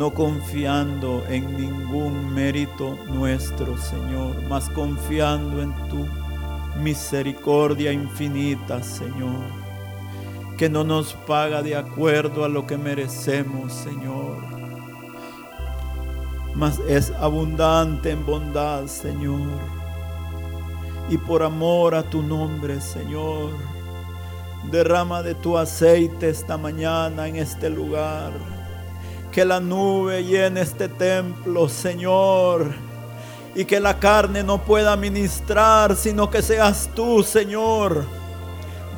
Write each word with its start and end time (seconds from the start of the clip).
no 0.00 0.14
confiando 0.14 1.24
en 1.28 1.56
ningún 1.56 2.32
mérito 2.32 2.96
nuestro, 3.08 3.76
Señor, 3.76 4.40
mas 4.48 4.70
confiando 4.70 5.60
en 5.60 5.74
tu 5.88 6.06
misericordia 6.80 7.90
infinita, 7.90 8.80
Señor, 8.80 9.42
que 10.56 10.68
no 10.68 10.84
nos 10.84 11.14
paga 11.14 11.64
de 11.64 11.74
acuerdo 11.74 12.44
a 12.44 12.48
lo 12.48 12.64
que 12.64 12.78
merecemos, 12.78 13.72
Señor, 13.72 14.36
mas 16.54 16.78
es 16.86 17.10
abundante 17.18 18.12
en 18.12 18.24
bondad, 18.24 18.86
Señor, 18.86 19.50
y 21.10 21.18
por 21.18 21.42
amor 21.42 21.96
a 21.96 22.04
tu 22.04 22.22
nombre, 22.22 22.80
Señor, 22.80 23.50
derrama 24.70 25.24
de 25.24 25.34
tu 25.34 25.58
aceite 25.58 26.28
esta 26.28 26.56
mañana 26.56 27.26
en 27.26 27.34
este 27.34 27.68
lugar 27.68 28.57
que 29.32 29.44
la 29.44 29.60
nube 29.60 30.24
llene 30.24 30.62
este 30.62 30.88
templo, 30.88 31.68
Señor. 31.68 32.72
Y 33.54 33.64
que 33.64 33.80
la 33.80 33.98
carne 33.98 34.42
no 34.42 34.58
pueda 34.58 34.96
ministrar, 34.96 35.96
sino 35.96 36.30
que 36.30 36.42
seas 36.42 36.88
tú, 36.94 37.22
Señor. 37.22 38.04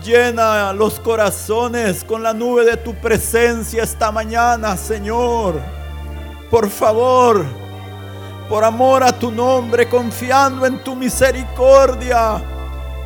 Llena 0.04 0.72
los 0.72 0.98
corazones 1.00 2.04
con 2.04 2.22
la 2.22 2.32
nube 2.32 2.64
de 2.64 2.76
tu 2.76 2.94
presencia 2.94 3.82
esta 3.82 4.10
mañana, 4.10 4.76
Señor. 4.76 5.60
Por 6.50 6.68
favor, 6.68 7.44
por 8.48 8.64
amor 8.64 9.02
a 9.02 9.12
tu 9.12 9.30
nombre, 9.30 9.88
confiando 9.88 10.66
en 10.66 10.82
tu 10.82 10.96
misericordia, 10.96 12.42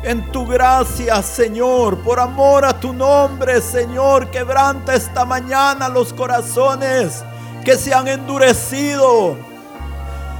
en 0.05 0.31
tu 0.31 0.45
gracia, 0.45 1.21
Señor. 1.23 1.97
Por 2.03 2.19
amor 2.19 2.63
a 2.63 2.79
tu 2.79 2.93
nombre, 2.93 3.59
Señor, 3.59 4.29
quebranta 4.29 4.93
esta 4.93 5.25
mañana 5.25 5.89
los 5.89 6.13
corazones 6.13 7.23
que 7.63 7.75
se 7.75 7.91
han 7.91 8.07
endurecido. 8.07 9.35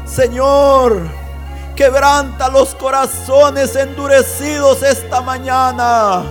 Señor, 0.06 1.02
quebranta 1.76 2.48
los 2.50 2.76
corazones 2.76 3.76
endurecidos 3.76 4.84
esta 4.84 5.22
mañana. 5.22 6.24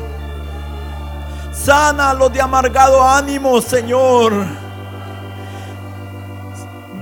Sana 1.53 2.14
los 2.14 2.33
de 2.33 2.41
amargado 2.41 3.03
ánimo, 3.03 3.61
Señor. 3.61 4.33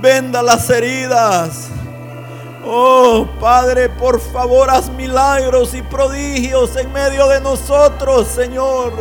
Venda 0.01 0.41
las 0.41 0.67
heridas. 0.71 1.69
Oh 2.65 3.27
Padre, 3.41 3.89
por 3.89 4.21
favor, 4.21 4.69
haz 4.69 4.89
milagros 4.89 5.73
y 5.73 5.81
prodigios 5.81 6.75
en 6.77 6.91
medio 6.93 7.27
de 7.27 7.41
nosotros, 7.41 8.27
Señor. 8.27 8.93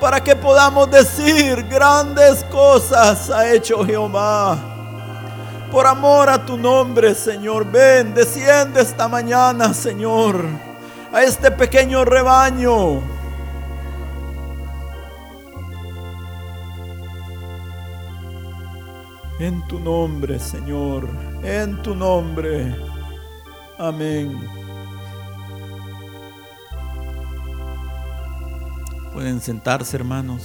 Para 0.00 0.22
que 0.22 0.34
podamos 0.34 0.90
decir 0.90 1.62
grandes 1.64 2.44
cosas 2.44 3.30
ha 3.30 3.52
hecho 3.52 3.84
Jehová. 3.84 4.56
Por 5.70 5.86
amor 5.86 6.30
a 6.30 6.46
tu 6.46 6.56
nombre, 6.56 7.14
Señor, 7.14 7.70
ven, 7.70 8.14
desciende 8.14 8.80
esta 8.80 9.08
mañana, 9.08 9.74
Señor, 9.74 10.44
a 11.12 11.22
este 11.22 11.50
pequeño 11.50 12.04
rebaño. 12.04 13.02
En 19.38 19.66
tu 19.66 19.78
nombre, 19.78 20.38
Señor, 20.38 21.06
en 21.46 21.80
tu 21.80 21.94
nombre. 21.94 22.74
Amén. 23.78 24.36
Pueden 29.12 29.40
sentarse, 29.40 29.96
hermanos. 29.96 30.42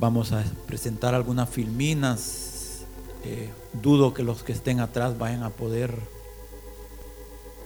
Vamos 0.00 0.32
a 0.32 0.42
presentar 0.66 1.14
algunas 1.14 1.50
filminas. 1.50 2.86
Eh, 3.24 3.50
dudo 3.74 4.14
que 4.14 4.24
los 4.24 4.42
que 4.42 4.52
estén 4.52 4.80
atrás 4.80 5.18
vayan 5.18 5.42
a 5.42 5.50
poder 5.50 5.94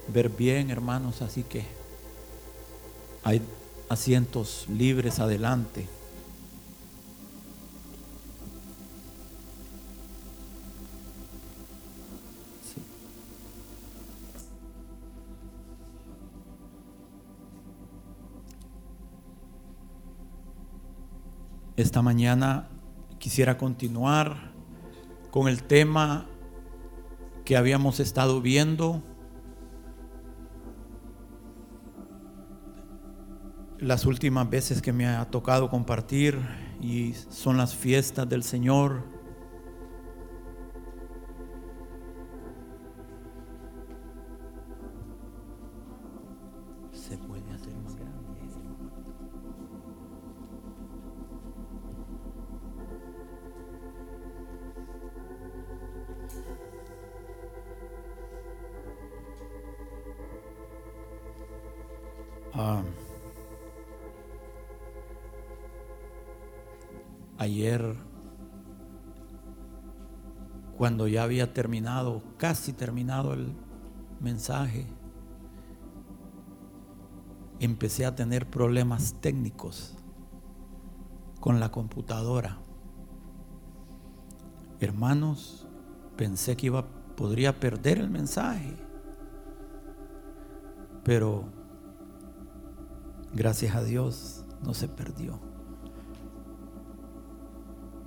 ver 0.08 0.28
bien, 0.28 0.70
hermanos, 0.70 1.22
así 1.22 1.44
que 1.44 1.85
hay 3.26 3.42
asientos 3.88 4.66
libres 4.68 5.18
adelante. 5.18 5.88
Esta 21.76 22.02
mañana 22.02 22.68
quisiera 23.18 23.58
continuar 23.58 24.52
con 25.32 25.48
el 25.48 25.64
tema 25.64 26.26
que 27.44 27.56
habíamos 27.56 27.98
estado 27.98 28.40
viendo 28.40 29.02
las 33.86 34.04
últimas 34.04 34.50
veces 34.50 34.82
que 34.82 34.92
me 34.92 35.06
ha 35.06 35.24
tocado 35.26 35.70
compartir 35.70 36.36
y 36.82 37.14
son 37.30 37.56
las 37.56 37.72
fiestas 37.74 38.28
del 38.28 38.42
Señor. 38.42 39.04
Ya 71.16 71.22
había 71.22 71.54
terminado, 71.54 72.22
casi 72.36 72.74
terminado 72.74 73.32
el 73.32 73.54
mensaje, 74.20 74.86
empecé 77.58 78.04
a 78.04 78.14
tener 78.14 78.50
problemas 78.50 79.14
técnicos 79.22 79.94
con 81.40 81.58
la 81.58 81.70
computadora. 81.70 82.58
Hermanos, 84.78 85.66
pensé 86.18 86.54
que 86.54 86.66
iba, 86.66 86.86
podría 87.16 87.58
perder 87.58 87.96
el 87.96 88.10
mensaje, 88.10 88.76
pero 91.02 91.46
gracias 93.32 93.74
a 93.74 93.82
Dios 93.82 94.44
no 94.62 94.74
se 94.74 94.86
perdió. 94.86 95.40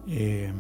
Eh, 0.05 0.53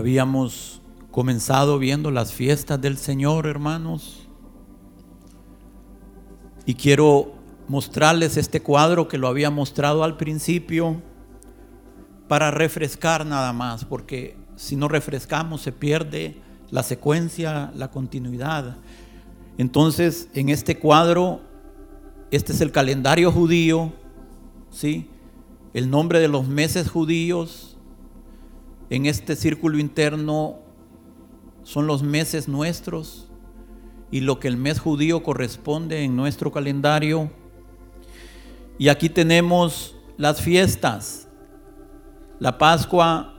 habíamos 0.00 0.80
comenzado 1.10 1.78
viendo 1.78 2.10
las 2.10 2.32
fiestas 2.32 2.80
del 2.80 2.96
Señor, 2.96 3.46
hermanos, 3.46 4.26
y 6.64 6.74
quiero 6.74 7.34
mostrarles 7.68 8.38
este 8.38 8.62
cuadro 8.62 9.08
que 9.08 9.18
lo 9.18 9.28
había 9.28 9.50
mostrado 9.50 10.02
al 10.02 10.16
principio 10.16 11.02
para 12.28 12.50
refrescar 12.50 13.26
nada 13.26 13.52
más, 13.52 13.84
porque 13.84 14.36
si 14.56 14.74
no 14.74 14.88
refrescamos 14.88 15.60
se 15.60 15.72
pierde 15.72 16.40
la 16.70 16.82
secuencia, 16.82 17.70
la 17.74 17.90
continuidad. 17.90 18.78
Entonces, 19.58 20.28
en 20.32 20.48
este 20.48 20.78
cuadro, 20.78 21.42
este 22.30 22.52
es 22.52 22.62
el 22.62 22.72
calendario 22.72 23.30
judío, 23.32 23.92
¿sí? 24.70 25.10
El 25.74 25.90
nombre 25.90 26.20
de 26.20 26.28
los 26.28 26.48
meses 26.48 26.88
judíos. 26.88 27.69
En 28.90 29.06
este 29.06 29.36
círculo 29.36 29.78
interno 29.78 30.58
son 31.62 31.86
los 31.86 32.02
meses 32.02 32.48
nuestros 32.48 33.30
y 34.10 34.20
lo 34.20 34.40
que 34.40 34.48
el 34.48 34.56
mes 34.56 34.80
judío 34.80 35.22
corresponde 35.22 36.02
en 36.02 36.16
nuestro 36.16 36.50
calendario. 36.50 37.30
Y 38.78 38.88
aquí 38.88 39.08
tenemos 39.08 39.94
las 40.16 40.40
fiestas, 40.42 41.28
la 42.40 42.58
Pascua, 42.58 43.34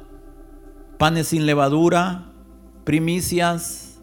panes 0.98 1.28
sin 1.28 1.46
levadura, 1.46 2.32
primicias, 2.86 4.02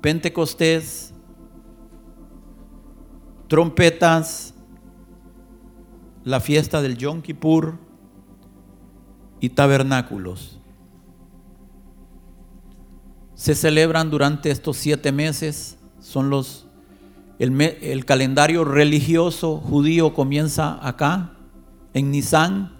Pentecostés, 0.00 1.12
trompetas, 3.48 4.54
la 6.22 6.38
fiesta 6.38 6.80
del 6.80 6.96
Yom 6.96 7.20
Kippur 7.20 7.76
y 9.40 9.48
tabernáculos. 9.48 10.59
Se 13.40 13.54
celebran 13.54 14.10
durante 14.10 14.50
estos 14.50 14.76
siete 14.76 15.12
meses, 15.12 15.78
son 15.98 16.28
los, 16.28 16.66
el, 17.38 17.58
el 17.58 18.04
calendario 18.04 18.66
religioso 18.66 19.56
judío 19.56 20.12
comienza 20.12 20.78
acá, 20.86 21.38
en 21.94 22.10
Nisan, 22.10 22.76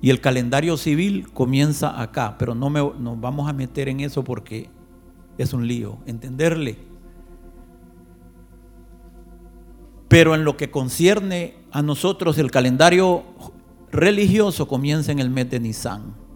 y 0.00 0.10
el 0.10 0.20
calendario 0.20 0.76
civil 0.76 1.30
comienza 1.32 2.02
acá, 2.02 2.34
pero 2.36 2.56
no 2.56 2.68
me, 2.68 2.80
nos 2.80 3.20
vamos 3.20 3.48
a 3.48 3.52
meter 3.52 3.88
en 3.88 4.00
eso 4.00 4.24
porque 4.24 4.68
es 5.38 5.52
un 5.52 5.68
lío, 5.68 5.98
entenderle. 6.04 6.78
Pero 10.08 10.34
en 10.34 10.42
lo 10.42 10.56
que 10.56 10.72
concierne 10.72 11.54
a 11.70 11.82
nosotros, 11.82 12.38
el 12.38 12.50
calendario 12.50 13.22
religioso 13.92 14.66
comienza 14.66 15.12
en 15.12 15.20
el 15.20 15.30
mes 15.30 15.48
de 15.48 15.60
Nisan. 15.60 16.27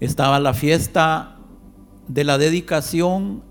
Estaba 0.00 0.40
la 0.40 0.54
fiesta 0.54 1.36
de 2.08 2.24
la 2.24 2.38
dedicación 2.38 3.42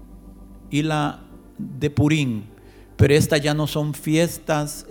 y 0.69 0.83
la 0.83 1.21
de 1.57 1.89
Purín, 1.89 2.45
pero 2.97 3.13
estas 3.13 3.41
ya 3.41 3.53
no 3.53 3.67
son 3.67 3.93
fiestas 3.93 4.85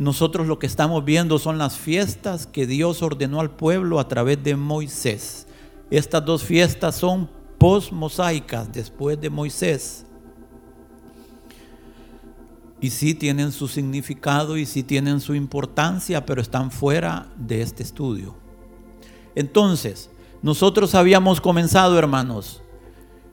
nosotros 0.00 0.46
lo 0.46 0.58
que 0.58 0.66
estamos 0.66 1.04
viendo 1.04 1.38
son 1.38 1.58
las 1.58 1.76
fiestas 1.76 2.46
que 2.46 2.66
Dios 2.66 3.02
ordenó 3.02 3.38
al 3.38 3.50
pueblo 3.50 4.00
a 4.00 4.08
través 4.08 4.42
de 4.42 4.56
Moisés. 4.56 5.46
Estas 5.90 6.24
dos 6.24 6.42
fiestas 6.42 6.94
son 6.94 7.28
post-mosaicas, 7.58 8.72
después 8.72 9.20
de 9.20 9.28
Moisés. 9.28 10.06
Y 12.80 12.88
sí 12.88 13.14
tienen 13.14 13.52
su 13.52 13.68
significado 13.68 14.56
y 14.56 14.64
sí 14.64 14.82
tienen 14.82 15.20
su 15.20 15.34
importancia, 15.34 16.24
pero 16.24 16.40
están 16.40 16.70
fuera 16.70 17.26
de 17.36 17.60
este 17.60 17.82
estudio. 17.82 18.39
Entonces, 19.40 20.10
nosotros 20.42 20.94
habíamos 20.94 21.40
comenzado, 21.40 21.98
hermanos, 21.98 22.62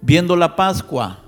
viendo 0.02 0.38
la 0.38 0.56
Pascua. 0.56 1.20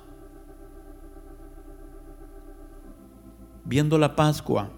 Viendo 3.65 3.97
la 3.97 4.15
Pascua. 4.15 4.69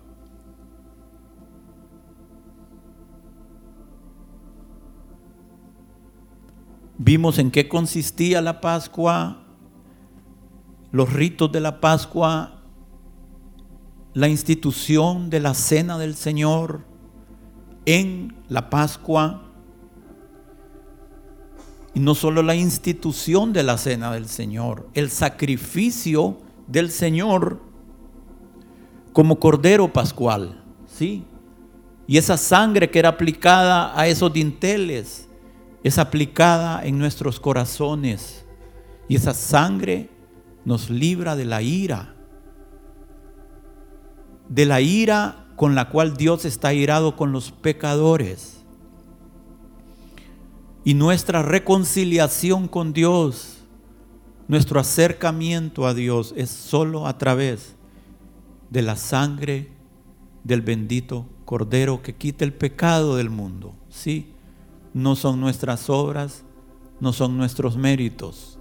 Vimos 6.98 7.38
en 7.38 7.52
qué 7.52 7.70
consistía 7.70 8.42
la 8.42 8.60
Pascua, 8.60 9.44
los 10.92 11.14
ritos 11.14 11.52
de 11.52 11.60
la 11.60 11.80
Pascua, 11.80 12.64
la 14.16 14.28
institución 14.28 15.30
de 15.30 15.42
la 15.42 15.54
cena 15.54 16.00
del 16.00 16.16
Señor 16.16 16.86
en 17.86 18.36
la 18.50 18.72
Pascua. 18.72 19.51
Y 21.94 22.00
no 22.00 22.16
solo 22.16 22.42
la 22.42 22.56
institución 22.56 23.54
de 23.54 23.64
la 23.64 23.78
cena 23.78 24.12
del 24.12 24.28
Señor, 24.28 24.88
el 24.94 25.10
sacrificio 25.10 26.38
del 26.68 26.90
Señor 26.90 27.62
como 29.14 29.40
cordero 29.40 29.92
pascual, 29.92 30.64
¿sí? 30.88 31.26
Y 32.08 32.18
esa 32.18 32.38
sangre 32.38 32.90
que 32.90 33.00
era 33.00 33.10
aplicada 33.10 33.98
a 34.00 34.08
esos 34.08 34.32
dinteles 34.32 35.28
es 35.84 35.98
aplicada 35.98 36.86
en 36.86 36.98
nuestros 36.98 37.40
corazones 37.40 38.46
y 39.08 39.16
esa 39.16 39.34
sangre 39.34 40.10
nos 40.64 40.90
libra 40.90 41.36
de 41.36 41.46
la 41.46 41.62
ira, 41.62 42.16
de 44.48 44.66
la 44.66 44.82
ira 44.82 45.48
con 45.56 45.76
la 45.76 45.90
cual 45.90 46.16
Dios 46.16 46.46
está 46.46 46.74
irado 46.74 47.16
con 47.16 47.32
los 47.32 47.52
pecadores. 47.52 48.61
Y 50.84 50.96
nuestra 50.96 51.44
reconciliación 51.44 52.68
con 52.68 52.92
Dios, 52.92 53.60
nuestro 54.48 54.80
acercamiento 54.80 55.86
a 55.86 55.94
Dios 55.94 56.34
es 56.36 56.50
solo 56.50 57.06
a 57.06 57.18
través 57.18 57.76
de 58.70 58.82
la 58.82 58.96
sangre 58.96 59.72
del 60.44 60.62
bendito 60.62 61.28
Cordero 61.46 62.02
que 62.02 62.16
quita 62.16 62.46
el 62.46 62.54
pecado 62.54 63.16
del 63.16 63.30
mundo. 63.30 63.76
Sí, 63.90 64.34
no 64.94 65.16
son 65.16 65.40
nuestras 65.40 65.90
obras, 65.90 66.44
no 67.00 67.14
son 67.14 67.38
nuestros 67.38 67.78
méritos. 67.78 68.58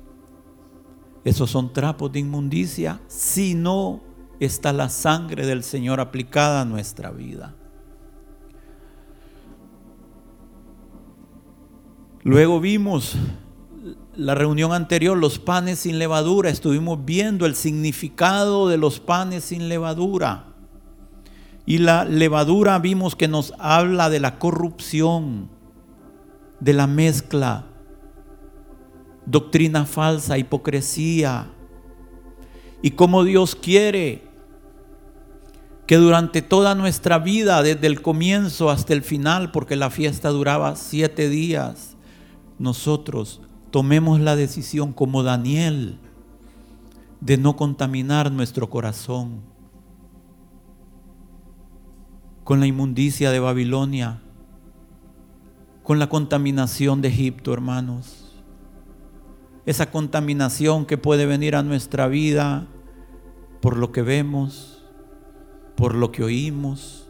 Esos 1.24 1.50
son 1.50 1.72
trapos 1.72 2.12
de 2.12 2.20
inmundicia 2.20 3.00
si 3.06 3.54
no 3.54 4.00
está 4.40 4.72
la 4.72 4.88
sangre 4.88 5.46
del 5.46 5.62
Señor 5.62 6.00
aplicada 6.00 6.62
a 6.62 6.64
nuestra 6.64 7.10
vida. 7.10 7.56
Luego 12.22 12.60
vimos 12.60 13.16
la 14.14 14.34
reunión 14.34 14.72
anterior, 14.72 15.16
los 15.16 15.38
panes 15.38 15.80
sin 15.80 15.98
levadura. 15.98 16.50
Estuvimos 16.50 17.04
viendo 17.04 17.46
el 17.46 17.54
significado 17.54 18.68
de 18.68 18.76
los 18.76 19.00
panes 19.00 19.44
sin 19.44 19.68
levadura. 19.68 20.46
Y 21.64 21.78
la 21.78 22.04
levadura 22.04 22.78
vimos 22.78 23.16
que 23.16 23.28
nos 23.28 23.54
habla 23.58 24.10
de 24.10 24.20
la 24.20 24.38
corrupción, 24.38 25.48
de 26.58 26.72
la 26.74 26.86
mezcla, 26.86 27.66
doctrina 29.24 29.86
falsa, 29.86 30.36
hipocresía, 30.36 31.46
y 32.82 32.90
cómo 32.92 33.24
Dios 33.24 33.54
quiere 33.54 34.28
que 35.86 35.96
durante 35.96 36.42
toda 36.42 36.74
nuestra 36.74 37.18
vida, 37.18 37.62
desde 37.62 37.86
el 37.86 38.00
comienzo 38.00 38.70
hasta 38.70 38.92
el 38.92 39.02
final, 39.02 39.50
porque 39.50 39.76
la 39.76 39.90
fiesta 39.90 40.28
duraba 40.30 40.76
siete 40.76 41.28
días, 41.28 41.89
nosotros 42.60 43.40
tomemos 43.70 44.20
la 44.20 44.36
decisión 44.36 44.92
como 44.92 45.22
Daniel 45.22 45.98
de 47.22 47.38
no 47.38 47.56
contaminar 47.56 48.30
nuestro 48.30 48.68
corazón 48.68 49.40
con 52.44 52.60
la 52.60 52.66
inmundicia 52.66 53.30
de 53.30 53.40
Babilonia, 53.40 54.20
con 55.82 55.98
la 55.98 56.10
contaminación 56.10 57.00
de 57.00 57.08
Egipto, 57.08 57.54
hermanos. 57.54 58.34
Esa 59.64 59.90
contaminación 59.90 60.84
que 60.84 60.98
puede 60.98 61.24
venir 61.24 61.56
a 61.56 61.62
nuestra 61.62 62.08
vida 62.08 62.66
por 63.62 63.78
lo 63.78 63.90
que 63.90 64.02
vemos, 64.02 64.84
por 65.76 65.94
lo 65.94 66.12
que 66.12 66.24
oímos 66.24 67.08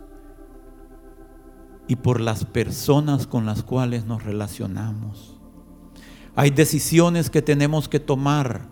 y 1.89 1.97
por 1.97 2.21
las 2.21 2.45
personas 2.45 3.27
con 3.27 3.47
las 3.47 3.65
cuales 3.65 4.05
nos 4.05 4.23
relacionamos. 4.23 5.40
Hay 6.37 6.51
decisiones 6.51 7.29
que 7.31 7.43
tenemos 7.43 7.89
que 7.89 8.01
tomar 8.01 8.69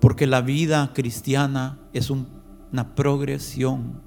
porque 0.00 0.26
la 0.26 0.42
vida 0.42 0.92
cristiana 0.92 1.78
es 1.94 2.10
una 2.10 2.94
progresión. 2.94 4.02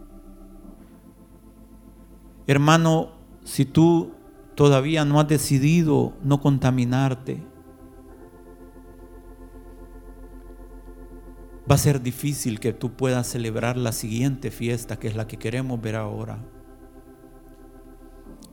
Hermano, 2.45 3.13
si 3.43 3.65
tú 3.65 4.11
todavía 4.53 5.05
no 5.05 5.19
has 5.19 5.27
decidido 5.27 6.13
no 6.23 6.39
contaminarte, 6.39 7.43
va 11.69 11.75
a 11.75 11.79
ser 11.79 12.01
difícil 12.01 12.59
que 12.59 12.73
tú 12.73 12.91
puedas 12.93 13.27
celebrar 13.27 13.75
la 13.75 13.91
siguiente 13.91 14.51
fiesta, 14.51 14.99
que 14.99 15.07
es 15.07 15.15
la 15.15 15.27
que 15.27 15.37
queremos 15.37 15.81
ver 15.81 15.95
ahora. 15.95 16.45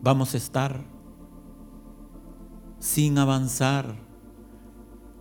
Vamos 0.01 0.33
a 0.35 0.39
estar 0.39 0.94
sin 2.85 3.17
avanzar. 3.17 3.97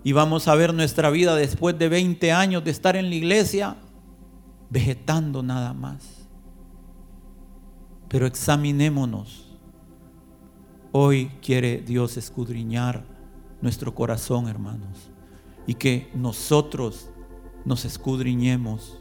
Y 0.03 0.12
vamos 0.12 0.50
a 0.50 0.55
ver 0.55 0.74
nuestra 0.74 1.10
vida 1.10 1.36
después 1.36 1.79
de 1.79 1.88
20 1.88 2.34
años 2.34 2.63
de 2.63 2.72
estar 2.72 2.98
en 2.98 3.10
la 3.10 3.15
iglesia, 3.15 3.77
vegetando 4.70 5.41
nada 5.41 5.74
más. 5.74 6.27
Pero 8.10 8.27
examinémonos 8.27 9.53
Hoy 10.96 11.32
quiere 11.41 11.77
Dios 11.79 12.17
escudriñar 12.17 13.03
nuestro 13.63 13.96
corazón, 13.96 14.48
hermanos, 14.48 15.10
y 15.65 15.74
que 15.74 16.12
nosotros 16.13 17.10
nos 17.65 17.84
escudriñemos, 17.84 19.00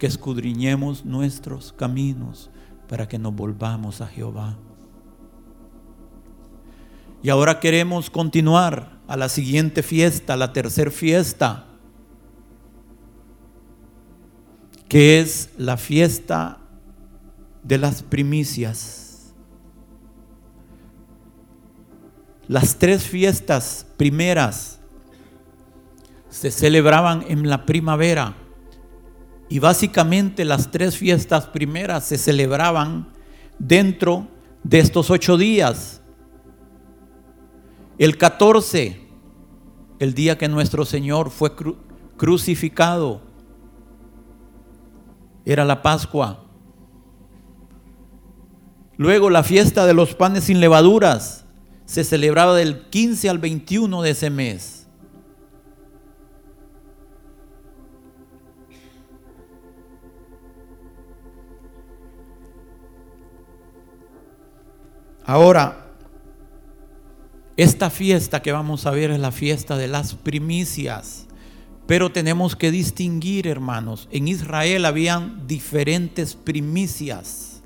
que 0.00 0.08
escudriñemos 0.08 1.04
nuestros 1.04 1.72
caminos 1.72 2.50
para 2.88 3.06
que 3.06 3.20
nos 3.20 3.36
volvamos 3.36 4.00
a 4.00 4.08
Jehová. 4.08 4.58
Y 7.24 7.30
ahora 7.30 7.58
queremos 7.58 8.10
continuar 8.10 9.00
a 9.08 9.16
la 9.16 9.30
siguiente 9.30 9.82
fiesta, 9.82 10.36
la 10.36 10.52
tercera 10.52 10.90
fiesta, 10.90 11.64
que 14.90 15.20
es 15.20 15.48
la 15.56 15.78
fiesta 15.78 16.58
de 17.62 17.78
las 17.78 18.02
primicias. 18.02 19.32
Las 22.46 22.76
tres 22.76 23.04
fiestas 23.04 23.86
primeras 23.96 24.78
se 26.28 26.50
celebraban 26.50 27.24
en 27.28 27.48
la 27.48 27.64
primavera 27.64 28.34
Y 29.48 29.60
básicamente 29.60 30.44
las 30.44 30.70
tres 30.70 30.98
fiestas 30.98 31.46
primeras 31.46 32.04
se 32.04 32.18
celebraban 32.18 33.08
dentro 33.58 34.28
de 34.62 34.80
estos 34.80 35.08
ocho 35.10 35.38
días. 35.38 36.02
El 37.96 38.18
14, 38.18 39.00
el 40.00 40.14
día 40.14 40.36
que 40.36 40.48
nuestro 40.48 40.84
Señor 40.84 41.30
fue 41.30 41.52
crucificado, 42.16 43.22
era 45.44 45.64
la 45.64 45.80
Pascua. 45.82 46.44
Luego 48.96 49.30
la 49.30 49.44
fiesta 49.44 49.86
de 49.86 49.94
los 49.94 50.14
panes 50.14 50.44
sin 50.44 50.60
levaduras 50.60 51.44
se 51.84 52.02
celebraba 52.02 52.56
del 52.56 52.88
15 52.88 53.28
al 53.28 53.38
21 53.38 54.02
de 54.02 54.10
ese 54.10 54.30
mes. 54.30 54.88
Ahora, 65.26 65.83
esta 67.56 67.88
fiesta 67.90 68.42
que 68.42 68.52
vamos 68.52 68.84
a 68.86 68.90
ver 68.90 69.10
es 69.10 69.20
la 69.20 69.30
fiesta 69.30 69.76
de 69.76 69.86
las 69.86 70.14
primicias. 70.14 71.26
Pero 71.86 72.10
tenemos 72.10 72.56
que 72.56 72.70
distinguir, 72.70 73.46
hermanos, 73.46 74.08
en 74.10 74.26
Israel 74.26 74.86
habían 74.86 75.46
diferentes 75.46 76.34
primicias. 76.34 77.62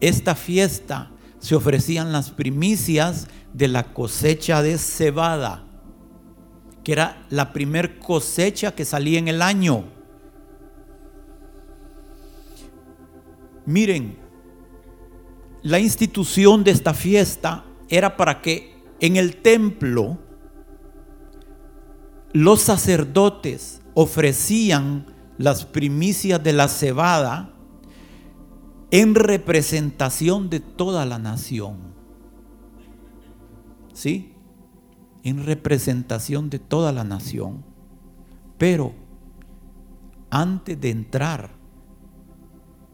Esta 0.00 0.34
fiesta 0.34 1.10
se 1.40 1.54
ofrecían 1.54 2.12
las 2.12 2.30
primicias 2.30 3.26
de 3.52 3.68
la 3.68 3.92
cosecha 3.92 4.62
de 4.62 4.78
cebada, 4.78 5.64
que 6.84 6.92
era 6.92 7.26
la 7.30 7.52
primer 7.52 7.98
cosecha 7.98 8.74
que 8.74 8.84
salía 8.84 9.18
en 9.18 9.28
el 9.28 9.42
año. 9.42 9.84
Miren, 13.66 14.16
la 15.62 15.78
institución 15.78 16.64
de 16.64 16.70
esta 16.70 16.94
fiesta 16.94 17.64
era 17.88 18.16
para 18.16 18.40
que 18.40 18.71
en 19.02 19.16
el 19.16 19.36
templo 19.42 20.18
los 22.32 22.62
sacerdotes 22.62 23.82
ofrecían 23.94 25.06
las 25.38 25.66
primicias 25.66 26.42
de 26.42 26.52
la 26.52 26.68
cebada 26.68 27.52
en 28.92 29.16
representación 29.16 30.48
de 30.48 30.60
toda 30.60 31.04
la 31.04 31.18
nación. 31.18 31.78
¿Sí? 33.92 34.34
En 35.24 35.44
representación 35.44 36.48
de 36.48 36.60
toda 36.60 36.92
la 36.92 37.02
nación. 37.02 37.64
Pero 38.56 38.94
antes 40.30 40.80
de 40.80 40.90
entrar 40.90 41.50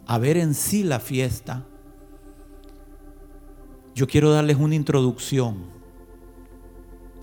a 0.06 0.16
ver 0.16 0.38
en 0.38 0.54
sí 0.54 0.84
la 0.84 1.00
fiesta, 1.00 1.66
yo 3.94 4.06
quiero 4.06 4.30
darles 4.30 4.56
una 4.56 4.74
introducción 4.74 5.77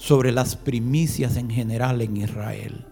sobre 0.06 0.32
las 0.32 0.56
primicias 0.56 1.36
en 1.36 1.50
general 1.50 2.00
en 2.00 2.18
Israel. 2.18 2.86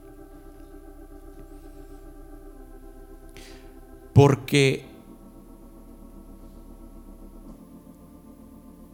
Porque 4.16 4.88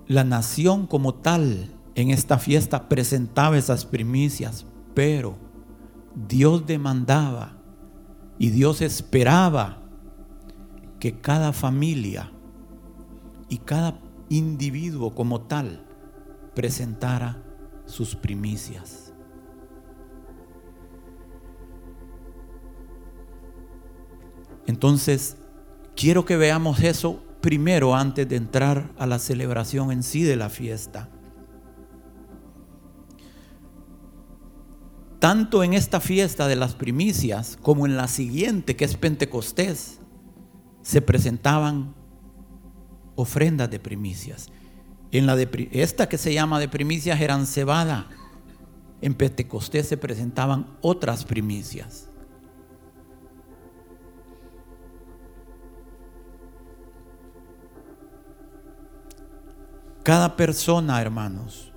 la 0.08 0.26
nación 0.26 0.86
como 0.86 1.16
tal 1.16 1.74
en 1.96 2.10
esta 2.10 2.38
fiesta 2.40 2.90
presentaba 2.90 3.58
esas 3.58 3.86
primicias, 3.86 4.66
pero 4.94 5.38
Dios 6.28 6.68
demandaba 6.68 7.56
y 8.38 8.50
Dios 8.50 8.82
esperaba 8.82 9.82
que 11.00 11.22
cada 11.22 11.54
familia 11.54 12.34
y 13.48 13.60
cada 13.60 14.02
individuo 14.28 15.16
como 15.16 15.40
tal 15.40 15.86
presentara 16.54 17.46
sus 17.89 18.15
primicias. 18.15 19.13
Entonces, 24.67 25.38
quiero 25.96 26.25
que 26.25 26.38
veamos 26.38 26.79
eso 26.81 27.24
primero 27.41 27.96
antes 27.96 28.29
de 28.29 28.36
entrar 28.36 28.93
a 28.98 29.08
la 29.08 29.17
celebración 29.17 29.91
en 29.91 30.03
sí 30.03 30.24
de 30.24 30.36
la 30.36 30.50
fiesta. 30.50 31.10
Tanto 35.17 35.63
en 35.63 35.74
esta 35.74 36.00
fiesta 36.00 36.48
de 36.48 36.55
las 36.55 36.75
primicias 36.75 37.58
como 37.62 37.86
en 37.86 37.98
la 37.98 38.08
siguiente, 38.08 38.75
que 38.75 38.86
es 38.86 38.96
Pentecostés, 38.96 40.00
se 40.81 41.01
presentaban 41.01 41.96
ofrendas 43.15 43.69
de 43.69 43.79
primicias. 43.79 44.50
En 45.12 45.25
la 45.25 45.36
de, 45.36 45.70
esta 45.72 46.08
que 46.08 46.18
se 46.18 46.34
llama 46.34 46.60
de 46.60 46.70
primicias 46.70 47.20
eran 47.20 47.48
cebada. 47.48 48.08
En 49.01 49.13
Pentecostés 49.13 49.88
se 49.88 49.98
presentaban 49.98 50.68
otras 50.82 51.25
primicias. 51.25 52.10
Cada 60.04 60.36
persona, 60.36 61.01
hermanos, 61.01 61.72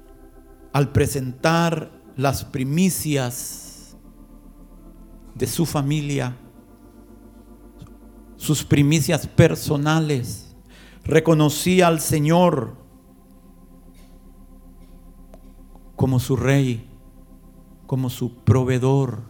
al 0.73 0.91
presentar 0.93 1.91
las 2.17 2.45
primicias 2.45 3.97
de 5.35 5.47
su 5.47 5.67
familia, 5.67 6.37
sus 8.37 8.65
primicias 8.65 9.27
personales, 9.27 10.55
reconocía 11.05 11.89
al 11.89 12.01
Señor 12.01 12.82
como 16.03 16.19
su 16.19 16.35
rey, 16.35 16.85
como 17.87 18.11
su 18.11 18.35
proveedor, 18.35 19.23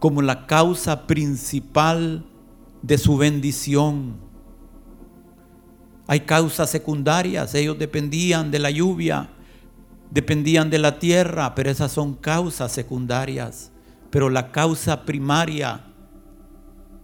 como 0.00 0.22
la 0.22 0.48
causa 0.48 1.06
principal 1.06 2.26
de 2.82 2.98
su 2.98 3.16
bendición. 3.16 4.16
Hay 6.08 6.18
causas 6.18 6.68
secundarias, 6.68 7.54
ellos 7.54 7.78
dependían 7.78 8.50
de 8.50 8.58
la 8.58 8.72
lluvia, 8.72 9.30
dependían 10.10 10.68
de 10.68 10.80
la 10.80 10.98
tierra, 10.98 11.54
pero 11.54 11.70
esas 11.70 11.92
son 11.92 12.14
causas 12.14 12.72
secundarias. 12.72 13.70
Pero 14.10 14.30
la 14.30 14.50
causa 14.50 15.04
primaria 15.04 15.84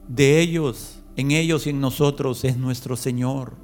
de 0.09 0.41
ellos, 0.41 0.99
en 1.15 1.31
ellos 1.31 1.69
y 1.69 1.71
en 1.71 1.81
nosotros 1.81 2.43
es 2.43 2.57
nuestro 2.57 2.97
Señor 2.97 3.64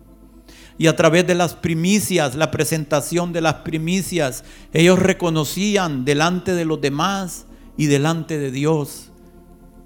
y 0.81 0.87
a 0.87 0.97
través 0.97 1.27
de 1.27 1.35
las 1.35 1.53
primicias, 1.53 2.37
la 2.37 2.51
presentación 2.51 3.35
de 3.35 3.43
las 3.43 3.57
primicias, 3.57 4.45
ellos 4.73 4.99
reconocían 4.99 6.07
delante 6.07 6.55
de 6.55 6.65
los 6.65 6.81
demás 6.81 7.45
y 7.77 7.85
delante 7.85 8.39
de 8.39 8.51
Dios 8.51 9.11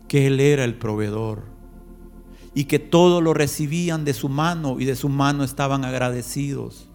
que 0.07 0.29
Él 0.29 0.39
era 0.39 0.63
el 0.63 0.77
proveedor 0.77 1.47
y 2.55 2.67
que 2.67 2.79
todo 2.79 3.21
lo 3.21 3.35
recibían 3.35 4.05
de 4.05 4.15
su 4.15 4.29
mano 4.29 4.79
y 4.79 4.85
de 4.85 4.95
su 4.95 5.09
mano 5.09 5.43
estaban 5.43 5.85
agradecidos. 5.85 6.89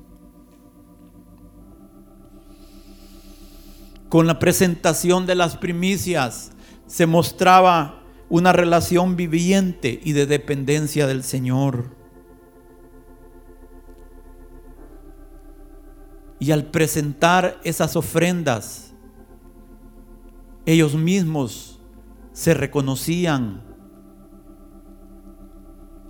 Con 4.07 4.27
la 4.27 4.39
presentación 4.39 5.25
de 5.25 5.35
las 5.35 5.57
primicias 5.57 6.53
se 6.87 7.05
mostraba 7.05 8.01
una 8.29 8.53
relación 8.53 9.17
viviente 9.17 9.99
y 10.01 10.13
de 10.13 10.25
dependencia 10.25 11.05
del 11.05 11.21
Señor. 11.21 11.98
Y 16.39 16.51
al 16.51 16.65
presentar 16.65 17.59
esas 17.63 17.95
ofrendas, 17.97 18.93
ellos 20.65 20.95
mismos 20.95 21.79
se 22.31 22.53
reconocían, 22.53 23.61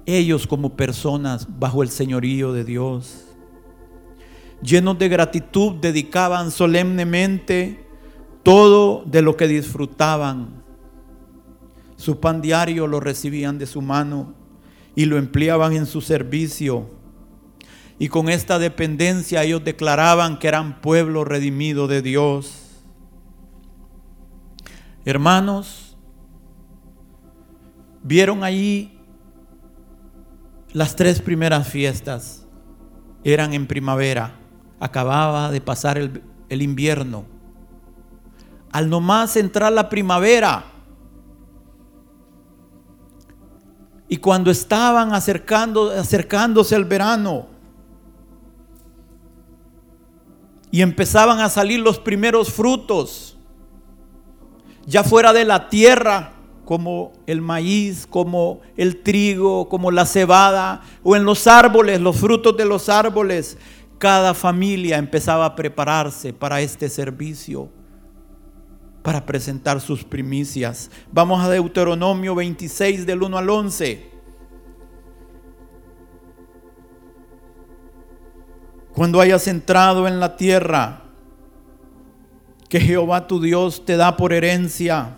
ellos 0.05 0.45
como 0.45 0.75
personas 0.75 1.47
bajo 1.59 1.81
el 1.81 1.89
señorío 1.89 2.53
de 2.53 2.63
Dios. 2.63 3.25
Llenos 4.61 4.99
de 4.99 5.09
gratitud, 5.09 5.75
dedicaban 5.75 6.51
solemnemente 6.51 7.85
todo 8.43 9.03
de 9.05 9.21
lo 9.21 9.35
que 9.35 9.47
disfrutaban. 9.47 10.63
Su 11.95 12.19
pan 12.19 12.41
diario 12.41 12.85
lo 12.85 12.99
recibían 12.99 13.57
de 13.57 13.65
su 13.65 13.81
mano 13.81 14.33
y 14.95 15.05
lo 15.05 15.17
empleaban 15.17 15.73
en 15.73 15.85
su 15.85 16.01
servicio 16.01 16.98
y 18.01 18.07
con 18.07 18.29
esta 18.29 18.57
dependencia 18.57 19.43
ellos 19.43 19.61
declaraban 19.63 20.39
que 20.39 20.47
eran 20.47 20.79
pueblo 20.79 21.25
redimido 21.25 21.85
de 21.89 22.01
Dios. 22.01 22.81
Hermanos, 25.03 25.97
vieron 28.01 28.45
allí 28.45 28.97
las 30.71 30.95
tres 30.95 31.21
primeras 31.21 31.67
fiestas. 31.67 32.45
Eran 33.25 33.53
en 33.53 33.67
primavera. 33.67 34.39
Acababa 34.79 35.51
de 35.51 35.59
pasar 35.59 35.97
el, 35.97 36.61
invierno. 36.61 37.25
Al 38.71 38.89
nomás 38.89 39.35
entrar 39.35 39.73
la 39.73 39.89
primavera, 39.89 40.63
Y 44.11 44.17
cuando 44.17 44.49
estaban 44.49 45.13
acercando, 45.13 45.91
acercándose 45.91 46.75
el 46.75 46.83
verano 46.83 47.58
y 50.71 50.81
empezaban 50.81 51.39
a 51.39 51.49
salir 51.49 51.79
los 51.79 51.99
primeros 51.99 52.51
frutos, 52.51 53.37
ya 54.85 55.03
fuera 55.03 55.33
de 55.33 55.45
la 55.45 55.69
tierra, 55.69 56.33
como 56.65 57.13
el 57.25 57.41
maíz, 57.41 58.05
como 58.05 58.61
el 58.77 59.01
trigo, 59.01 59.67
como 59.69 59.89
la 59.89 60.05
cebada, 60.05 60.81
o 61.01 61.15
en 61.15 61.25
los 61.25 61.47
árboles, 61.47 61.99
los 61.99 62.17
frutos 62.17 62.55
de 62.55 62.65
los 62.65 62.89
árboles, 62.89 63.57
cada 63.97 64.33
familia 64.33 64.97
empezaba 64.97 65.45
a 65.45 65.55
prepararse 65.55 66.31
para 66.31 66.61
este 66.61 66.87
servicio, 66.87 67.69
para 69.01 69.25
presentar 69.25 69.81
sus 69.81 70.03
primicias. 70.03 70.91
Vamos 71.11 71.43
a 71.43 71.49
Deuteronomio 71.49 72.35
26 72.35 73.05
del 73.05 73.23
1 73.23 73.37
al 73.37 73.49
11. 73.49 74.18
Cuando 78.99 79.21
hayas 79.21 79.47
entrado 79.47 80.09
en 80.09 80.19
la 80.19 80.35
tierra 80.35 81.03
que 82.67 82.81
Jehová 82.81 83.27
tu 83.27 83.39
Dios 83.39 83.85
te 83.85 83.95
da 83.95 84.17
por 84.17 84.33
herencia 84.33 85.15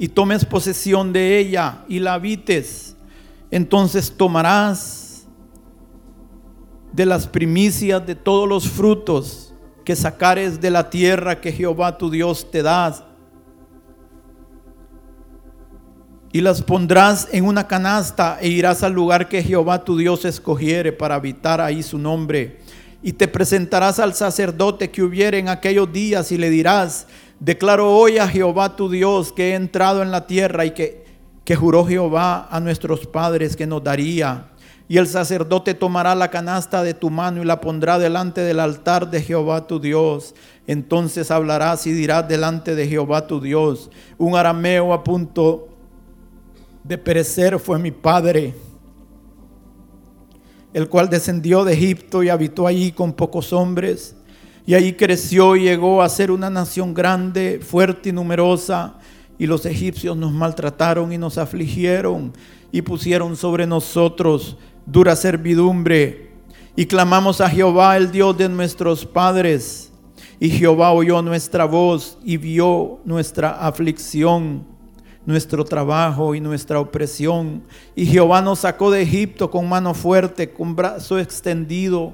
y 0.00 0.08
tomes 0.08 0.44
posesión 0.44 1.12
de 1.12 1.38
ella 1.38 1.84
y 1.86 2.00
la 2.00 2.14
habites, 2.14 2.96
entonces 3.52 4.12
tomarás 4.16 5.28
de 6.92 7.06
las 7.06 7.28
primicias 7.28 8.04
de 8.04 8.16
todos 8.16 8.48
los 8.48 8.68
frutos 8.68 9.54
que 9.84 9.94
sacares 9.94 10.60
de 10.60 10.70
la 10.70 10.90
tierra 10.90 11.40
que 11.40 11.52
Jehová 11.52 11.96
tu 11.98 12.10
Dios 12.10 12.50
te 12.50 12.62
da. 12.64 13.09
Y 16.32 16.40
las 16.40 16.62
pondrás 16.62 17.28
en 17.32 17.44
una 17.44 17.66
canasta 17.66 18.38
e 18.40 18.48
irás 18.48 18.82
al 18.82 18.92
lugar 18.92 19.28
que 19.28 19.42
Jehová 19.42 19.84
tu 19.84 19.96
Dios 19.96 20.24
escogiere 20.24 20.92
para 20.92 21.16
habitar 21.16 21.60
ahí 21.60 21.82
su 21.82 21.98
nombre. 21.98 22.60
Y 23.02 23.14
te 23.14 23.26
presentarás 23.26 23.98
al 23.98 24.14
sacerdote 24.14 24.90
que 24.90 25.02
hubiere 25.02 25.38
en 25.38 25.48
aquellos 25.48 25.92
días 25.92 26.30
y 26.30 26.38
le 26.38 26.50
dirás, 26.50 27.06
declaro 27.40 27.90
hoy 27.90 28.18
a 28.18 28.28
Jehová 28.28 28.76
tu 28.76 28.88
Dios 28.88 29.32
que 29.32 29.50
he 29.50 29.54
entrado 29.54 30.02
en 30.02 30.12
la 30.12 30.26
tierra 30.26 30.64
y 30.64 30.70
que, 30.70 31.04
que 31.44 31.56
juró 31.56 31.84
Jehová 31.84 32.46
a 32.50 32.60
nuestros 32.60 33.06
padres 33.06 33.56
que 33.56 33.66
nos 33.66 33.82
daría 33.82 34.50
y 34.90 34.98
el 34.98 35.06
sacerdote 35.06 35.74
tomará 35.74 36.16
la 36.16 36.32
canasta 36.32 36.82
de 36.82 36.94
tu 36.94 37.10
mano 37.10 37.40
y 37.40 37.44
la 37.44 37.60
pondrá 37.60 37.96
delante 37.96 38.40
del 38.40 38.58
altar 38.58 39.08
de 39.08 39.22
Jehová 39.22 39.68
tu 39.68 39.78
Dios. 39.78 40.34
Entonces 40.66 41.30
hablarás 41.30 41.86
y 41.86 41.92
dirás 41.92 42.26
delante 42.26 42.74
de 42.74 42.88
Jehová 42.88 43.28
tu 43.28 43.40
Dios. 43.40 43.88
Un 44.18 44.34
arameo 44.34 44.92
a 44.92 45.04
punto 45.04 45.68
de 46.84 46.98
perecer 46.98 47.58
fue 47.58 47.78
mi 47.78 47.90
padre, 47.90 48.54
el 50.72 50.88
cual 50.88 51.10
descendió 51.10 51.64
de 51.64 51.74
Egipto 51.74 52.22
y 52.22 52.28
habitó 52.28 52.66
allí 52.66 52.92
con 52.92 53.12
pocos 53.12 53.52
hombres. 53.52 54.16
Y 54.66 54.74
allí 54.74 54.92
creció 54.92 55.56
y 55.56 55.62
llegó 55.62 56.02
a 56.02 56.08
ser 56.08 56.30
una 56.30 56.48
nación 56.48 56.94
grande, 56.94 57.60
fuerte 57.60 58.10
y 58.10 58.12
numerosa. 58.12 58.98
Y 59.38 59.46
los 59.46 59.66
egipcios 59.66 60.16
nos 60.16 60.32
maltrataron 60.32 61.12
y 61.12 61.18
nos 61.18 61.38
afligieron 61.38 62.32
y 62.70 62.82
pusieron 62.82 63.36
sobre 63.36 63.66
nosotros 63.66 64.56
dura 64.86 65.16
servidumbre. 65.16 66.30
Y 66.76 66.86
clamamos 66.86 67.40
a 67.40 67.50
Jehová, 67.50 67.96
el 67.96 68.10
Dios 68.12 68.36
de 68.38 68.48
nuestros 68.48 69.04
padres. 69.04 69.92
Y 70.38 70.50
Jehová 70.50 70.92
oyó 70.92 71.20
nuestra 71.20 71.64
voz 71.64 72.18
y 72.24 72.36
vio 72.36 73.00
nuestra 73.04 73.50
aflicción, 73.66 74.66
nuestro 75.30 75.64
trabajo 75.64 76.34
y 76.34 76.40
nuestra 76.40 76.78
opresión. 76.78 77.62
Y 77.96 78.04
Jehová 78.04 78.42
nos 78.42 78.60
sacó 78.60 78.90
de 78.90 79.02
Egipto 79.02 79.50
con 79.50 79.68
mano 79.68 79.94
fuerte, 79.94 80.52
con 80.52 80.76
brazo 80.76 81.18
extendido, 81.18 82.12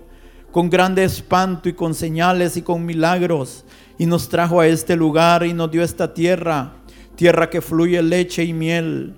con 0.53 0.71
grande 0.71 1.03
espanto 1.03 1.69
y 1.69 1.73
con 1.73 1.95
señales 1.95 2.57
y 2.57 2.63
con 2.63 2.87
milagros. 2.87 3.65
Y 3.99 4.07
nos 4.07 4.29
trajo 4.29 4.61
a 4.61 4.69
este 4.69 4.95
lugar 4.95 5.45
y 5.45 5.53
nos 5.53 5.71
dio 5.71 5.83
esta 5.83 6.15
tierra, 6.15 6.75
tierra 7.17 7.51
que 7.51 7.61
fluye 7.61 8.03
leche 8.03 8.45
y 8.45 8.53
miel 8.53 9.15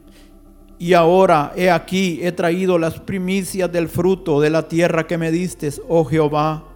y 0.80 0.94
ahora, 0.94 1.52
he 1.56 1.70
aquí, 1.70 2.20
he 2.22 2.30
traído 2.30 2.78
las 2.78 3.00
primicias 3.00 3.70
del 3.72 3.88
fruto 3.88 4.40
de 4.40 4.48
la 4.48 4.68
tierra 4.68 5.08
que 5.08 5.18
me 5.18 5.32
diste, 5.32 5.72
oh 5.88 6.04
Jehová. 6.04 6.67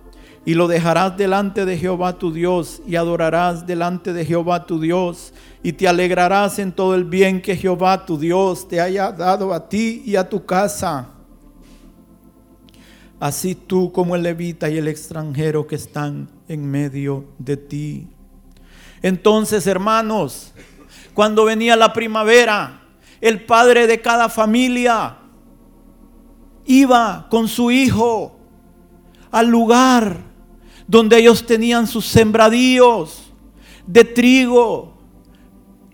Y 0.44 0.54
lo 0.54 0.66
dejarás 0.66 1.16
delante 1.16 1.64
de 1.64 1.78
Jehová 1.78 2.18
tu 2.18 2.32
Dios, 2.32 2.82
y 2.86 2.96
adorarás 2.96 3.66
delante 3.66 4.12
de 4.12 4.24
Jehová 4.24 4.66
tu 4.66 4.80
Dios, 4.80 5.32
y 5.62 5.72
te 5.72 5.86
alegrarás 5.86 6.58
en 6.58 6.72
todo 6.72 6.96
el 6.96 7.04
bien 7.04 7.40
que 7.40 7.56
Jehová 7.56 8.04
tu 8.04 8.18
Dios 8.18 8.66
te 8.66 8.80
haya 8.80 9.12
dado 9.12 9.54
a 9.54 9.68
ti 9.68 10.02
y 10.04 10.16
a 10.16 10.28
tu 10.28 10.44
casa. 10.44 11.10
Así 13.20 13.54
tú 13.54 13.92
como 13.92 14.16
el 14.16 14.24
levita 14.24 14.68
y 14.68 14.78
el 14.78 14.88
extranjero 14.88 15.64
que 15.68 15.76
están 15.76 16.28
en 16.48 16.68
medio 16.68 17.24
de 17.38 17.56
ti. 17.56 18.08
Entonces, 19.00 19.68
hermanos, 19.68 20.52
cuando 21.14 21.44
venía 21.44 21.76
la 21.76 21.92
primavera, 21.92 22.82
el 23.20 23.44
padre 23.44 23.86
de 23.86 24.00
cada 24.00 24.28
familia 24.28 25.18
iba 26.66 27.28
con 27.30 27.46
su 27.46 27.70
hijo 27.70 28.36
al 29.30 29.46
lugar 29.46 30.31
donde 30.92 31.16
ellos 31.16 31.46
tenían 31.46 31.86
sus 31.86 32.04
sembradíos 32.04 33.32
de 33.86 34.04
trigo, 34.04 34.92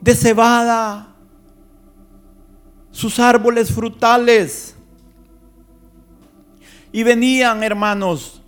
de 0.00 0.12
cebada, 0.12 1.14
sus 2.90 3.20
árboles 3.20 3.70
frutales. 3.70 4.74
Y 6.90 7.04
venían, 7.04 7.62
hermanos, 7.62 8.42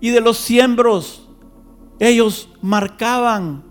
y 0.00 0.10
de 0.10 0.20
los 0.20 0.38
siembros, 0.38 1.28
ellos 1.98 2.48
marcaban 2.62 3.64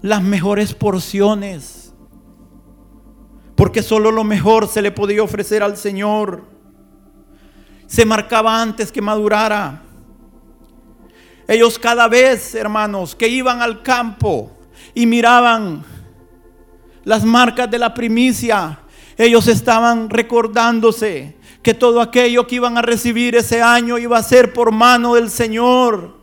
las 0.00 0.20
mejores 0.20 0.74
porciones 0.74 1.94
porque 3.54 3.84
solo 3.84 4.10
lo 4.10 4.24
mejor 4.24 4.66
se 4.66 4.82
le 4.82 4.90
podía 4.90 5.22
ofrecer 5.22 5.62
al 5.62 5.76
Señor. 5.76 6.42
Se 7.86 8.04
marcaba 8.04 8.60
antes 8.60 8.90
que 8.90 9.00
madurara. 9.00 9.82
Ellos 11.48 11.78
cada 11.78 12.08
vez, 12.08 12.54
hermanos, 12.54 13.14
que 13.14 13.28
iban 13.28 13.62
al 13.62 13.82
campo 13.82 14.50
y 14.94 15.06
miraban 15.06 15.84
las 17.04 17.24
marcas 17.24 17.70
de 17.70 17.78
la 17.78 17.94
primicia, 17.94 18.78
ellos 19.16 19.48
estaban 19.48 20.08
recordándose 20.08 21.36
que 21.62 21.74
todo 21.74 22.00
aquello 22.00 22.46
que 22.46 22.56
iban 22.56 22.76
a 22.76 22.82
recibir 22.82 23.36
ese 23.36 23.62
año 23.62 23.98
iba 23.98 24.18
a 24.18 24.22
ser 24.22 24.52
por 24.52 24.72
mano 24.72 25.14
del 25.14 25.30
Señor. 25.30 26.16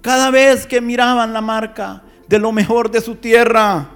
Cada 0.00 0.30
vez 0.30 0.66
que 0.66 0.80
miraban 0.80 1.32
la 1.32 1.40
marca 1.40 2.02
de 2.28 2.38
lo 2.38 2.52
mejor 2.52 2.90
de 2.90 3.00
su 3.00 3.16
tierra, 3.16 3.95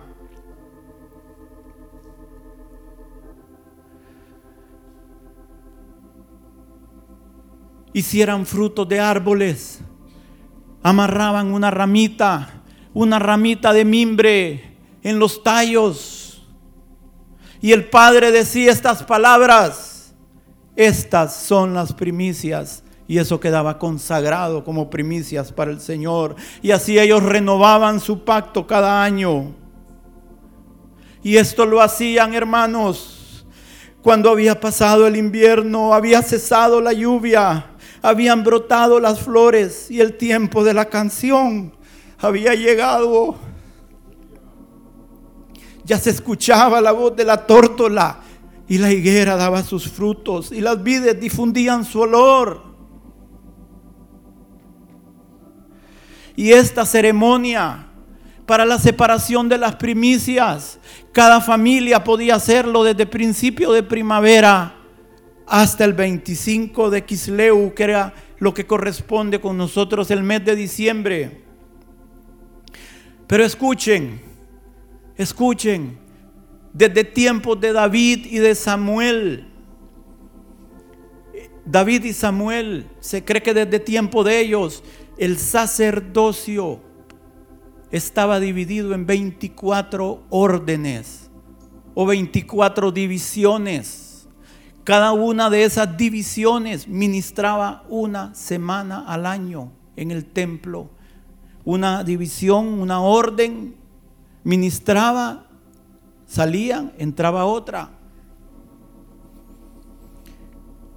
hicieran 7.92 8.46
frutos 8.46 8.88
de 8.88 9.00
árboles. 9.00 9.80
Amarraban 10.82 11.52
una 11.52 11.70
ramita, 11.70 12.62
una 12.94 13.18
ramita 13.18 13.72
de 13.72 13.84
mimbre 13.84 14.76
en 15.02 15.18
los 15.18 15.42
tallos. 15.42 16.42
Y 17.60 17.72
el 17.72 17.88
padre 17.90 18.30
decía 18.30 18.72
estas 18.72 19.02
palabras, 19.02 20.14
estas 20.76 21.36
son 21.36 21.74
las 21.74 21.92
primicias. 21.92 22.82
Y 23.06 23.18
eso 23.18 23.40
quedaba 23.40 23.76
consagrado 23.78 24.62
como 24.62 24.88
primicias 24.88 25.52
para 25.52 25.72
el 25.72 25.80
Señor. 25.80 26.36
Y 26.62 26.70
así 26.70 26.98
ellos 26.98 27.22
renovaban 27.24 27.98
su 27.98 28.24
pacto 28.24 28.66
cada 28.68 29.02
año. 29.02 29.52
Y 31.22 31.36
esto 31.36 31.66
lo 31.66 31.82
hacían, 31.82 32.34
hermanos, 32.34 33.44
cuando 34.00 34.30
había 34.30 34.58
pasado 34.58 35.06
el 35.06 35.16
invierno, 35.16 35.92
había 35.92 36.22
cesado 36.22 36.80
la 36.80 36.92
lluvia 36.92 37.66
habían 38.02 38.42
brotado 38.42 39.00
las 39.00 39.20
flores 39.20 39.90
y 39.90 40.00
el 40.00 40.16
tiempo 40.16 40.64
de 40.64 40.74
la 40.74 40.86
canción 40.86 41.72
había 42.18 42.54
llegado. 42.54 43.36
Ya 45.84 45.98
se 45.98 46.10
escuchaba 46.10 46.80
la 46.80 46.92
voz 46.92 47.16
de 47.16 47.24
la 47.24 47.46
tórtola 47.46 48.20
y 48.68 48.78
la 48.78 48.92
higuera 48.92 49.36
daba 49.36 49.62
sus 49.62 49.88
frutos 49.88 50.52
y 50.52 50.60
las 50.60 50.82
vides 50.82 51.18
difundían 51.18 51.84
su 51.84 52.00
olor. 52.00 52.62
Y 56.36 56.52
esta 56.52 56.86
ceremonia 56.86 57.88
para 58.46 58.64
la 58.64 58.78
separación 58.78 59.48
de 59.48 59.58
las 59.58 59.76
primicias, 59.76 60.78
cada 61.12 61.40
familia 61.40 62.02
podía 62.02 62.36
hacerlo 62.36 62.82
desde 62.82 63.06
principio 63.06 63.72
de 63.72 63.82
primavera 63.82 64.79
hasta 65.50 65.84
el 65.84 65.94
25 65.94 66.90
de 66.90 67.04
Kisleu, 67.04 67.74
que 67.74 67.82
era 67.82 68.14
lo 68.38 68.54
que 68.54 68.68
corresponde 68.68 69.40
con 69.40 69.58
nosotros 69.58 70.08
el 70.12 70.22
mes 70.22 70.44
de 70.44 70.54
diciembre. 70.54 71.42
Pero 73.26 73.44
escuchen, 73.44 74.20
escuchen, 75.16 75.98
desde 76.72 77.02
tiempos 77.02 77.60
de 77.60 77.72
David 77.72 78.26
y 78.26 78.38
de 78.38 78.54
Samuel. 78.54 79.48
David 81.64 82.04
y 82.04 82.12
Samuel, 82.12 82.86
se 83.00 83.24
cree 83.24 83.42
que 83.42 83.52
desde 83.52 83.80
tiempo 83.80 84.22
de 84.22 84.38
ellos 84.38 84.84
el 85.18 85.36
sacerdocio 85.36 86.80
estaba 87.90 88.38
dividido 88.38 88.94
en 88.94 89.04
24 89.04 90.22
órdenes 90.30 91.28
o 91.94 92.06
24 92.06 92.92
divisiones. 92.92 94.09
Cada 94.84 95.12
una 95.12 95.50
de 95.50 95.64
esas 95.64 95.96
divisiones 95.96 96.88
ministraba 96.88 97.84
una 97.88 98.34
semana 98.34 99.04
al 99.06 99.26
año 99.26 99.72
en 99.96 100.10
el 100.10 100.24
templo. 100.24 100.88
Una 101.64 102.02
división, 102.02 102.80
una 102.80 103.00
orden, 103.00 103.76
ministraba, 104.42 105.46
salían, 106.26 106.92
entraba 106.96 107.44
otra. 107.44 107.90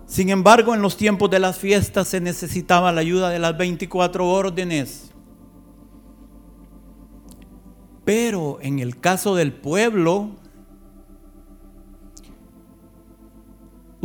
Sin 0.06 0.30
embargo, 0.30 0.74
en 0.74 0.82
los 0.82 0.96
tiempos 0.96 1.30
de 1.30 1.40
las 1.40 1.58
fiestas 1.58 2.08
se 2.08 2.22
necesitaba 2.22 2.92
la 2.92 3.02
ayuda 3.02 3.30
de 3.30 3.40
las 3.40 3.58
24 3.58 4.30
órdenes. 4.30 5.10
Pero 8.06 8.60
en 8.62 8.80
el 8.80 9.00
caso 9.00 9.36
del 9.36 9.54
pueblo, 9.54 10.32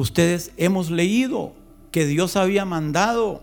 ustedes 0.01 0.53
hemos 0.57 0.91
leído 0.91 1.55
que 1.91 2.07
Dios 2.07 2.37
había 2.37 2.65
mandado 2.65 3.43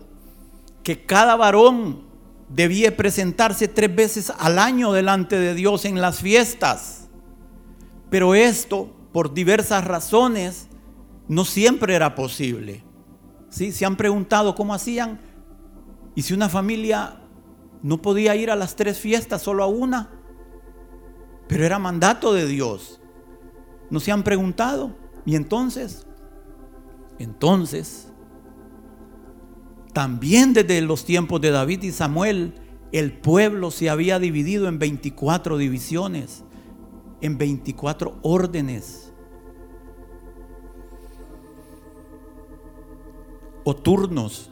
que 0.82 1.04
cada 1.04 1.36
varón 1.36 2.02
debía 2.48 2.96
presentarse 2.96 3.68
tres 3.68 3.94
veces 3.94 4.32
al 4.38 4.58
año 4.58 4.92
delante 4.92 5.38
de 5.38 5.54
Dios 5.54 5.84
en 5.84 6.00
las 6.00 6.20
fiestas. 6.20 7.08
Pero 8.08 8.34
esto, 8.34 8.90
por 9.12 9.34
diversas 9.34 9.84
razones, 9.84 10.68
no 11.28 11.44
siempre 11.44 11.94
era 11.94 12.14
posible. 12.14 12.82
¿Sí? 13.50 13.70
Se 13.70 13.84
han 13.84 13.96
preguntado 13.96 14.54
cómo 14.54 14.72
hacían. 14.72 15.20
Y 16.14 16.22
si 16.22 16.32
una 16.32 16.48
familia 16.48 17.20
no 17.82 18.00
podía 18.00 18.34
ir 18.34 18.50
a 18.50 18.56
las 18.56 18.76
tres 18.76 18.98
fiestas, 18.98 19.42
solo 19.42 19.62
a 19.62 19.66
una. 19.66 20.10
Pero 21.48 21.66
era 21.66 21.78
mandato 21.78 22.32
de 22.32 22.46
Dios. 22.46 23.00
¿No 23.90 24.00
se 24.00 24.10
han 24.10 24.22
preguntado? 24.22 24.96
Y 25.26 25.36
entonces, 25.36 26.06
entonces, 27.18 28.08
también 29.92 30.52
desde 30.52 30.80
los 30.82 31.04
tiempos 31.04 31.40
de 31.40 31.50
David 31.50 31.82
y 31.82 31.92
Samuel, 31.92 32.54
el 32.92 33.12
pueblo 33.12 33.70
se 33.70 33.90
había 33.90 34.18
dividido 34.18 34.68
en 34.68 34.78
24 34.78 35.56
divisiones, 35.56 36.44
en 37.20 37.38
24 37.38 38.18
órdenes 38.22 39.12
o 43.64 43.74
turnos. 43.74 44.50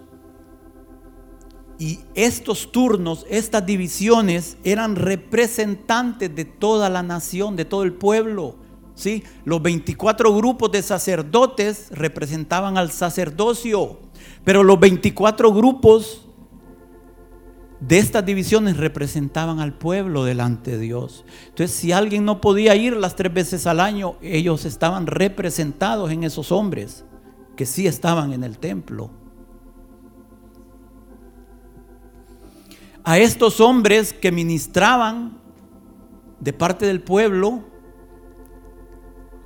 Y 1.79 2.01
estos 2.15 2.73
turnos, 2.73 3.27
estas 3.29 3.67
divisiones 3.67 4.57
eran 4.65 4.97
representantes 4.97 6.35
de 6.35 6.45
toda 6.45 6.89
la 6.89 7.03
nación, 7.03 7.57
de 7.57 7.65
todo 7.65 7.83
el 7.83 7.93
pueblo. 7.93 8.57
¿Sí? 8.95 9.25
Los 9.45 9.63
24 9.63 10.35
grupos 10.35 10.73
de 10.73 10.83
sacerdotes 10.83 11.89
representaban 11.91 12.79
al 12.79 12.91
sacerdocio, 12.91 14.01
pero 14.45 14.63
los 14.63 14.79
24 14.81 15.53
grupos 15.53 16.27
de 17.81 17.99
estas 17.99 18.25
divisiones 18.25 18.77
representaban 18.77 19.61
al 19.61 19.75
pueblo 19.75 20.25
delante 20.25 20.73
de 20.73 20.79
Dios. 20.79 21.25
Entonces, 21.49 21.77
si 21.77 21.93
alguien 21.93 22.25
no 22.25 22.41
podía 22.41 22.75
ir 22.77 22.97
las 22.97 23.17
tres 23.17 23.33
veces 23.33 23.67
al 23.67 23.81
año, 23.81 24.17
ellos 24.23 24.65
estaban 24.65 25.07
representados 25.07 26.11
en 26.11 26.25
esos 26.25 26.51
hombres 26.51 27.05
que 27.57 27.67
sí 27.67 27.87
estaban 27.87 28.33
en 28.33 28.43
el 28.43 28.59
templo. 28.59 29.11
a 33.05 33.19
estos 33.19 33.61
hombres 33.61 34.15
que 34.15 34.33
ministraban 34.33 35.39
de 36.41 36.53
parte 36.55 36.87
del 36.87 37.03
pueblo, 37.03 37.63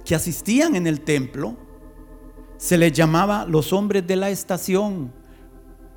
que 0.08 0.14
asistían 0.14 0.74
en 0.74 0.86
el 0.86 1.02
templo, 1.02 1.54
se 2.56 2.78
les 2.78 2.94
llamaba 2.94 3.44
los 3.44 3.74
hombres 3.74 4.06
de 4.06 4.16
la 4.16 4.30
estación 4.30 5.12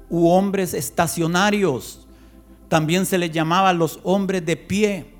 u 0.09 0.27
hombres 0.27 0.73
estacionarios. 0.73 2.05
También 2.67 3.05
se 3.05 3.17
les 3.17 3.31
llamaba 3.31 3.71
los 3.71 4.01
hombres 4.03 4.45
de 4.45 4.57
pie, 4.57 5.13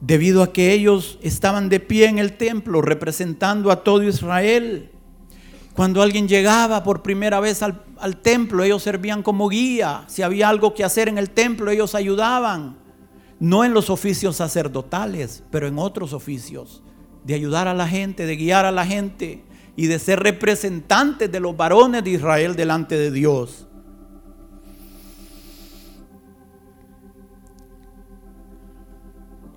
debido 0.00 0.42
a 0.42 0.54
que 0.54 0.72
ellos 0.72 1.18
estaban 1.20 1.68
de 1.68 1.80
pie 1.80 2.06
en 2.06 2.18
el 2.18 2.38
templo 2.38 2.80
representando 2.80 3.70
a 3.70 3.84
todo 3.84 4.04
Israel. 4.04 4.90
Cuando 5.74 6.00
alguien 6.00 6.28
llegaba 6.28 6.82
por 6.82 7.02
primera 7.02 7.40
vez 7.40 7.62
al, 7.62 8.16
templo, 8.22 8.64
ellos 8.64 8.82
servían 8.82 9.22
como 9.22 9.50
guía. 9.50 10.04
Si 10.06 10.22
había 10.22 10.48
algo 10.48 10.72
que 10.72 10.82
hacer 10.82 11.10
en 11.10 11.18
el 11.18 11.28
templo, 11.28 11.70
ellos 11.70 11.94
ayudaban. 11.94 12.78
No 13.38 13.66
en 13.66 13.74
los 13.74 13.90
oficios 13.90 14.36
sacerdotales, 14.36 15.42
pero 15.50 15.66
en 15.66 15.78
otros 15.78 16.14
oficios. 16.14 16.82
De 17.28 17.34
ayudar 17.34 17.68
a 17.68 17.74
la 17.74 17.86
gente, 17.86 18.24
de 18.24 18.36
guiar 18.36 18.64
a 18.64 18.72
la 18.72 18.86
gente 18.86 19.44
y 19.76 19.86
de 19.86 19.98
ser 19.98 20.20
representantes 20.20 21.30
de 21.30 21.40
los 21.40 21.54
varones 21.54 22.02
de 22.02 22.12
Israel 22.12 22.56
delante 22.56 22.96
de 22.96 23.10
Dios. 23.10 23.66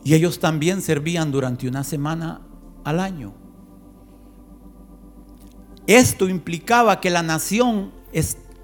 Y 0.03 0.15
ellos 0.15 0.41
también 0.41 0.81
servían 0.81 1.31
durante 1.31 1.65
una 1.65 1.85
semana 1.85 2.41
al 2.83 2.99
año. 2.99 3.33
Esto 5.87 6.27
implicaba 6.27 6.99
que 6.99 7.09
la 7.09 7.23
nación, 7.23 7.93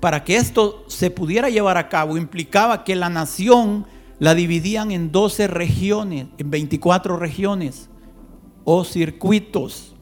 para 0.02 0.26
que 0.26 0.36
esto 0.36 0.84
se 0.90 1.12
pudiera 1.12 1.50
llevar 1.50 1.78
a 1.78 1.88
cabo, 1.88 2.18
implicaba 2.18 2.84
que 2.84 2.98
la 2.98 3.10
nación 3.10 3.86
la 4.20 4.34
dividían 4.34 4.92
en 4.92 5.14
12 5.14 5.48
regiones, 5.48 6.28
en 6.38 6.52
24 6.52 7.16
regiones 7.16 7.90
o 8.70 8.84
circuitos. 8.84 9.96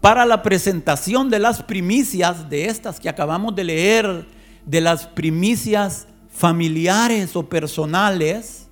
Para 0.00 0.24
la 0.24 0.42
presentación 0.42 1.28
de 1.28 1.38
las 1.38 1.62
primicias, 1.62 2.48
de 2.48 2.64
estas 2.64 2.98
que 2.98 3.10
acabamos 3.10 3.54
de 3.54 3.64
leer, 3.64 4.26
de 4.64 4.80
las 4.80 5.06
primicias 5.06 6.08
familiares 6.30 7.36
o 7.36 7.46
personales, 7.46 8.68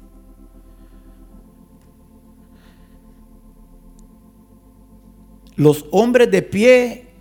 los 5.55 5.85
hombres 5.91 6.31
de 6.31 6.41
pie 6.41 7.12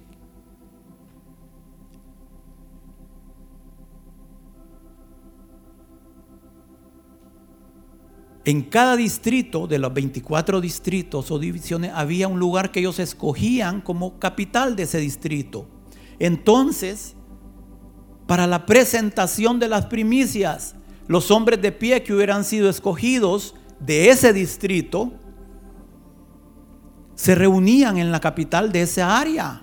En 8.51 8.63
cada 8.63 8.97
distrito 8.97 9.65
de 9.65 9.79
los 9.79 9.93
24 9.93 10.59
distritos 10.59 11.31
o 11.31 11.39
divisiones 11.39 11.93
había 11.95 12.27
un 12.27 12.37
lugar 12.37 12.69
que 12.69 12.81
ellos 12.81 12.99
escogían 12.99 13.79
como 13.79 14.19
capital 14.19 14.75
de 14.75 14.83
ese 14.83 14.97
distrito. 14.97 15.69
Entonces, 16.19 17.15
para 18.27 18.47
la 18.47 18.65
presentación 18.65 19.57
de 19.57 19.69
las 19.69 19.85
primicias, 19.85 20.75
los 21.07 21.31
hombres 21.31 21.61
de 21.61 21.71
pie 21.71 22.03
que 22.03 22.13
hubieran 22.13 22.43
sido 22.43 22.69
escogidos 22.69 23.55
de 23.79 24.09
ese 24.09 24.33
distrito 24.33 25.13
se 27.15 27.35
reunían 27.35 27.99
en 27.99 28.11
la 28.11 28.19
capital 28.19 28.73
de 28.73 28.81
esa 28.81 29.17
área. 29.17 29.61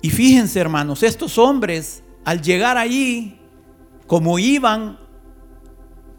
Y 0.00 0.08
fíjense 0.08 0.58
hermanos, 0.58 1.02
estos 1.02 1.36
hombres 1.36 2.02
al 2.24 2.40
llegar 2.40 2.78
allí, 2.78 3.37
como 4.08 4.38
iban 4.38 4.98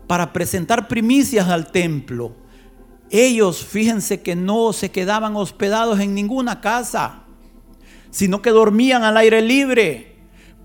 para 0.08 0.32
presentar 0.32 0.88
primicias 0.88 1.50
al 1.50 1.72
templo, 1.72 2.36
ellos 3.10 3.66
fíjense 3.66 4.22
que 4.22 4.36
no 4.36 4.72
se 4.74 4.92
quedaban 4.92 5.36
hospedados 5.36 6.00
en 6.00 6.14
ninguna 6.14 6.62
casa, 6.62 7.24
sino 8.12 8.42
que 8.44 8.52
dormían 8.52 9.04
al 9.04 9.18
aire 9.18 9.42
libre. 9.42 10.20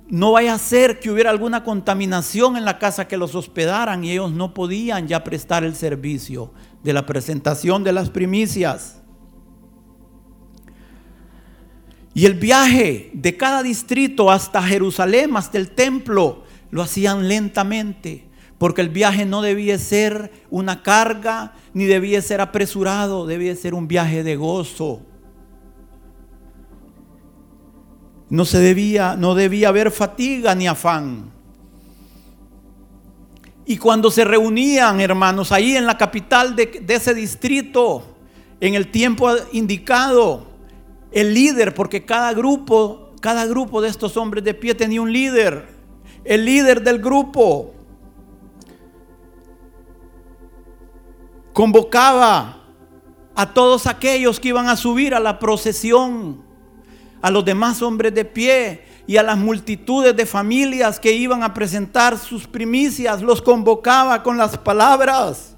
No 0.06 0.32
vaya 0.32 0.52
a 0.52 0.58
ser 0.58 1.00
que 1.00 1.10
hubiera 1.10 1.30
alguna 1.30 1.64
contaminación 1.64 2.58
en 2.58 2.66
la 2.66 2.78
casa 2.78 3.08
que 3.08 3.16
los 3.16 3.34
hospedaran 3.34 4.04
y 4.04 4.10
ellos 4.10 4.30
no 4.30 4.52
podían 4.52 5.08
ya 5.08 5.24
prestar 5.24 5.64
el 5.64 5.74
servicio 5.74 6.52
de 6.82 6.92
la 6.92 7.06
presentación 7.06 7.82
de 7.82 7.92
las 7.94 8.10
primicias. 8.10 9.00
Y 12.12 12.26
el 12.26 12.34
viaje 12.34 13.10
de 13.14 13.36
cada 13.38 13.62
distrito 13.62 14.30
hasta 14.30 14.62
Jerusalén, 14.62 15.34
hasta 15.36 15.56
el 15.56 15.70
templo, 15.70 16.43
lo 16.74 16.82
hacían 16.82 17.28
lentamente, 17.28 18.26
porque 18.58 18.80
el 18.80 18.88
viaje 18.88 19.24
no 19.26 19.42
debía 19.42 19.78
ser 19.78 20.32
una 20.50 20.82
carga, 20.82 21.54
ni 21.72 21.84
debía 21.84 22.20
ser 22.20 22.40
apresurado, 22.40 23.28
debía 23.28 23.54
ser 23.54 23.74
un 23.74 23.86
viaje 23.86 24.24
de 24.24 24.34
gozo. 24.34 25.02
No 28.28 28.44
se 28.44 28.58
debía, 28.58 29.14
no 29.14 29.36
debía 29.36 29.68
haber 29.68 29.92
fatiga 29.92 30.52
ni 30.56 30.66
afán. 30.66 31.30
Y 33.64 33.76
cuando 33.76 34.10
se 34.10 34.24
reunían, 34.24 35.00
hermanos, 35.00 35.52
ahí 35.52 35.76
en 35.76 35.86
la 35.86 35.96
capital 35.96 36.56
de, 36.56 36.84
ese 36.88 37.14
distrito, 37.14 38.16
en 38.58 38.74
el 38.74 38.90
tiempo 38.90 39.30
indicado, 39.52 40.48
el 41.12 41.34
líder, 41.34 41.72
porque 41.72 42.04
cada 42.04 42.32
grupo, 42.32 43.12
cada 43.20 43.46
grupo 43.46 43.80
de 43.80 43.90
estos 43.90 44.16
hombres 44.16 44.42
de 44.42 44.54
pie 44.54 44.74
tenía 44.74 45.00
un 45.00 45.12
líder, 45.12 45.73
el 46.24 46.44
líder 46.44 46.82
del 46.82 47.00
grupo 47.00 47.74
convocaba 51.52 52.62
a 53.34 53.52
todos 53.52 53.86
aquellos 53.86 54.40
que 54.40 54.48
iban 54.48 54.68
a 54.68 54.76
subir 54.76 55.14
a 55.14 55.20
la 55.20 55.38
procesión, 55.38 56.42
a 57.20 57.30
los 57.30 57.44
demás 57.44 57.82
hombres 57.82 58.14
de 58.14 58.24
pie 58.24 58.84
y 59.06 59.16
a 59.16 59.22
las 59.22 59.36
multitudes 59.36 60.16
de 60.16 60.24
familias 60.24 60.98
que 60.98 61.12
iban 61.12 61.42
a 61.42 61.52
presentar 61.52 62.18
sus 62.18 62.46
primicias, 62.46 63.22
los 63.22 63.42
convocaba 63.42 64.22
con 64.22 64.36
las 64.38 64.56
palabras 64.56 65.56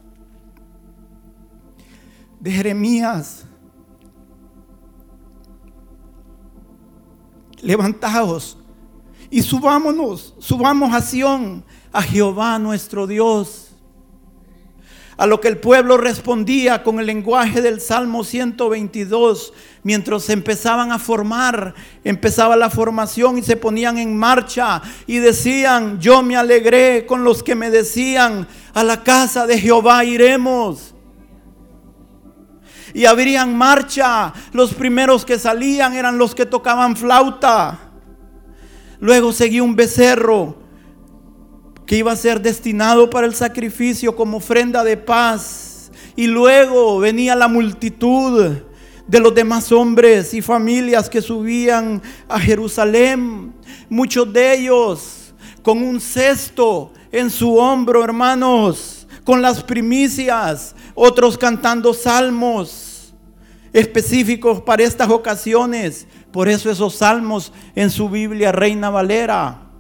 de 2.40 2.50
Jeremías. 2.50 3.44
Levantaos 7.62 8.58
y 9.30 9.42
subámonos, 9.42 10.34
subamos 10.38 10.94
a 10.94 11.00
Sión, 11.00 11.64
a 11.92 12.02
Jehová 12.02 12.58
nuestro 12.58 13.06
Dios 13.06 13.66
a 15.16 15.26
lo 15.26 15.40
que 15.40 15.48
el 15.48 15.58
pueblo 15.58 15.96
respondía 15.96 16.82
con 16.82 17.00
el 17.00 17.06
lenguaje 17.06 17.62
del 17.62 17.80
Salmo 17.80 18.22
122, 18.22 19.52
mientras 19.82 20.24
se 20.24 20.34
empezaban 20.34 20.92
a 20.92 20.98
formar, 20.98 21.74
empezaba 22.04 22.56
la 22.56 22.68
formación 22.68 23.38
y 23.38 23.42
se 23.42 23.56
ponían 23.56 23.96
en 23.96 24.16
marcha 24.16 24.82
y 25.06 25.18
decían, 25.18 25.98
yo 26.00 26.22
me 26.22 26.36
alegré 26.36 27.06
con 27.06 27.24
los 27.24 27.42
que 27.42 27.54
me 27.54 27.70
decían, 27.70 28.46
a 28.74 28.84
la 28.84 29.02
casa 29.02 29.46
de 29.46 29.58
Jehová 29.58 30.04
iremos. 30.04 30.92
Y 32.92 33.04
habrían 33.06 33.56
marcha, 33.56 34.32
los 34.52 34.74
primeros 34.74 35.24
que 35.24 35.38
salían 35.38 35.94
eran 35.94 36.18
los 36.18 36.34
que 36.34 36.46
tocaban 36.46 36.96
flauta. 36.96 37.85
Luego 39.00 39.32
seguía 39.32 39.62
un 39.62 39.76
becerro 39.76 40.56
que 41.86 41.96
iba 41.96 42.12
a 42.12 42.16
ser 42.16 42.40
destinado 42.40 43.08
para 43.08 43.26
el 43.26 43.34
sacrificio 43.34 44.16
como 44.16 44.38
ofrenda 44.38 44.82
de 44.82 44.96
paz. 44.96 45.90
Y 46.16 46.26
luego 46.26 46.98
venía 46.98 47.36
la 47.36 47.48
multitud 47.48 48.56
de 49.06 49.20
los 49.20 49.34
demás 49.34 49.70
hombres 49.70 50.34
y 50.34 50.42
familias 50.42 51.08
que 51.08 51.22
subían 51.22 52.02
a 52.28 52.40
Jerusalén. 52.40 53.54
Muchos 53.88 54.32
de 54.32 54.54
ellos 54.54 55.34
con 55.62 55.82
un 55.82 56.00
cesto 56.00 56.92
en 57.12 57.30
su 57.30 57.56
hombro, 57.56 58.04
hermanos, 58.04 59.06
con 59.24 59.42
las 59.42 59.62
primicias, 59.62 60.74
otros 60.94 61.36
cantando 61.36 61.92
salmos 61.92 63.14
específicos 63.72 64.60
para 64.62 64.84
estas 64.84 65.10
ocasiones. 65.10 66.06
Por 66.36 66.50
eso 66.50 66.70
esos 66.70 66.96
salmos 66.96 67.50
en 67.74 67.88
su 67.88 68.10
Biblia 68.10 68.52
Reina 68.52 68.90
Valera 68.90 69.70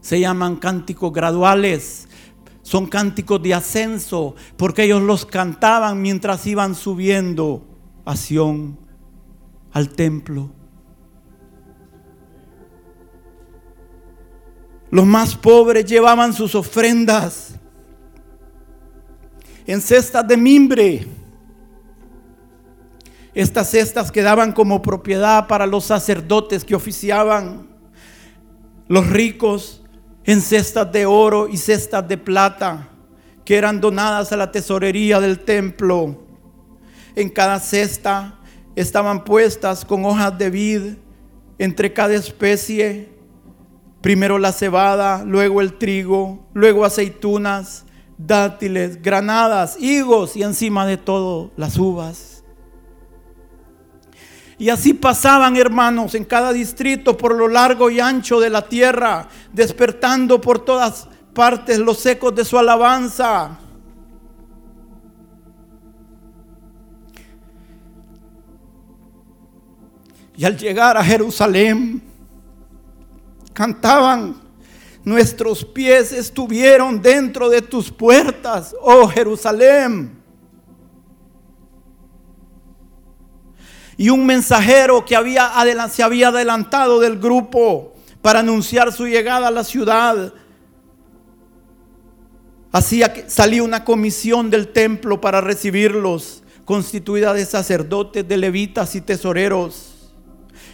se 0.00 0.20
llaman 0.20 0.54
cánticos 0.54 1.12
graduales. 1.12 2.08
Son 2.62 2.86
cánticos 2.86 3.42
de 3.42 3.54
ascenso 3.54 4.36
porque 4.56 4.84
ellos 4.84 5.02
los 5.02 5.26
cantaban 5.26 6.00
mientras 6.00 6.46
iban 6.46 6.76
subiendo 6.76 7.66
a 8.04 8.14
Sión, 8.14 8.78
al 9.72 9.88
templo. 9.88 10.48
Los 14.92 15.06
más 15.06 15.34
pobres 15.34 15.86
llevaban 15.86 16.34
sus 16.34 16.54
ofrendas 16.54 17.56
en 19.66 19.80
cestas 19.80 20.28
de 20.28 20.36
mimbre. 20.36 21.17
Estas 23.34 23.70
cestas 23.70 24.10
quedaban 24.10 24.52
como 24.52 24.82
propiedad 24.82 25.46
para 25.46 25.66
los 25.66 25.84
sacerdotes 25.84 26.64
que 26.64 26.74
oficiaban. 26.74 27.68
Los 28.88 29.08
ricos 29.08 29.82
en 30.24 30.40
cestas 30.40 30.90
de 30.92 31.06
oro 31.06 31.48
y 31.48 31.56
cestas 31.56 32.06
de 32.06 32.18
plata 32.18 32.88
que 33.44 33.56
eran 33.56 33.80
donadas 33.80 34.30
a 34.30 34.36
la 34.36 34.52
tesorería 34.52 35.20
del 35.20 35.38
templo. 35.38 36.22
En 37.16 37.30
cada 37.30 37.58
cesta 37.60 38.38
estaban 38.76 39.24
puestas 39.24 39.86
con 39.86 40.04
hojas 40.04 40.36
de 40.36 40.50
vid 40.50 40.82
entre 41.58 41.92
cada 41.92 42.14
especie, 42.14 43.08
primero 44.02 44.38
la 44.38 44.52
cebada, 44.52 45.24
luego 45.24 45.60
el 45.60 45.78
trigo, 45.78 46.46
luego 46.52 46.84
aceitunas, 46.84 47.86
dátiles, 48.18 49.00
granadas, 49.00 49.80
higos 49.80 50.36
y 50.36 50.42
encima 50.42 50.86
de 50.86 50.98
todo 50.98 51.50
las 51.56 51.78
uvas. 51.78 52.37
Y 54.58 54.70
así 54.70 54.92
pasaban, 54.92 55.56
hermanos, 55.56 56.16
en 56.16 56.24
cada 56.24 56.52
distrito 56.52 57.16
por 57.16 57.34
lo 57.34 57.46
largo 57.46 57.90
y 57.90 58.00
ancho 58.00 58.40
de 58.40 58.50
la 58.50 58.62
tierra, 58.62 59.28
despertando 59.52 60.40
por 60.40 60.58
todas 60.58 61.06
partes 61.32 61.78
los 61.78 62.04
ecos 62.04 62.34
de 62.34 62.44
su 62.44 62.58
alabanza. 62.58 63.56
Y 70.36 70.44
al 70.44 70.56
llegar 70.56 70.96
a 70.96 71.04
Jerusalén, 71.04 72.02
cantaban, 73.52 74.40
nuestros 75.04 75.64
pies 75.64 76.12
estuvieron 76.12 77.00
dentro 77.00 77.48
de 77.48 77.62
tus 77.62 77.92
puertas, 77.92 78.74
oh 78.80 79.06
Jerusalén. 79.08 80.17
Y 84.00 84.10
un 84.10 84.24
mensajero 84.24 85.04
que 85.04 85.16
había 85.16 85.52
se 85.90 86.04
había 86.04 86.28
adelantado 86.28 87.00
del 87.00 87.18
grupo 87.18 87.94
para 88.22 88.38
anunciar 88.38 88.92
su 88.92 89.06
llegada 89.06 89.48
a 89.48 89.50
la 89.50 89.64
ciudad. 89.64 90.32
Hacía 92.70 93.12
que 93.12 93.28
salía 93.28 93.64
una 93.64 93.84
comisión 93.84 94.50
del 94.50 94.68
templo 94.68 95.20
para 95.20 95.40
recibirlos, 95.40 96.44
constituida 96.64 97.34
de 97.34 97.44
sacerdotes, 97.44 98.26
de 98.26 98.36
levitas 98.36 98.94
y 98.94 99.00
tesoreros. 99.00 100.12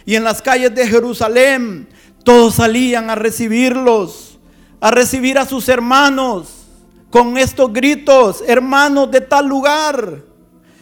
Y 0.05 0.13
en 0.13 0.23
las 0.23 0.43
calles 0.43 0.75
de 0.75 0.87
Jerusalén 0.87 1.89
todos 2.23 2.55
salían 2.55 3.09
a 3.09 3.15
recibirlos, 3.15 4.37
a 4.79 4.91
recibir 4.91 5.39
a 5.39 5.47
sus 5.47 5.67
hermanos 5.67 6.67
con 7.09 7.39
estos 7.39 7.73
gritos, 7.73 8.43
hermanos 8.45 9.09
de 9.09 9.21
tal 9.21 9.47
lugar, 9.47 10.21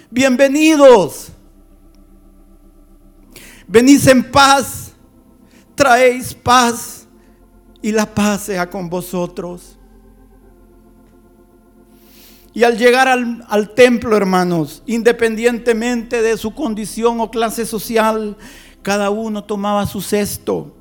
bienvenidos. 0.09 1.32
Venís 3.67 4.07
en 4.07 4.23
paz, 4.23 4.93
traéis 5.75 6.33
paz 6.33 7.07
y 7.81 7.91
la 7.91 8.05
paz 8.05 8.43
sea 8.43 8.69
con 8.69 8.89
vosotros. 8.89 9.77
Y 12.53 12.63
al 12.63 12.77
llegar 12.77 13.07
al, 13.07 13.43
al, 13.49 13.73
templo, 13.73 14.15
hermanos, 14.15 14.83
independientemente 14.85 16.21
de 16.21 16.37
su 16.37 16.53
condición 16.53 17.19
o 17.19 17.31
clase 17.31 17.65
social, 17.65 18.37
cada 18.83 19.09
uno 19.09 19.43
tomaba 19.43 19.87
su 19.87 20.01
cesto 20.01 20.75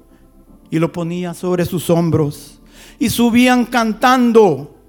y 0.70 0.78
lo 0.78 0.92
ponía 0.92 1.32
sobre 1.32 1.64
sus 1.64 1.88
hombros. 1.88 2.60
Y 2.98 3.08
subían 3.08 3.64
cantando 3.64 4.81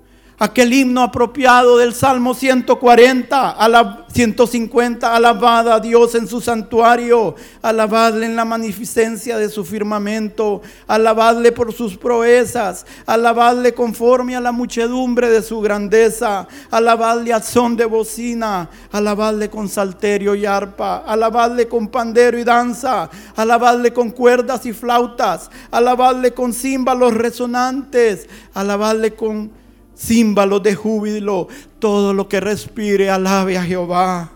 aquel 0.43 0.73
himno 0.73 1.03
apropiado 1.03 1.77
del 1.77 1.93
Salmo 1.93 2.34
140, 2.34 3.51
a 3.51 3.69
la 3.69 4.06
150, 4.12 5.15
alabad 5.15 5.69
a 5.71 5.79
Dios 5.79 6.15
en 6.15 6.27
su 6.27 6.41
santuario, 6.41 7.36
alabadle 7.62 8.25
en 8.25 8.36
la 8.36 8.43
magnificencia 8.43 9.38
de 9.38 9.47
su 9.47 9.63
firmamento, 9.63 10.62
alabadle 10.86 11.53
por 11.53 11.71
sus 11.71 11.95
proezas, 11.95 12.86
alabadle 13.06 13.73
conforme 13.73 14.36
a 14.36 14.41
la 14.41 14.51
muchedumbre 14.51 15.29
de 15.29 15.41
su 15.41 15.62
grandeza, 15.62 16.45
alabadle 16.69 17.32
al 17.32 17.43
son 17.43 17.77
de 17.77 17.86
bocina, 17.86 18.69
alabadle 18.91 19.49
con 19.49 19.69
salterio 19.69 20.36
y 20.36 20.45
arpa, 20.45 21.06
alabadle 21.08 21.69
con 21.69 21.88
pandero 21.88 22.38
y 22.38 22.43
danza, 22.43 23.10
alabadle 23.38 23.93
con 23.93 24.12
cuerdas 24.12 24.65
y 24.65 24.73
flautas, 24.73 25.49
alabadle 25.71 26.34
con 26.34 26.51
címbalos 26.51 27.13
resonantes, 27.13 28.27
alabadle 28.53 29.13
con 29.13 29.62
címbalos 29.97 30.63
de 30.63 30.75
júbilo, 30.75 31.47
todo 31.79 32.13
lo 32.13 32.27
que 32.27 32.39
respire, 32.39 33.10
alabe 33.10 33.58
a 33.58 33.63
Jehová. 33.63 34.32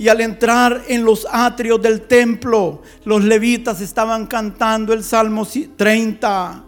Y 0.00 0.08
al 0.08 0.22
entrar 0.22 0.84
en 0.88 1.04
los 1.04 1.26
atrios 1.30 1.82
del 1.82 2.00
templo, 2.00 2.80
los 3.04 3.22
levitas 3.22 3.82
estaban 3.82 4.26
cantando 4.26 4.94
el 4.94 5.04
Salmo 5.04 5.46
30. 5.76 6.64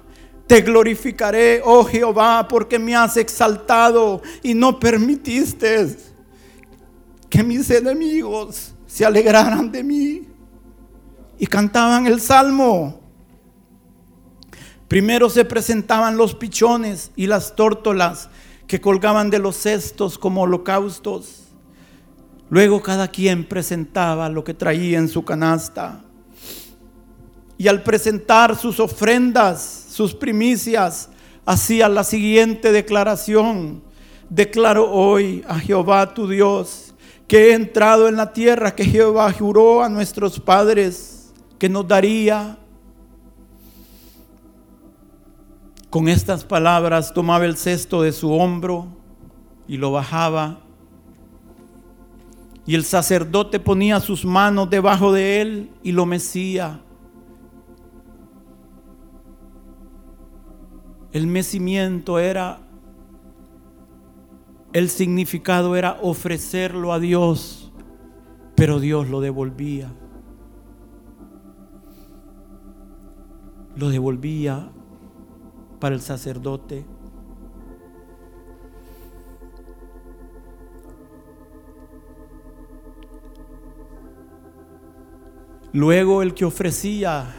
Te 0.46 0.60
glorificaré, 0.60 1.62
oh 1.64 1.82
Jehová, 1.82 2.46
porque 2.46 2.78
me 2.78 2.94
has 2.94 3.16
exaltado 3.16 4.20
y 4.42 4.52
no 4.52 4.78
permitiste 4.78 5.96
que 7.30 7.42
mis 7.42 7.70
enemigos 7.70 8.74
se 8.86 9.06
alegraran 9.06 9.72
de 9.72 9.82
mí. 9.82 10.28
Y 11.38 11.46
cantaban 11.46 12.06
el 12.06 12.20
Salmo. 12.20 13.01
Primero 14.92 15.30
se 15.30 15.46
presentaban 15.46 16.18
los 16.18 16.34
pichones 16.34 17.12
y 17.16 17.26
las 17.26 17.56
tórtolas 17.56 18.28
que 18.66 18.82
colgaban 18.82 19.30
de 19.30 19.38
los 19.38 19.56
cestos 19.56 20.18
como 20.18 20.42
holocaustos. 20.42 21.44
Luego 22.50 22.82
cada 22.82 23.08
quien 23.08 23.48
presentaba 23.48 24.28
lo 24.28 24.44
que 24.44 24.52
traía 24.52 24.98
en 24.98 25.08
su 25.08 25.24
canasta. 25.24 26.02
Y 27.56 27.68
al 27.68 27.82
presentar 27.82 28.54
sus 28.54 28.80
ofrendas, 28.80 29.86
sus 29.88 30.12
primicias, 30.14 31.08
hacía 31.46 31.88
la 31.88 32.04
siguiente 32.04 32.70
declaración. 32.70 33.82
Declaro 34.28 34.92
hoy 34.92 35.42
a 35.48 35.58
Jehová 35.58 36.12
tu 36.12 36.28
Dios 36.28 36.92
que 37.26 37.46
he 37.48 37.54
entrado 37.54 38.08
en 38.08 38.16
la 38.16 38.34
tierra 38.34 38.74
que 38.74 38.84
Jehová 38.84 39.32
juró 39.32 39.82
a 39.82 39.88
nuestros 39.88 40.38
padres 40.38 41.32
que 41.58 41.70
nos 41.70 41.88
daría. 41.88 42.58
Con 45.92 46.08
estas 46.08 46.42
palabras 46.42 47.12
tomaba 47.12 47.44
el 47.44 47.58
cesto 47.58 48.00
de 48.00 48.12
su 48.12 48.32
hombro 48.32 48.86
y 49.68 49.76
lo 49.76 49.92
bajaba. 49.92 50.60
Y 52.64 52.74
el 52.76 52.84
sacerdote 52.84 53.60
ponía 53.60 54.00
sus 54.00 54.24
manos 54.24 54.70
debajo 54.70 55.12
de 55.12 55.42
él 55.42 55.70
y 55.82 55.92
lo 55.92 56.06
mecía. 56.06 56.80
El 61.12 61.26
mecimiento 61.26 62.18
era, 62.18 62.60
el 64.72 64.88
significado 64.88 65.76
era 65.76 65.98
ofrecerlo 66.00 66.94
a 66.94 67.00
Dios, 67.00 67.70
pero 68.54 68.80
Dios 68.80 69.10
lo 69.10 69.20
devolvía. 69.20 69.92
Lo 73.76 73.90
devolvía 73.90 74.70
para 75.82 75.96
el 75.96 76.00
sacerdote. 76.00 76.84
Luego 85.72 86.22
el 86.22 86.34
que 86.34 86.44
ofrecía 86.44 87.34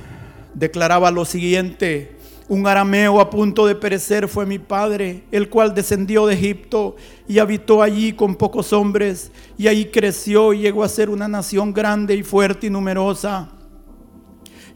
declaraba 0.53 1.09
lo 1.09 1.23
siguiente, 1.23 2.17
un 2.49 2.67
arameo 2.67 3.21
a 3.21 3.29
punto 3.29 3.65
de 3.65 3.75
perecer 3.75 4.27
fue 4.27 4.45
mi 4.45 4.59
padre, 4.59 5.23
el 5.31 5.47
cual 5.47 5.73
descendió 5.73 6.25
de 6.25 6.33
Egipto 6.33 6.97
y 7.29 7.39
habitó 7.39 7.81
allí 7.81 8.11
con 8.11 8.35
pocos 8.35 8.73
hombres, 8.73 9.31
y 9.57 9.67
ahí 9.67 9.85
creció 9.85 10.51
y 10.51 10.59
llegó 10.59 10.83
a 10.83 10.89
ser 10.89 11.09
una 11.09 11.29
nación 11.29 11.71
grande 11.71 12.13
y 12.13 12.23
fuerte 12.23 12.67
y 12.67 12.69
numerosa. 12.69 13.62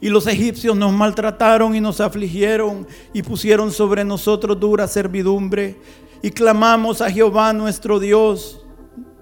Y 0.00 0.08
los 0.08 0.26
egipcios 0.26 0.76
nos 0.76 0.92
maltrataron 0.92 1.74
y 1.74 1.80
nos 1.80 2.00
afligieron 2.00 2.86
y 3.12 3.22
pusieron 3.22 3.72
sobre 3.72 4.04
nosotros 4.04 4.58
dura 4.58 4.86
servidumbre. 4.86 5.76
Y 6.22 6.30
clamamos 6.30 7.00
a 7.00 7.10
Jehová 7.10 7.52
nuestro 7.52 7.98
Dios, 7.98 8.64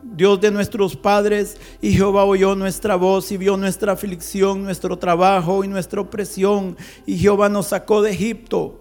Dios 0.02 0.40
de 0.40 0.50
nuestros 0.50 0.96
padres, 0.96 1.58
y 1.80 1.92
Jehová 1.92 2.24
oyó 2.24 2.54
nuestra 2.54 2.96
voz 2.96 3.32
y 3.32 3.36
vio 3.36 3.56
nuestra 3.56 3.92
aflicción, 3.92 4.64
nuestro 4.64 4.98
trabajo 4.98 5.64
y 5.64 5.68
nuestra 5.68 6.00
opresión. 6.00 6.76
Y 7.06 7.16
Jehová 7.16 7.48
nos 7.48 7.68
sacó 7.68 8.02
de 8.02 8.12
Egipto 8.12 8.80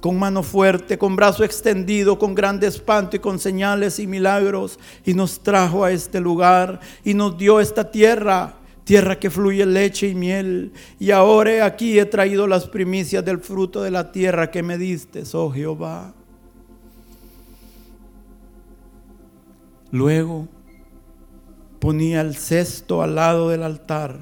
con 0.00 0.18
mano 0.18 0.44
fuerte, 0.44 0.98
con 0.98 1.16
brazo 1.16 1.42
extendido, 1.42 2.16
con 2.16 2.34
grande 2.34 2.68
espanto 2.68 3.16
y 3.16 3.18
con 3.18 3.40
señales 3.40 3.98
y 3.98 4.06
milagros, 4.06 4.78
y 5.04 5.14
nos 5.14 5.40
trajo 5.40 5.84
a 5.84 5.90
este 5.90 6.20
lugar 6.20 6.78
y 7.02 7.14
nos 7.14 7.36
dio 7.36 7.60
esta 7.60 7.90
tierra 7.90 8.54
tierra 8.86 9.18
que 9.18 9.30
fluye 9.30 9.66
leche 9.66 10.08
y 10.08 10.14
miel. 10.14 10.72
Y 11.00 11.10
ahora 11.10 11.66
aquí 11.66 11.98
he 11.98 12.06
traído 12.06 12.46
las 12.46 12.68
primicias 12.68 13.22
del 13.24 13.40
fruto 13.40 13.82
de 13.82 13.90
la 13.90 14.12
tierra 14.12 14.50
que 14.50 14.62
me 14.62 14.78
diste, 14.78 15.24
oh 15.34 15.50
Jehová. 15.50 16.14
Luego 19.90 20.46
ponía 21.80 22.20
el 22.20 22.36
cesto 22.36 23.02
al 23.02 23.16
lado 23.16 23.50
del 23.50 23.64
altar 23.64 24.20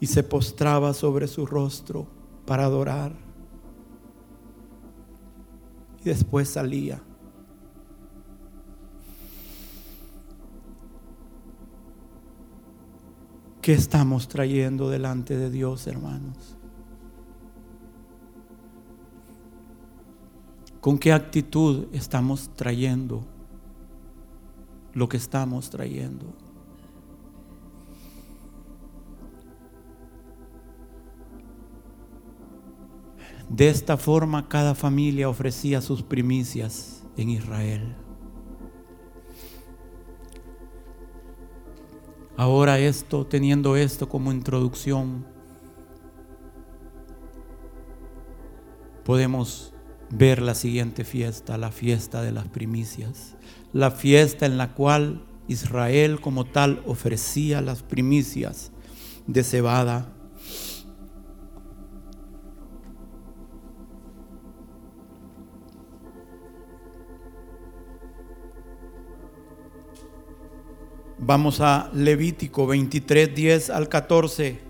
y 0.00 0.06
se 0.06 0.22
postraba 0.22 0.94
sobre 0.94 1.28
su 1.28 1.44
rostro 1.44 2.06
para 2.46 2.64
adorar. 2.64 3.12
Y 6.00 6.08
después 6.08 6.48
salía. 6.48 7.02
¿Qué 13.66 13.72
estamos 13.72 14.28
trayendo 14.28 14.90
delante 14.90 15.36
de 15.36 15.50
Dios, 15.50 15.88
hermanos? 15.88 16.56
¿Con 20.80 20.96
qué 21.00 21.12
actitud 21.12 21.88
estamos 21.92 22.48
trayendo 22.54 23.26
lo 24.92 25.08
que 25.08 25.16
estamos 25.16 25.68
trayendo? 25.68 26.26
De 33.48 33.68
esta 33.68 33.96
forma 33.96 34.48
cada 34.48 34.76
familia 34.76 35.28
ofrecía 35.28 35.80
sus 35.80 36.04
primicias 36.04 37.02
en 37.16 37.30
Israel. 37.30 38.05
Ahora 42.36 42.78
esto, 42.78 43.26
teniendo 43.26 43.76
esto 43.76 44.08
como 44.08 44.30
introducción, 44.30 45.24
podemos 49.04 49.72
ver 50.10 50.42
la 50.42 50.54
siguiente 50.54 51.04
fiesta, 51.04 51.56
la 51.56 51.70
fiesta 51.70 52.22
de 52.22 52.32
las 52.32 52.46
primicias, 52.48 53.36
la 53.72 53.90
fiesta 53.90 54.44
en 54.44 54.58
la 54.58 54.74
cual 54.74 55.24
Israel 55.48 56.20
como 56.20 56.44
tal 56.44 56.82
ofrecía 56.86 57.62
las 57.62 57.82
primicias 57.82 58.70
de 59.26 59.42
cebada 59.42 60.15
Vamos 71.26 71.60
a 71.60 71.90
Levítico 71.92 72.68
23, 72.68 73.34
10 73.34 73.70
al 73.70 73.88
14. 73.88 74.60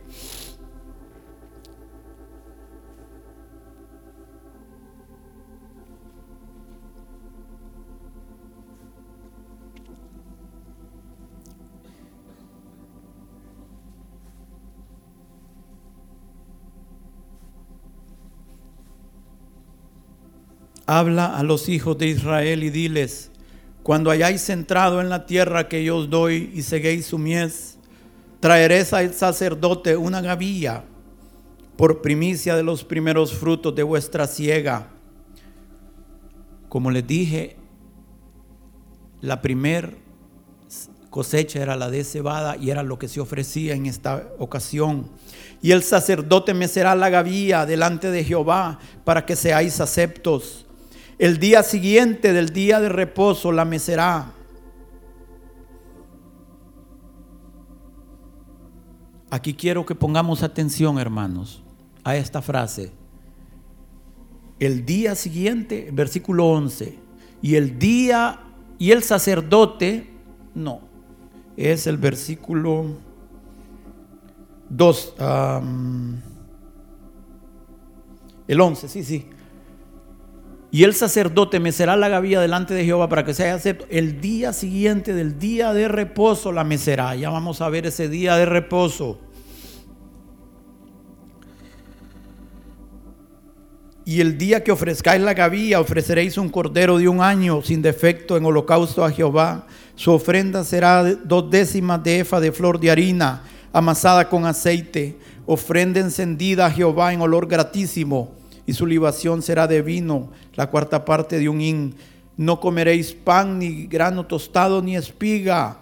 Habla 20.86 21.36
a 21.36 21.42
los 21.42 21.68
hijos 21.68 21.98
de 21.98 22.06
Israel 22.06 22.64
y 22.64 22.70
diles, 22.70 23.30
cuando 23.86 24.10
hayáis 24.10 24.50
entrado 24.50 25.00
en 25.00 25.08
la 25.08 25.26
tierra 25.26 25.68
que 25.68 25.84
yo 25.84 25.98
os 25.98 26.10
doy 26.10 26.50
y 26.52 26.62
seguéis 26.62 27.06
su 27.06 27.18
mies, 27.18 27.78
traeréis 28.40 28.92
al 28.92 29.14
sacerdote 29.14 29.96
una 29.96 30.20
gavilla 30.20 30.82
por 31.76 32.02
primicia 32.02 32.56
de 32.56 32.64
los 32.64 32.82
primeros 32.82 33.32
frutos 33.32 33.76
de 33.76 33.84
vuestra 33.84 34.26
siega. 34.26 34.88
Como 36.68 36.90
les 36.90 37.06
dije, 37.06 37.58
la 39.20 39.40
primer 39.40 39.98
cosecha 41.08 41.62
era 41.62 41.76
la 41.76 41.88
de 41.88 42.02
cebada 42.02 42.56
y 42.56 42.70
era 42.70 42.82
lo 42.82 42.98
que 42.98 43.06
se 43.06 43.20
ofrecía 43.20 43.76
en 43.76 43.86
esta 43.86 44.32
ocasión. 44.40 45.08
Y 45.62 45.70
el 45.70 45.84
sacerdote 45.84 46.54
me 46.54 46.66
será 46.66 46.96
la 46.96 47.08
gavilla 47.08 47.64
delante 47.66 48.10
de 48.10 48.24
Jehová 48.24 48.80
para 49.04 49.24
que 49.24 49.36
seáis 49.36 49.80
aceptos. 49.80 50.65
El 51.18 51.38
día 51.38 51.62
siguiente 51.62 52.32
del 52.32 52.50
día 52.50 52.78
de 52.80 52.90
reposo 52.90 53.50
la 53.50 53.64
mecerá. 53.64 54.32
Aquí 59.30 59.54
quiero 59.54 59.86
que 59.86 59.94
pongamos 59.94 60.42
atención, 60.42 60.98
hermanos, 60.98 61.62
a 62.04 62.16
esta 62.16 62.42
frase. 62.42 62.92
El 64.58 64.84
día 64.84 65.14
siguiente, 65.14 65.90
versículo 65.92 66.46
11, 66.48 66.98
y 67.42 67.56
el 67.56 67.78
día 67.78 68.40
y 68.78 68.90
el 68.90 69.02
sacerdote, 69.02 70.10
no, 70.54 70.80
es 71.56 71.86
el 71.86 71.96
versículo 71.96 72.98
2, 74.68 75.14
el 78.48 78.60
11, 78.60 78.88
sí, 78.88 79.02
sí. 79.02 79.26
Y 80.70 80.84
el 80.84 80.94
sacerdote 80.94 81.60
mecerá 81.60 81.96
la 81.96 82.08
gavilla 82.08 82.40
delante 82.40 82.74
de 82.74 82.84
Jehová 82.84 83.08
para 83.08 83.24
que 83.24 83.34
sea 83.34 83.54
acepto. 83.54 83.86
El 83.88 84.20
día 84.20 84.52
siguiente 84.52 85.14
del 85.14 85.38
día 85.38 85.72
de 85.72 85.88
reposo 85.88 86.52
la 86.52 86.64
mecerá. 86.64 87.14
Ya 87.14 87.30
vamos 87.30 87.60
a 87.60 87.68
ver 87.68 87.86
ese 87.86 88.08
día 88.08 88.36
de 88.36 88.46
reposo. 88.46 89.20
Y 94.04 94.20
el 94.20 94.38
día 94.38 94.62
que 94.62 94.70
ofrezcáis 94.70 95.20
la 95.20 95.34
gavilla, 95.34 95.80
ofreceréis 95.80 96.38
un 96.38 96.48
cordero 96.48 96.98
de 96.98 97.08
un 97.08 97.20
año 97.20 97.60
sin 97.62 97.82
defecto 97.82 98.36
en 98.36 98.44
holocausto 98.44 99.04
a 99.04 99.10
Jehová. 99.10 99.66
Su 99.96 100.12
ofrenda 100.12 100.62
será 100.62 101.02
dos 101.02 101.50
décimas 101.50 102.04
de 102.04 102.20
efa 102.20 102.38
de 102.38 102.52
flor 102.52 102.78
de 102.78 102.90
harina 102.90 103.42
amasada 103.72 104.28
con 104.28 104.46
aceite, 104.46 105.18
ofrenda 105.44 106.00
encendida 106.00 106.64
a 106.64 106.70
Jehová 106.70 107.12
en 107.12 107.20
olor 107.20 107.46
gratísimo, 107.46 108.32
y 108.66 108.72
su 108.74 108.86
libación 108.86 109.42
será 109.42 109.66
de 109.66 109.82
vino, 109.82 110.30
la 110.54 110.70
cuarta 110.70 111.04
parte 111.04 111.38
de 111.38 111.48
un 111.48 111.60
hin. 111.60 111.94
No 112.36 112.60
comeréis 112.60 113.12
pan, 113.12 113.58
ni 113.58 113.86
grano 113.86 114.26
tostado, 114.26 114.82
ni 114.82 114.96
espiga, 114.96 115.80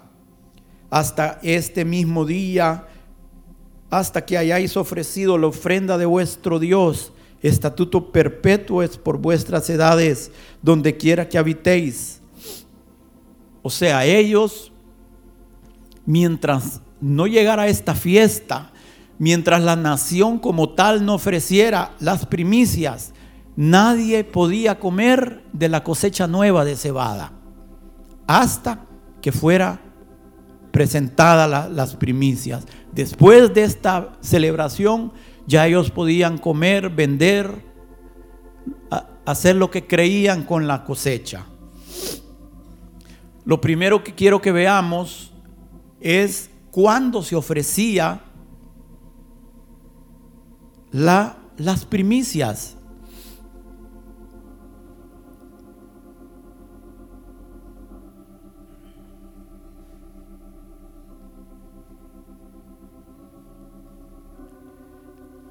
hasta 0.89 1.39
este 1.43 1.83
mismo 1.83 2.25
día, 2.25 2.87
hasta 3.89 4.23
que 4.23 4.37
hayáis 4.37 4.77
ofrecido 4.77 5.37
la 5.37 5.47
ofrenda 5.47 5.97
de 5.97 6.05
vuestro 6.05 6.59
Dios 6.59 7.11
Estatuto 7.45 8.11
perpetuo 8.11 8.81
es 8.81 8.97
por 8.97 9.19
vuestras 9.19 9.69
edades, 9.69 10.31
donde 10.63 10.97
quiera 10.97 11.29
que 11.29 11.37
habitéis. 11.37 12.19
O 13.61 13.69
sea, 13.69 14.03
ellos, 14.03 14.71
mientras 16.07 16.81
no 16.99 17.27
llegara 17.27 17.67
esta 17.67 17.93
fiesta, 17.93 18.73
mientras 19.17 19.61
la 19.63 19.75
nación 19.75 20.39
como 20.39 20.69
tal 20.69 21.05
no 21.05 21.15
ofreciera 21.15 21.93
las 21.99 22.25
primicias, 22.25 23.13
nadie 23.55 24.23
podía 24.23 24.79
comer 24.79 25.43
de 25.53 25.69
la 25.69 25.83
cosecha 25.83 26.27
nueva 26.27 26.65
de 26.65 26.75
cebada, 26.75 27.31
hasta 28.27 28.85
que 29.21 29.31
fuera 29.31 29.81
presentada 30.71 31.69
las 31.69 31.95
primicias. 31.95 32.65
Después 32.91 33.53
de 33.53 33.63
esta 33.63 34.13
celebración, 34.21 35.13
ya 35.47 35.67
ellos 35.67 35.89
podían 35.89 36.37
comer, 36.37 36.89
vender, 36.89 37.63
hacer 39.25 39.55
lo 39.55 39.71
que 39.71 39.87
creían 39.87 40.43
con 40.43 40.67
la 40.67 40.83
cosecha. 40.83 41.45
Lo 43.45 43.61
primero 43.61 44.03
que 44.03 44.13
quiero 44.13 44.41
que 44.41 44.51
veamos 44.51 45.31
es 46.01 46.49
cuándo 46.71 47.23
se 47.23 47.35
ofrecía 47.35 48.21
la, 50.95 51.35
las 51.57 51.85
primicias. 51.85 52.77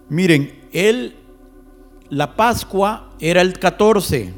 Miren, 0.08 0.66
él, 0.72 1.14
la 2.08 2.36
Pascua 2.36 3.10
era 3.18 3.42
el 3.42 3.58
14. 3.58 4.32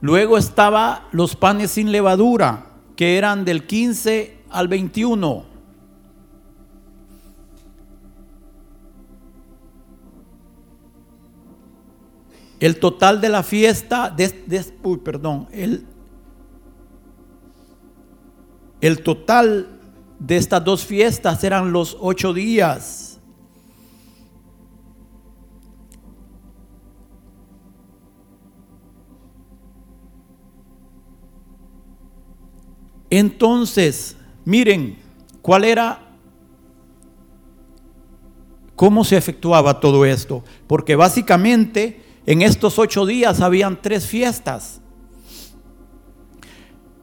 Luego 0.00 0.38
estaba 0.38 1.06
los 1.12 1.36
panes 1.36 1.70
sin 1.70 1.92
levadura, 1.92 2.66
que 2.96 3.16
eran 3.16 3.44
del 3.44 3.68
15 3.68 4.38
al 4.50 4.66
21. 4.66 5.51
El 12.62 12.78
total 12.78 13.20
de 13.20 13.28
la 13.28 13.42
fiesta, 13.42 14.08
de, 14.08 14.64
uy, 14.84 14.98
perdón, 14.98 15.48
el, 15.50 15.84
el 18.80 19.02
total 19.02 19.80
de 20.20 20.36
estas 20.36 20.64
dos 20.64 20.84
fiestas 20.86 21.42
eran 21.42 21.72
los 21.72 21.96
ocho 21.98 22.32
días. 22.32 23.18
Entonces, 33.10 34.16
miren, 34.44 35.00
¿cuál 35.42 35.64
era? 35.64 35.98
¿Cómo 38.76 39.02
se 39.02 39.16
efectuaba 39.16 39.80
todo 39.80 40.04
esto? 40.04 40.44
Porque 40.68 40.94
básicamente 40.94 42.01
en 42.26 42.42
estos 42.42 42.78
ocho 42.78 43.06
días 43.06 43.40
habían 43.40 43.80
tres 43.80 44.06
fiestas. 44.06 44.80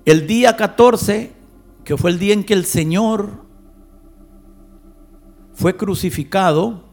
El 0.05 0.27
día 0.27 0.55
14, 0.55 1.33
que 1.83 1.97
fue 1.97 2.11
el 2.11 2.19
día 2.19 2.33
en 2.33 2.43
que 2.43 2.53
el 2.53 2.65
Señor 2.65 3.45
fue 5.53 5.75
crucificado, 5.75 6.85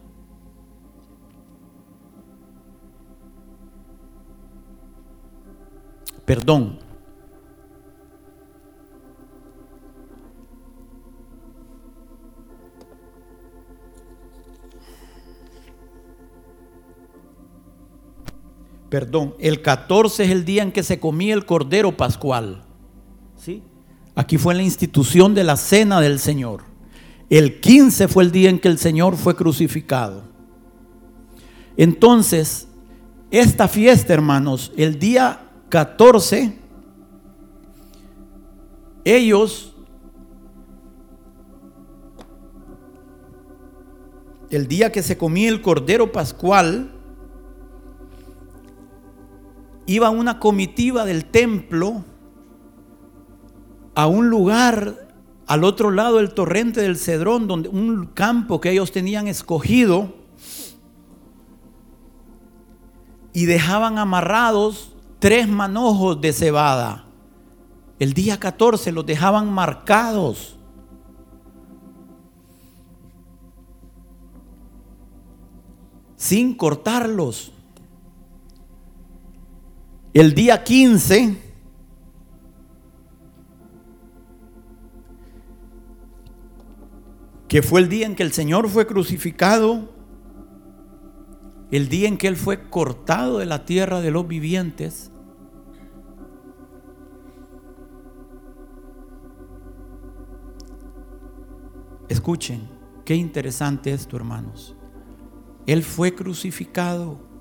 perdón, 6.24 6.81
perdón, 18.89 19.34
el 19.39 19.62
14 19.62 20.24
es 20.24 20.30
el 20.30 20.45
día 20.45 20.62
en 20.62 20.72
que 20.72 20.82
se 20.82 21.01
comía 21.01 21.34
el 21.34 21.47
cordero 21.47 21.97
pascual. 21.97 22.62
¿Sí? 23.37 23.62
Aquí 24.14 24.39
fue 24.39 24.55
la 24.55 24.62
institución 24.62 25.34
de 25.34 25.45
la 25.45 25.57
cena 25.57 26.01
del 26.01 26.18
Señor. 26.18 26.62
El 27.28 27.61
15 27.61 28.09
fue 28.09 28.24
el 28.24 28.32
día 28.32 28.51
en 28.51 28.59
que 28.59 28.68
el 28.68 28.78
Señor 28.78 29.16
fue 29.16 29.34
crucificado. 29.34 30.22
Entonces, 31.76 32.68
esta 33.30 33.68
fiesta, 33.68 34.14
hermanos, 34.14 34.72
el 34.76 34.99
día 34.99 35.51
14, 35.68 36.57
ellos, 39.05 39.74
el 44.51 44.68
día 44.68 44.91
que 44.93 45.03
se 45.03 45.18
comía 45.18 45.49
el 45.49 45.61
cordero 45.61 46.12
pascual, 46.12 46.95
iba 49.87 50.11
una 50.11 50.39
comitiva 50.39 51.05
del 51.05 51.24
templo 51.24 52.05
a 53.95 54.07
un 54.07 54.28
lugar 54.28 55.09
al 55.47 55.64
otro 55.64 55.91
lado 55.91 56.16
del 56.16 56.34
torrente 56.34 56.80
del 56.80 56.97
Cedrón, 56.97 57.47
donde 57.47 57.68
un 57.68 58.07
campo 58.07 58.61
que 58.61 58.72
ellos 58.72 58.93
tenían 58.93 59.28
escogido, 59.28 60.14
y 63.32 63.45
dejaban 63.45 63.99
amarrados 63.99 64.95
tres 65.18 65.47
manojos 65.47 66.20
de 66.20 66.32
cebada. 66.32 67.05
El 67.99 68.14
día 68.14 68.41
14 68.41 68.93
los 68.93 69.05
dejaban 69.05 69.53
marcados. 69.53 70.57
Sin 76.16 76.55
cortarlos. 76.55 77.53
El 80.17 80.33
día 80.33 80.64
15 80.64 81.37
que 87.49 87.61
fue 87.61 87.83
el 87.83 87.91
día 87.91 88.07
en 88.07 88.17
que 88.17 88.23
el 88.23 88.33
Señor 88.33 88.67
fue 88.71 88.87
crucificado, 88.87 89.91
el 91.71 91.91
día 91.91 92.09
en 92.09 92.17
que 92.17 92.29
Él 92.29 92.37
fue 92.37 92.71
cortado 92.71 93.41
de 93.41 93.45
la 93.45 93.67
tierra 93.67 94.01
de 94.01 94.11
los 94.11 94.27
vivientes, 94.27 95.12
Escuchen, 102.09 102.71
qué 103.05 103.17
interesante 103.17 103.93
esto, 103.93 104.17
hermanos. 104.17 104.75
Él 105.67 105.83
fue 105.83 106.14
crucificado. 106.14 107.36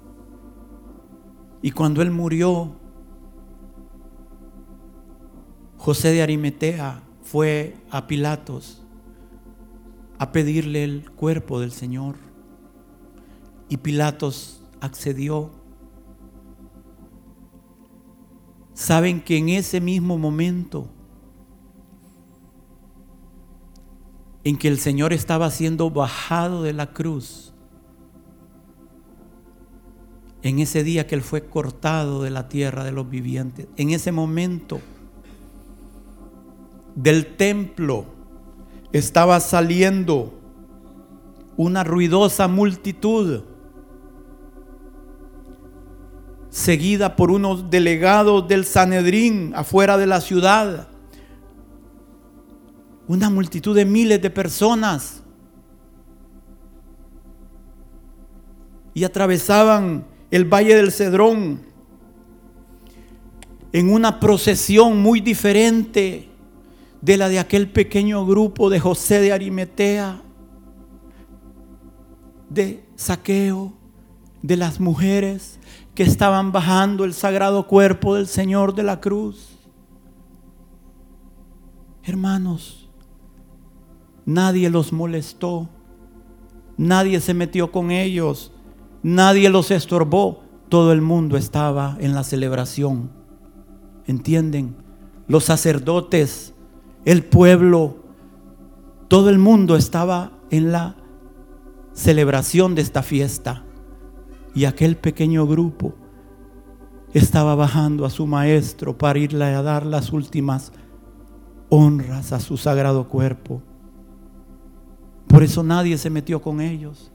Y 1.61 1.71
cuando 1.71 2.01
él 2.01 2.11
murió, 2.11 2.75
José 5.77 6.11
de 6.11 6.21
Arimetea 6.21 7.01
fue 7.23 7.75
a 7.89 8.07
Pilatos 8.07 8.81
a 10.17 10.31
pedirle 10.31 10.83
el 10.83 11.11
cuerpo 11.11 11.59
del 11.59 11.71
Señor. 11.71 12.15
Y 13.69 13.77
Pilatos 13.77 14.63
accedió. 14.79 15.51
Saben 18.73 19.21
que 19.21 19.37
en 19.37 19.49
ese 19.49 19.81
mismo 19.81 20.17
momento 20.17 20.89
en 24.45 24.57
que 24.57 24.67
el 24.67 24.77
Señor 24.77 25.11
estaba 25.11 25.49
siendo 25.49 25.89
bajado 25.89 26.61
de 26.61 26.71
la 26.71 26.93
cruz, 26.93 27.54
en 30.45 30.59
ese 30.59 30.83
día 30.83 31.07
que 31.07 31.15
Él 31.15 31.23
fue 31.23 31.47
cortado 31.47 32.21
de 32.21 32.29
la 32.29 32.47
tierra 32.47 32.83
de 32.83 32.91
los 32.91 33.09
vivientes, 33.09 33.65
en 33.77 33.89
ese 33.89 34.11
momento 34.11 34.79
del 36.93 37.35
templo 37.35 38.05
estaba 38.91 39.39
saliendo 39.39 40.35
una 41.57 41.83
ruidosa 41.83 42.47
multitud 42.47 43.41
seguida 46.51 47.15
por 47.15 47.31
unos 47.31 47.71
delegados 47.71 48.47
del 48.47 48.65
Sanedrín 48.65 49.51
afuera 49.55 49.97
de 49.97 50.05
la 50.05 50.21
ciudad. 50.21 50.89
Una 53.07 53.31
multitud 53.31 53.75
de 53.75 53.85
miles 53.85 54.21
de 54.21 54.29
personas. 54.29 55.23
Y 58.93 59.03
atravesaban 59.03 60.13
el 60.31 60.45
valle 60.45 60.75
del 60.75 60.91
Cedrón 60.91 61.61
en 63.71 63.91
una 63.91 64.19
procesión 64.19 65.01
muy 65.01 65.19
diferente 65.19 66.29
de 67.01 67.17
la 67.17 67.29
de 67.29 67.39
aquel 67.39 67.69
pequeño 67.69 68.25
grupo 68.25 68.69
de 68.69 68.79
José 68.79 69.19
de 69.19 69.31
Arimetea, 69.33 70.21
de 72.49 72.83
saqueo, 72.95 73.73
de 74.41 74.57
las 74.57 74.79
mujeres 74.79 75.59
que 75.93 76.03
estaban 76.03 76.51
bajando 76.51 77.03
el 77.03 77.13
sagrado 77.13 77.67
cuerpo 77.67 78.15
del 78.15 78.27
Señor 78.27 78.75
de 78.75 78.83
la 78.83 79.01
cruz. 79.01 79.57
Hermanos, 82.03 82.87
nadie 84.25 84.69
los 84.69 84.93
molestó, 84.93 85.67
nadie 86.77 87.19
se 87.19 87.33
metió 87.33 87.71
con 87.71 87.91
ellos, 87.91 88.51
nadie 89.05 89.51
los 89.51 89.69
estorbó, 89.69 90.41
todo 90.67 90.91
el 90.91 90.99
mundo 90.99 91.37
estaba 91.37 91.95
en 91.99 92.15
la 92.15 92.23
celebración. 92.23 93.11
¿Entienden? 94.07 94.75
Los 95.27 95.43
sacerdotes, 95.43 96.55
el 97.05 97.23
pueblo, 97.23 97.97
todo 99.07 99.29
el 99.29 99.37
mundo 99.37 99.75
estaba 99.75 100.31
en 100.49 100.71
la 100.71 100.95
celebración 101.93 102.73
de 102.73 102.81
esta 102.81 103.03
fiesta. 103.03 103.63
Y 104.55 104.65
aquel 104.65 104.97
pequeño 104.97 105.45
grupo 105.45 105.93
estaba 107.13 107.53
bajando 107.53 108.05
a 108.05 108.09
su 108.09 108.25
maestro 108.25 108.97
para 108.97 109.19
irle 109.19 109.45
a 109.45 109.61
dar 109.61 109.85
las 109.85 110.11
últimas 110.13 110.71
honras 111.69 112.33
a 112.33 112.39
su 112.39 112.57
sagrado 112.57 113.07
cuerpo. 113.07 113.61
Por 115.27 115.43
eso 115.43 115.61
nadie 115.61 115.95
se 115.99 116.09
metió 116.09 116.41
con 116.41 116.59
ellos. 116.59 117.11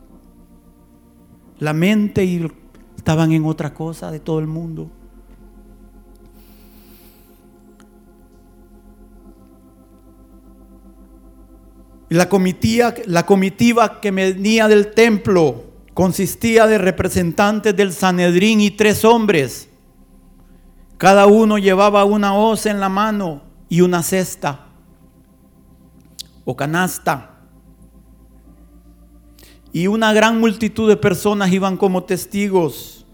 La 1.61 1.73
mente 1.73 2.25
y 2.25 2.51
estaban 2.97 3.33
en 3.33 3.45
otra 3.45 3.73
cosa 3.73 4.11
de 4.11 4.19
todo 4.19 4.41
el 4.41 4.47
mundo. 4.47 4.91
La 12.09 12.29
comitiva, 12.29 12.93
la 13.07 13.25
comitiva 13.25 14.01
que 14.01 14.11
venía 14.11 14.67
del 14.67 14.91
templo 14.93 15.71
consistía 15.95 16.67
de 16.67 16.79
representantes 16.79 17.77
del 17.77 17.93
Sanedrín 17.93 18.61
y 18.61 18.71
tres 18.71 19.05
hombres. 19.05 19.69
Cada 20.97 21.27
uno 21.27 21.57
llevaba 21.57 22.05
una 22.05 22.35
hoz 22.35 22.67
en 22.67 22.81
la 22.81 22.89
mano 22.89 23.43
y 23.69 23.83
una 23.83 24.03
cesta 24.03 24.67
o 26.45 26.57
canasta. 26.57 27.40
Y 29.73 29.87
una 29.87 30.13
gran 30.13 30.41
multitud 30.41 30.89
de 30.89 30.97
personas 30.97 31.53
iban 31.53 31.77
como 31.77 32.05
testigos. 32.05 33.07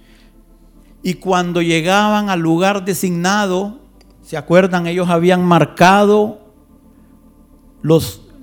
Y 1.02 1.14
cuando 1.14 1.62
llegaban 1.62 2.30
al 2.30 2.40
lugar 2.40 2.84
designado, 2.84 3.78
¿se 4.22 4.36
acuerdan? 4.36 4.86
Ellos 4.86 5.08
habían 5.08 5.44
marcado 5.44 6.40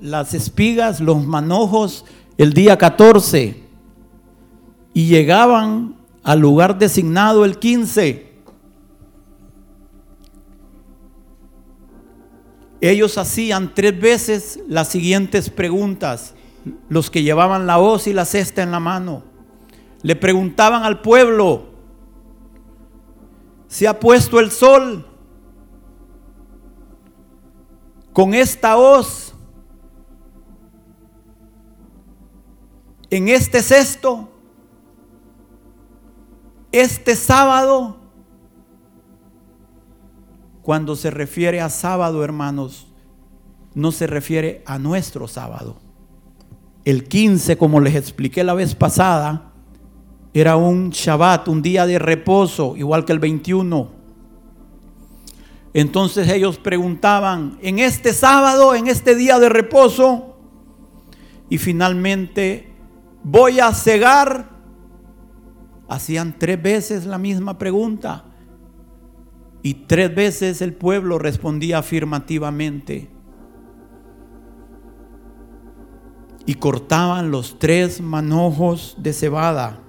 las 0.00 0.34
espigas, 0.34 1.00
los 1.00 1.24
manojos, 1.26 2.04
el 2.38 2.52
día 2.52 2.78
14 2.78 3.64
y 4.94 5.08
llegaban 5.08 5.96
al 6.22 6.40
lugar 6.40 6.78
designado 6.78 7.44
el 7.44 7.58
15. 7.58 8.32
Ellos 12.80 13.18
hacían 13.18 13.74
tres 13.74 13.98
veces 14.00 14.60
las 14.68 14.88
siguientes 14.88 15.50
preguntas, 15.50 16.34
los 16.88 17.10
que 17.10 17.22
llevaban 17.22 17.66
la 17.66 17.78
hoz 17.78 18.06
y 18.06 18.12
la 18.12 18.24
cesta 18.24 18.62
en 18.62 18.70
la 18.70 18.80
mano. 18.80 19.22
Le 20.02 20.16
preguntaban 20.16 20.82
al 20.82 21.00
pueblo, 21.00 21.66
¿se 23.68 23.88
ha 23.88 23.98
puesto 23.98 24.40
el 24.40 24.50
sol? 24.50 25.06
Con 28.12 28.34
esta 28.34 28.76
hoz 28.76 29.34
en 33.16 33.28
este 33.28 33.62
sexto, 33.62 34.28
este 36.72 37.14
sábado, 37.14 37.96
cuando 40.62 40.96
se 40.96 41.10
refiere 41.10 41.60
a 41.60 41.68
sábado, 41.68 42.24
hermanos, 42.24 42.88
no 43.74 43.92
se 43.92 44.08
refiere 44.08 44.62
a 44.66 44.78
nuestro 44.78 45.28
sábado. 45.28 45.83
El 46.84 47.04
15, 47.04 47.56
como 47.56 47.80
les 47.80 47.94
expliqué 47.94 48.44
la 48.44 48.54
vez 48.54 48.74
pasada, 48.74 49.52
era 50.34 50.56
un 50.56 50.90
Shabbat, 50.90 51.48
un 51.48 51.62
día 51.62 51.86
de 51.86 51.98
reposo, 51.98 52.76
igual 52.76 53.04
que 53.04 53.12
el 53.12 53.20
21. 53.20 53.90
Entonces 55.72 56.28
ellos 56.28 56.58
preguntaban, 56.58 57.58
en 57.62 57.78
este 57.78 58.12
sábado, 58.12 58.74
en 58.74 58.88
este 58.88 59.14
día 59.14 59.38
de 59.38 59.48
reposo, 59.48 60.34
y 61.48 61.58
finalmente 61.58 62.72
voy 63.22 63.60
a 63.60 63.72
cegar. 63.72 64.50
Hacían 65.88 66.38
tres 66.38 66.60
veces 66.62 67.06
la 67.06 67.18
misma 67.18 67.58
pregunta. 67.58 68.24
Y 69.62 69.74
tres 69.86 70.14
veces 70.14 70.60
el 70.62 70.74
pueblo 70.74 71.18
respondía 71.18 71.78
afirmativamente. 71.78 73.13
Y 76.46 76.54
cortaban 76.54 77.30
los 77.30 77.58
tres 77.58 78.00
manojos 78.00 78.96
de 78.98 79.12
cebada. 79.12 79.80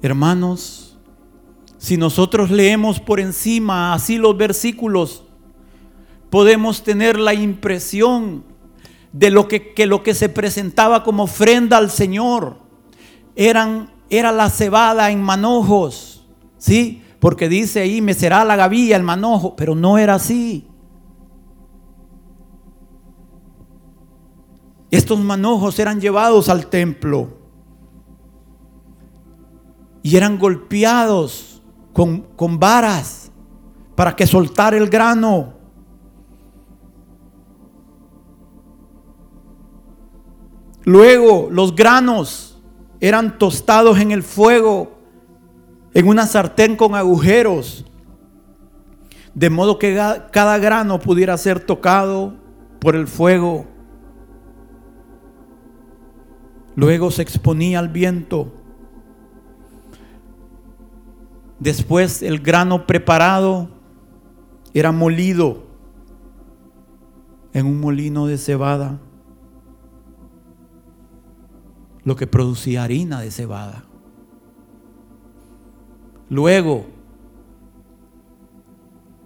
Hermanos, 0.00 0.96
si 1.78 1.96
nosotros 1.96 2.50
leemos 2.50 3.00
por 3.00 3.18
encima 3.18 3.94
así 3.94 4.16
los 4.16 4.36
versículos, 4.36 5.24
podemos 6.30 6.82
tener 6.84 7.18
la 7.18 7.34
impresión 7.34 8.44
de 9.12 9.30
lo 9.30 9.48
que, 9.48 9.74
lo 9.86 10.02
que 10.02 10.14
se 10.14 10.28
presentaba 10.28 11.02
como 11.02 11.24
ofrenda 11.24 11.78
al 11.78 11.90
Señor 11.90 12.58
eran, 13.34 13.90
era 14.10 14.30
la 14.30 14.50
cebada 14.50 15.10
en 15.10 15.22
manojos, 15.22 16.26
¿sí? 16.58 17.02
Porque 17.18 17.48
dice 17.48 17.80
ahí, 17.80 18.00
me 18.00 18.14
será 18.14 18.44
la 18.44 18.54
gavilla, 18.54 18.96
el 18.96 19.02
manojo, 19.02 19.56
pero 19.56 19.74
no 19.74 19.98
era 19.98 20.14
así. 20.14 20.67
Estos 24.90 25.18
manojos 25.20 25.78
eran 25.78 26.00
llevados 26.00 26.48
al 26.48 26.66
templo 26.66 27.28
y 30.02 30.16
eran 30.16 30.38
golpeados 30.38 31.62
con, 31.92 32.20
con 32.36 32.58
varas 32.58 33.30
para 33.94 34.16
que 34.16 34.26
soltara 34.26 34.76
el 34.76 34.88
grano. 34.88 35.54
Luego 40.84 41.48
los 41.50 41.74
granos 41.74 42.58
eran 43.00 43.38
tostados 43.38 43.98
en 43.98 44.10
el 44.10 44.22
fuego, 44.22 44.98
en 45.92 46.08
una 46.08 46.26
sartén 46.26 46.76
con 46.76 46.94
agujeros, 46.94 47.84
de 49.34 49.50
modo 49.50 49.78
que 49.78 49.94
cada 50.32 50.58
grano 50.58 50.98
pudiera 50.98 51.36
ser 51.36 51.60
tocado 51.60 52.34
por 52.80 52.96
el 52.96 53.06
fuego. 53.06 53.66
Luego 56.78 57.10
se 57.10 57.22
exponía 57.22 57.80
al 57.80 57.88
viento. 57.88 58.52
Después 61.58 62.22
el 62.22 62.38
grano 62.38 62.86
preparado 62.86 63.68
era 64.72 64.92
molido 64.92 65.64
en 67.52 67.66
un 67.66 67.80
molino 67.80 68.28
de 68.28 68.38
cebada 68.38 69.00
lo 72.04 72.14
que 72.14 72.28
producía 72.28 72.84
harina 72.84 73.22
de 73.22 73.32
cebada. 73.32 73.82
Luego, 76.30 76.86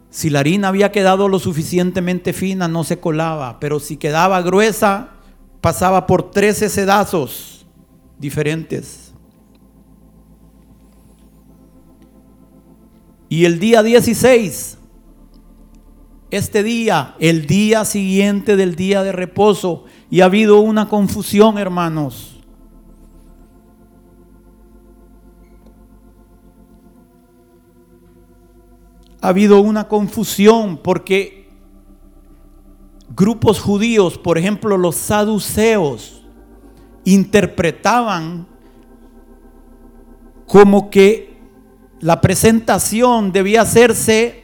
si 0.09 0.31
la 0.31 0.39
harina 0.39 0.69
había 0.69 0.91
quedado 0.91 1.27
lo 1.27 1.37
suficientemente 1.37 2.33
fina, 2.33 2.67
no 2.67 2.83
se 2.83 2.99
colaba, 2.99 3.59
pero 3.59 3.79
si 3.79 3.97
quedaba 3.97 4.41
gruesa, 4.41 5.11
pasaba 5.63 6.05
por 6.05 6.29
13 6.29 6.67
sedazos 6.67 7.65
diferentes. 8.19 9.13
Y 13.29 13.45
el 13.45 13.59
día 13.59 13.81
16, 13.81 14.77
este 16.31 16.63
día, 16.63 17.15
el 17.17 17.47
día 17.47 17.85
siguiente 17.85 18.57
del 18.57 18.75
día 18.75 19.03
de 19.03 19.13
reposo, 19.13 19.85
y 20.09 20.19
ha 20.19 20.25
habido 20.25 20.59
una 20.59 20.89
confusión, 20.89 21.57
hermanos. 21.57 22.41
Ha 29.21 29.29
habido 29.29 29.61
una 29.61 29.87
confusión 29.87 30.75
porque 30.75 31.42
grupos 33.15 33.59
judíos, 33.59 34.17
por 34.17 34.37
ejemplo 34.37 34.77
los 34.77 34.95
saduceos, 34.95 36.23
interpretaban 37.05 38.47
como 40.45 40.89
que 40.89 41.37
la 41.99 42.21
presentación 42.21 43.31
debía 43.31 43.61
hacerse 43.61 44.43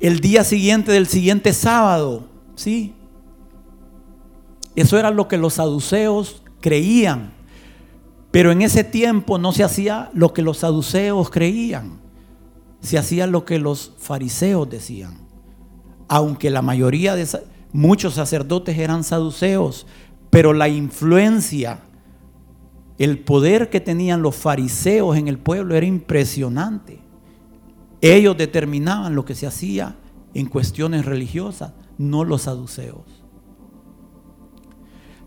el 0.00 0.20
día 0.20 0.44
siguiente 0.44 0.92
del 0.92 1.06
siguiente 1.06 1.52
sábado, 1.52 2.28
¿sí? 2.56 2.94
Eso 4.74 4.98
era 4.98 5.10
lo 5.10 5.28
que 5.28 5.36
los 5.36 5.54
saduceos 5.54 6.42
creían. 6.60 7.32
Pero 8.30 8.50
en 8.50 8.62
ese 8.62 8.82
tiempo 8.82 9.38
no 9.38 9.52
se 9.52 9.62
hacía 9.62 10.10
lo 10.14 10.32
que 10.32 10.42
los 10.42 10.58
saduceos 10.58 11.28
creían, 11.28 12.00
se 12.80 12.98
hacía 12.98 13.26
lo 13.26 13.44
que 13.44 13.58
los 13.58 13.92
fariseos 13.98 14.68
decían. 14.70 15.21
Aunque 16.14 16.50
la 16.50 16.60
mayoría 16.60 17.14
de 17.14 17.26
muchos 17.72 18.12
sacerdotes 18.12 18.76
eran 18.76 19.02
saduceos, 19.02 19.86
pero 20.28 20.52
la 20.52 20.68
influencia, 20.68 21.84
el 22.98 23.20
poder 23.20 23.70
que 23.70 23.80
tenían 23.80 24.20
los 24.20 24.36
fariseos 24.36 25.16
en 25.16 25.26
el 25.26 25.38
pueblo 25.38 25.74
era 25.74 25.86
impresionante. 25.86 26.98
Ellos 28.02 28.36
determinaban 28.36 29.14
lo 29.14 29.24
que 29.24 29.34
se 29.34 29.46
hacía 29.46 29.96
en 30.34 30.50
cuestiones 30.50 31.06
religiosas, 31.06 31.72
no 31.96 32.24
los 32.24 32.42
saduceos. 32.42 33.22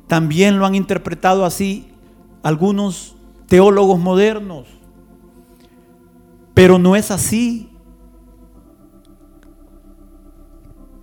También 0.05 0.59
lo 0.59 0.67
han 0.67 0.75
interpretado 0.75 1.45
así 1.45 1.87
algunos 2.43 3.15
teólogos 3.47 3.99
modernos. 3.99 4.67
Pero 6.53 6.77
no 6.77 6.95
es 6.95 7.09
así 7.09 7.74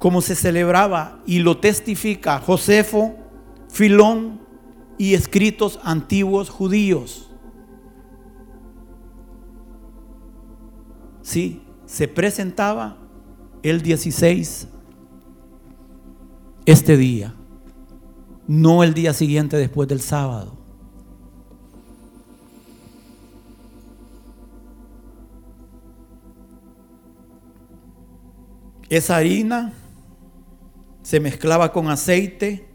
como 0.03 0.20
se 0.20 0.34
celebraba 0.34 1.22
y 1.26 1.38
lo 1.38 1.59
testifica 1.59 2.40
Josefo, 2.40 3.14
Filón 3.68 4.40
y 4.98 5.14
escritos 5.14 5.78
antiguos 5.84 6.50
judíos. 6.50 7.30
Sí, 11.22 11.62
se 11.86 12.09
presentaba 12.09 12.96
el 13.62 13.80
16 13.80 14.66
este 16.66 16.96
día, 16.96 17.36
no 18.48 18.82
el 18.82 18.94
día 18.94 19.12
siguiente 19.12 19.57
después 19.57 19.88
del 19.88 20.00
sábado. 20.00 20.59
Esa 28.88 29.16
harina 29.16 29.74
se 31.03 31.20
mezclaba 31.20 31.72
con 31.72 31.88
aceite 31.88 32.68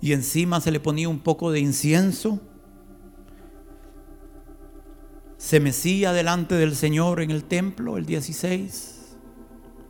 y 0.00 0.12
encima 0.12 0.60
se 0.60 0.70
le 0.70 0.80
ponía 0.80 1.08
un 1.08 1.20
poco 1.20 1.50
de 1.50 1.60
incienso. 1.60 2.40
Se 5.38 5.60
mecía 5.60 6.12
delante 6.12 6.54
del 6.54 6.74
Señor 6.74 7.20
en 7.20 7.30
el 7.30 7.44
templo 7.44 7.96
el 7.96 8.06
16 8.06 9.16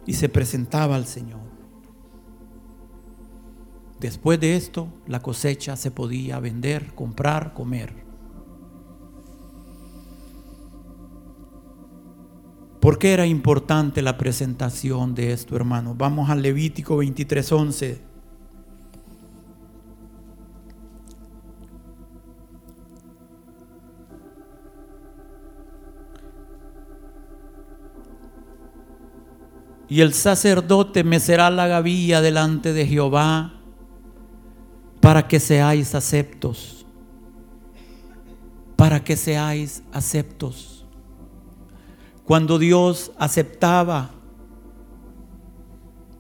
y 0.06 0.12
se 0.14 0.28
presentaba 0.28 0.96
al 0.96 1.06
Señor. 1.06 1.40
Después 4.00 4.38
de 4.38 4.56
esto, 4.56 4.88
la 5.06 5.20
cosecha 5.20 5.76
se 5.76 5.90
podía 5.90 6.38
vender, 6.38 6.94
comprar, 6.94 7.54
comer. 7.54 8.05
¿Por 12.86 13.00
qué 13.00 13.12
era 13.12 13.26
importante 13.26 14.00
la 14.00 14.16
presentación 14.16 15.16
de 15.16 15.32
esto, 15.32 15.56
hermano? 15.56 15.96
Vamos 15.98 16.30
al 16.30 16.40
Levítico 16.40 16.98
23:11. 16.98 17.98
Y 29.88 30.00
el 30.00 30.14
sacerdote 30.14 31.02
mecerá 31.02 31.50
la 31.50 31.66
gavilla 31.66 32.20
delante 32.20 32.72
de 32.72 32.86
Jehová 32.86 33.54
para 35.00 35.26
que 35.26 35.40
seáis 35.40 35.96
aceptos. 35.96 36.86
Para 38.76 39.02
que 39.02 39.16
seáis 39.16 39.82
aceptos. 39.90 40.75
Cuando 42.26 42.58
Dios 42.58 43.12
aceptaba 43.18 44.10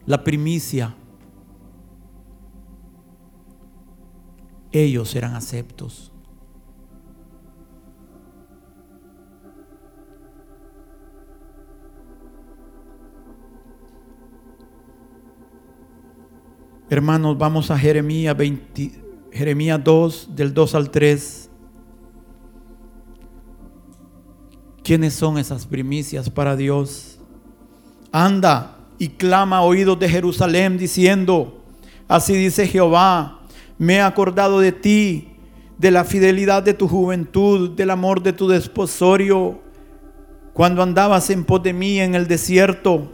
la 0.06 0.22
primicia, 0.22 0.94
ellos 4.70 5.16
eran 5.16 5.34
aceptos. 5.34 6.12
Hermanos, 16.88 17.36
vamos 17.36 17.72
a 17.72 17.78
Jeremías, 17.78 18.36
20, 18.36 18.92
Jeremías 19.32 19.82
2, 19.82 20.36
del 20.36 20.54
2 20.54 20.74
al 20.76 20.90
3. 20.92 21.50
¿Quiénes 24.86 25.14
son 25.14 25.36
esas 25.36 25.66
primicias 25.66 26.30
para 26.30 26.54
Dios? 26.54 27.18
Anda 28.12 28.76
y 28.98 29.08
clama 29.08 29.56
a 29.56 29.62
oídos 29.62 29.98
de 29.98 30.08
Jerusalén 30.08 30.78
diciendo, 30.78 31.60
así 32.06 32.34
dice 32.34 32.68
Jehová, 32.68 33.40
me 33.78 33.94
he 33.94 34.00
acordado 34.00 34.60
de 34.60 34.70
ti, 34.70 35.30
de 35.76 35.90
la 35.90 36.04
fidelidad 36.04 36.62
de 36.62 36.72
tu 36.72 36.86
juventud, 36.86 37.70
del 37.70 37.90
amor 37.90 38.22
de 38.22 38.32
tu 38.32 38.46
desposorio, 38.46 39.60
cuando 40.52 40.84
andabas 40.84 41.30
en 41.30 41.42
pos 41.42 41.64
de 41.64 41.72
mí 41.72 41.98
en 41.98 42.14
el 42.14 42.28
desierto, 42.28 43.12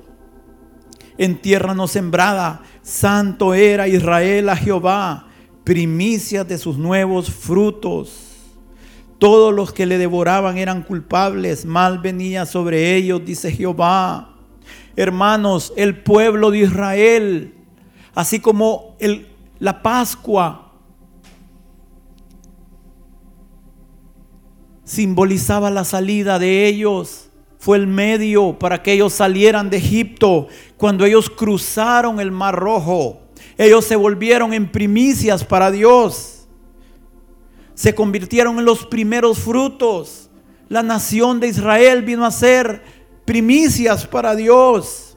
en 1.16 1.40
tierra 1.40 1.72
no 1.72 1.88
sembrada, 1.88 2.60
santo 2.82 3.54
era 3.54 3.88
Israel 3.88 4.50
a 4.50 4.56
Jehová, 4.56 5.26
primicias 5.64 6.46
de 6.46 6.58
sus 6.58 6.76
nuevos 6.76 7.30
frutos. 7.30 8.31
Todos 9.22 9.54
los 9.54 9.72
que 9.72 9.86
le 9.86 9.98
devoraban 9.98 10.58
eran 10.58 10.82
culpables, 10.82 11.64
mal 11.64 12.00
venía 12.00 12.44
sobre 12.44 12.96
ellos, 12.96 13.24
dice 13.24 13.52
Jehová. 13.52 14.34
Hermanos, 14.96 15.72
el 15.76 16.02
pueblo 16.02 16.50
de 16.50 16.58
Israel, 16.58 17.54
así 18.16 18.40
como 18.40 18.96
el, 18.98 19.28
la 19.60 19.80
Pascua, 19.80 20.72
simbolizaba 24.82 25.70
la 25.70 25.84
salida 25.84 26.40
de 26.40 26.66
ellos, 26.66 27.28
fue 27.60 27.76
el 27.76 27.86
medio 27.86 28.58
para 28.58 28.82
que 28.82 28.94
ellos 28.94 29.12
salieran 29.12 29.70
de 29.70 29.76
Egipto. 29.76 30.48
Cuando 30.76 31.04
ellos 31.04 31.30
cruzaron 31.30 32.18
el 32.18 32.32
Mar 32.32 32.56
Rojo, 32.56 33.20
ellos 33.56 33.84
se 33.84 33.94
volvieron 33.94 34.52
en 34.52 34.72
primicias 34.72 35.44
para 35.44 35.70
Dios 35.70 36.41
se 37.74 37.94
convirtieron 37.94 38.58
en 38.58 38.64
los 38.64 38.86
primeros 38.86 39.38
frutos. 39.38 40.30
La 40.68 40.82
nación 40.82 41.40
de 41.40 41.48
Israel 41.48 42.02
vino 42.02 42.24
a 42.24 42.30
ser 42.30 42.82
primicias 43.24 44.06
para 44.06 44.34
Dios. 44.34 45.16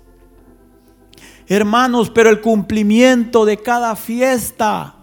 Hermanos, 1.47 2.09
pero 2.09 2.29
el 2.29 2.41
cumplimiento 2.41 3.45
de 3.45 3.57
cada 3.57 3.95
fiesta, 3.95 4.95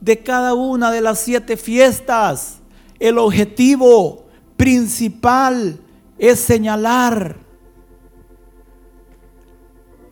de 0.00 0.22
cada 0.22 0.54
una 0.54 0.90
de 0.90 1.00
las 1.00 1.20
siete 1.20 1.56
fiestas, 1.56 2.60
el 2.98 3.18
objetivo 3.18 4.26
principal 4.56 5.80
es 6.18 6.38
señalar 6.38 7.36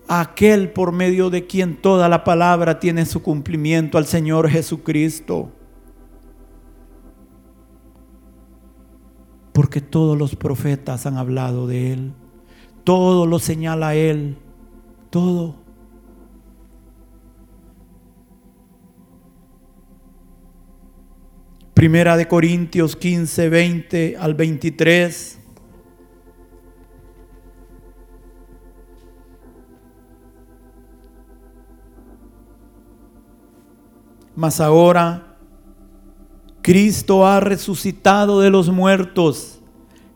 a 0.09 0.23
aquel 0.23 0.73
por 0.73 0.91
medio 0.91 1.29
de 1.31 1.47
quien 1.47 1.77
toda 1.77 2.09
la 2.09 2.25
palabra 2.25 2.81
tiene 2.81 3.05
su 3.05 3.23
cumplimiento, 3.23 3.99
al 3.99 4.07
Señor 4.07 4.49
Jesucristo. 4.49 5.53
Porque 9.59 9.81
todos 9.81 10.17
los 10.17 10.37
profetas 10.37 11.05
han 11.05 11.17
hablado 11.17 11.67
de 11.67 11.93
Él. 11.93 12.13
Todo 12.85 13.27
lo 13.27 13.41
señala 13.41 13.97
Él. 13.97 14.37
Todo. 15.11 15.57
Primera 21.75 22.17
de 22.17 22.29
Corintios 22.29 22.95
15, 22.95 23.49
20 23.49 24.17
al 24.17 24.35
23. 24.35 25.41
Mas 34.37 34.61
ahora 34.61 35.28
Cristo 36.69 37.27
ha 37.27 37.41
resucitado 37.41 38.43
de 38.43 38.51
los 38.51 38.69
muertos, 38.69 39.59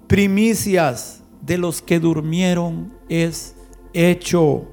primicias 0.06 1.22
de 1.40 1.56
los 1.56 1.80
que 1.80 1.98
durmieron 1.98 2.92
es 3.08 3.56
hecho. 3.94 4.66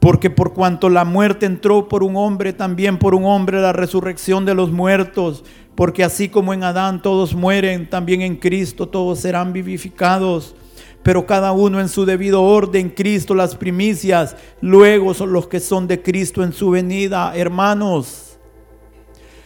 Porque 0.00 0.30
por 0.30 0.52
cuanto 0.52 0.88
la 0.88 1.04
muerte 1.04 1.46
entró 1.46 1.86
por 1.86 2.02
un 2.02 2.16
hombre, 2.16 2.52
también 2.52 2.98
por 2.98 3.14
un 3.14 3.24
hombre 3.24 3.60
la 3.60 3.72
resurrección 3.72 4.44
de 4.44 4.56
los 4.56 4.72
muertos. 4.72 5.44
Porque 5.76 6.02
así 6.02 6.28
como 6.28 6.52
en 6.52 6.64
Adán 6.64 7.00
todos 7.00 7.36
mueren, 7.36 7.88
también 7.88 8.22
en 8.22 8.34
Cristo 8.34 8.88
todos 8.88 9.20
serán 9.20 9.52
vivificados. 9.52 10.56
Pero 11.04 11.24
cada 11.24 11.52
uno 11.52 11.78
en 11.78 11.88
su 11.88 12.04
debido 12.04 12.42
orden, 12.42 12.90
Cristo 12.90 13.36
las 13.36 13.54
primicias, 13.54 14.34
luego 14.60 15.14
son 15.14 15.32
los 15.32 15.46
que 15.46 15.60
son 15.60 15.86
de 15.86 16.02
Cristo 16.02 16.42
en 16.42 16.52
su 16.52 16.70
venida. 16.70 17.32
Hermanos, 17.36 18.27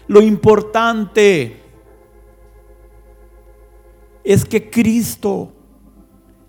lo 0.07 0.21
importante 0.21 1.61
es 4.25 4.45
que 4.45 4.71
Cristo, 4.71 5.53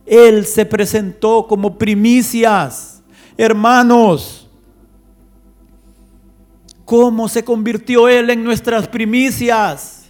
Él 0.06 0.46
se 0.46 0.66
presentó 0.66 1.48
como 1.48 1.78
primicias 1.78 2.94
Hermanos, 3.38 4.48
¿cómo 6.86 7.28
se 7.28 7.44
convirtió 7.44 8.08
Él 8.08 8.30
en 8.30 8.44
nuestras 8.44 8.88
primicias? 8.88 10.06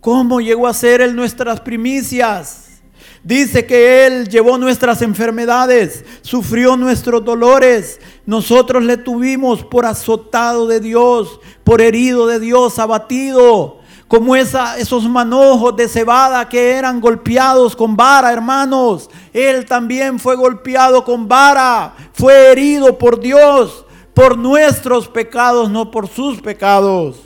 ¿Cómo 0.00 0.40
llegó 0.40 0.66
a 0.66 0.74
ser 0.74 1.00
Él 1.00 1.16
nuestras 1.16 1.60
primicias? 1.60 2.65
Dice 3.26 3.66
que 3.66 4.06
Él 4.06 4.28
llevó 4.28 4.56
nuestras 4.56 5.02
enfermedades, 5.02 6.04
sufrió 6.22 6.76
nuestros 6.76 7.24
dolores. 7.24 7.98
Nosotros 8.24 8.84
le 8.84 8.98
tuvimos 8.98 9.64
por 9.64 9.84
azotado 9.84 10.68
de 10.68 10.78
Dios, 10.78 11.40
por 11.64 11.82
herido 11.82 12.28
de 12.28 12.38
Dios, 12.38 12.78
abatido 12.78 13.78
como 14.06 14.36
esa, 14.36 14.78
esos 14.78 15.08
manojos 15.08 15.74
de 15.74 15.88
cebada 15.88 16.48
que 16.48 16.74
eran 16.74 17.00
golpeados 17.00 17.74
con 17.74 17.96
vara, 17.96 18.32
hermanos. 18.32 19.10
Él 19.32 19.66
también 19.66 20.20
fue 20.20 20.36
golpeado 20.36 21.02
con 21.02 21.26
vara, 21.26 21.96
fue 22.12 22.52
herido 22.52 22.96
por 22.96 23.18
Dios, 23.18 23.84
por 24.14 24.38
nuestros 24.38 25.08
pecados, 25.08 25.68
no 25.68 25.90
por 25.90 26.06
sus 26.06 26.40
pecados. 26.40 27.25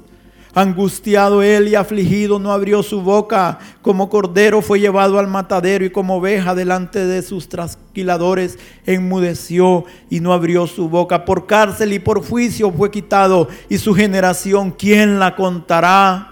Angustiado 0.53 1.41
él 1.43 1.69
y 1.69 1.75
afligido 1.75 2.37
no 2.37 2.51
abrió 2.51 2.83
su 2.83 3.01
boca, 3.01 3.59
como 3.81 4.09
cordero 4.09 4.61
fue 4.61 4.81
llevado 4.81 5.17
al 5.17 5.27
matadero 5.27 5.85
y 5.85 5.91
como 5.91 6.17
oveja 6.17 6.55
delante 6.55 7.05
de 7.05 7.21
sus 7.21 7.47
trasquiladores 7.47 8.59
enmudeció 8.85 9.85
y 10.09 10.19
no 10.19 10.33
abrió 10.33 10.67
su 10.67 10.89
boca. 10.89 11.23
Por 11.23 11.47
cárcel 11.47 11.93
y 11.93 11.99
por 11.99 12.25
juicio 12.25 12.71
fue 12.71 12.91
quitado 12.91 13.47
y 13.69 13.77
su 13.77 13.93
generación, 13.93 14.71
¿quién 14.71 15.19
la 15.19 15.35
contará? 15.35 16.30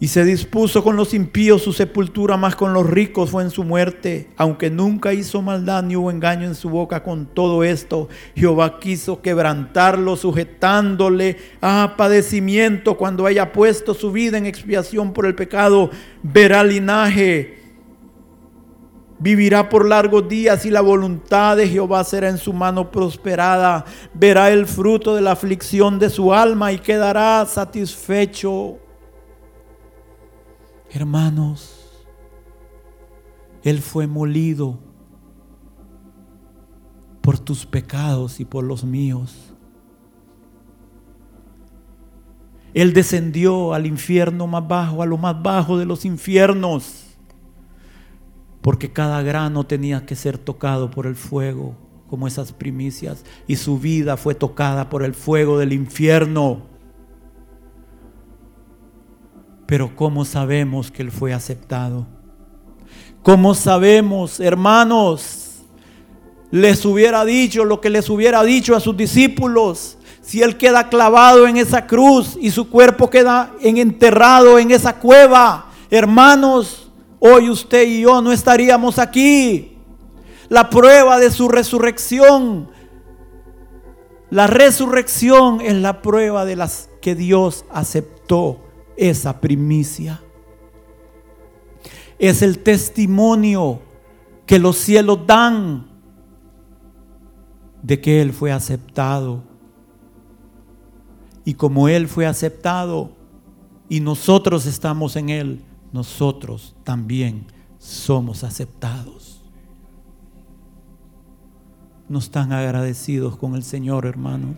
Y 0.00 0.06
se 0.08 0.24
dispuso 0.24 0.84
con 0.84 0.94
los 0.94 1.12
impíos 1.12 1.62
su 1.62 1.72
sepultura, 1.72 2.36
más 2.36 2.54
con 2.54 2.72
los 2.72 2.88
ricos 2.88 3.30
fue 3.30 3.42
en 3.42 3.50
su 3.50 3.64
muerte. 3.64 4.28
Aunque 4.36 4.70
nunca 4.70 5.12
hizo 5.12 5.42
maldad 5.42 5.82
ni 5.82 5.96
hubo 5.96 6.12
engaño 6.12 6.46
en 6.46 6.54
su 6.54 6.70
boca 6.70 7.02
con 7.02 7.26
todo 7.26 7.64
esto, 7.64 8.08
Jehová 8.36 8.78
quiso 8.78 9.20
quebrantarlo, 9.20 10.14
sujetándole 10.14 11.38
a 11.60 11.94
padecimiento 11.96 12.96
cuando 12.96 13.26
haya 13.26 13.52
puesto 13.52 13.92
su 13.92 14.12
vida 14.12 14.38
en 14.38 14.46
expiación 14.46 15.12
por 15.12 15.26
el 15.26 15.34
pecado. 15.34 15.90
Verá 16.22 16.62
linaje, 16.62 17.58
vivirá 19.18 19.68
por 19.68 19.84
largos 19.84 20.28
días 20.28 20.64
y 20.64 20.70
la 20.70 20.80
voluntad 20.80 21.56
de 21.56 21.66
Jehová 21.66 22.04
será 22.04 22.28
en 22.28 22.38
su 22.38 22.52
mano 22.52 22.92
prosperada. 22.92 23.84
Verá 24.14 24.52
el 24.52 24.66
fruto 24.66 25.16
de 25.16 25.22
la 25.22 25.32
aflicción 25.32 25.98
de 25.98 26.08
su 26.08 26.32
alma 26.32 26.70
y 26.70 26.78
quedará 26.78 27.44
satisfecho. 27.46 28.78
Hermanos, 30.90 31.90
Él 33.62 33.80
fue 33.80 34.06
molido 34.06 34.78
por 37.20 37.38
tus 37.38 37.66
pecados 37.66 38.40
y 38.40 38.46
por 38.46 38.64
los 38.64 38.84
míos. 38.84 39.52
Él 42.72 42.92
descendió 42.92 43.74
al 43.74 43.86
infierno 43.86 44.46
más 44.46 44.66
bajo, 44.66 45.02
a 45.02 45.06
lo 45.06 45.18
más 45.18 45.42
bajo 45.42 45.78
de 45.78 45.84
los 45.84 46.04
infiernos, 46.04 47.06
porque 48.62 48.92
cada 48.92 49.22
grano 49.22 49.64
tenía 49.64 50.06
que 50.06 50.16
ser 50.16 50.38
tocado 50.38 50.90
por 50.90 51.06
el 51.06 51.16
fuego, 51.16 51.76
como 52.08 52.26
esas 52.26 52.52
primicias, 52.52 53.24
y 53.46 53.56
su 53.56 53.78
vida 53.78 54.16
fue 54.16 54.34
tocada 54.34 54.88
por 54.88 55.02
el 55.02 55.14
fuego 55.14 55.58
del 55.58 55.72
infierno. 55.72 56.62
Pero 59.68 59.94
¿cómo 59.94 60.24
sabemos 60.24 60.90
que 60.90 61.02
Él 61.02 61.10
fue 61.10 61.34
aceptado? 61.34 62.06
¿Cómo 63.22 63.54
sabemos, 63.54 64.40
hermanos? 64.40 65.56
Les 66.50 66.86
hubiera 66.86 67.22
dicho 67.26 67.66
lo 67.66 67.78
que 67.78 67.90
les 67.90 68.08
hubiera 68.08 68.42
dicho 68.44 68.74
a 68.74 68.80
sus 68.80 68.96
discípulos. 68.96 69.98
Si 70.22 70.40
Él 70.40 70.56
queda 70.56 70.88
clavado 70.88 71.46
en 71.46 71.58
esa 71.58 71.86
cruz 71.86 72.38
y 72.40 72.50
su 72.50 72.70
cuerpo 72.70 73.10
queda 73.10 73.52
enterrado 73.60 74.58
en 74.58 74.70
esa 74.70 74.98
cueva, 74.98 75.66
hermanos, 75.90 76.90
hoy 77.18 77.50
usted 77.50 77.86
y 77.86 78.00
yo 78.00 78.22
no 78.22 78.32
estaríamos 78.32 78.98
aquí. 78.98 79.76
La 80.48 80.70
prueba 80.70 81.18
de 81.18 81.30
su 81.30 81.46
resurrección, 81.46 82.70
la 84.30 84.46
resurrección 84.46 85.60
es 85.60 85.74
la 85.74 86.00
prueba 86.00 86.46
de 86.46 86.56
las 86.56 86.88
que 87.02 87.14
Dios 87.14 87.66
aceptó 87.70 88.60
esa 88.98 89.40
primicia. 89.40 90.20
Es 92.18 92.42
el 92.42 92.58
testimonio 92.58 93.80
que 94.44 94.58
los 94.58 94.76
cielos 94.76 95.20
dan 95.26 95.86
de 97.82 98.00
que 98.00 98.20
Él 98.20 98.32
fue 98.32 98.50
aceptado. 98.50 99.44
Y 101.44 101.54
como 101.54 101.88
Él 101.88 102.08
fue 102.08 102.26
aceptado 102.26 103.12
y 103.88 104.00
nosotros 104.00 104.66
estamos 104.66 105.14
en 105.16 105.28
Él, 105.28 105.62
nosotros 105.92 106.74
también 106.82 107.46
somos 107.78 108.42
aceptados. 108.42 109.40
No 112.08 112.18
están 112.18 112.52
agradecidos 112.52 113.36
con 113.36 113.54
el 113.54 113.62
Señor, 113.62 114.06
hermanos. 114.06 114.56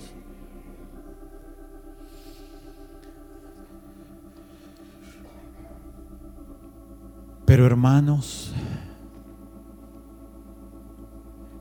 Pero 7.50 7.66
hermanos, 7.66 8.52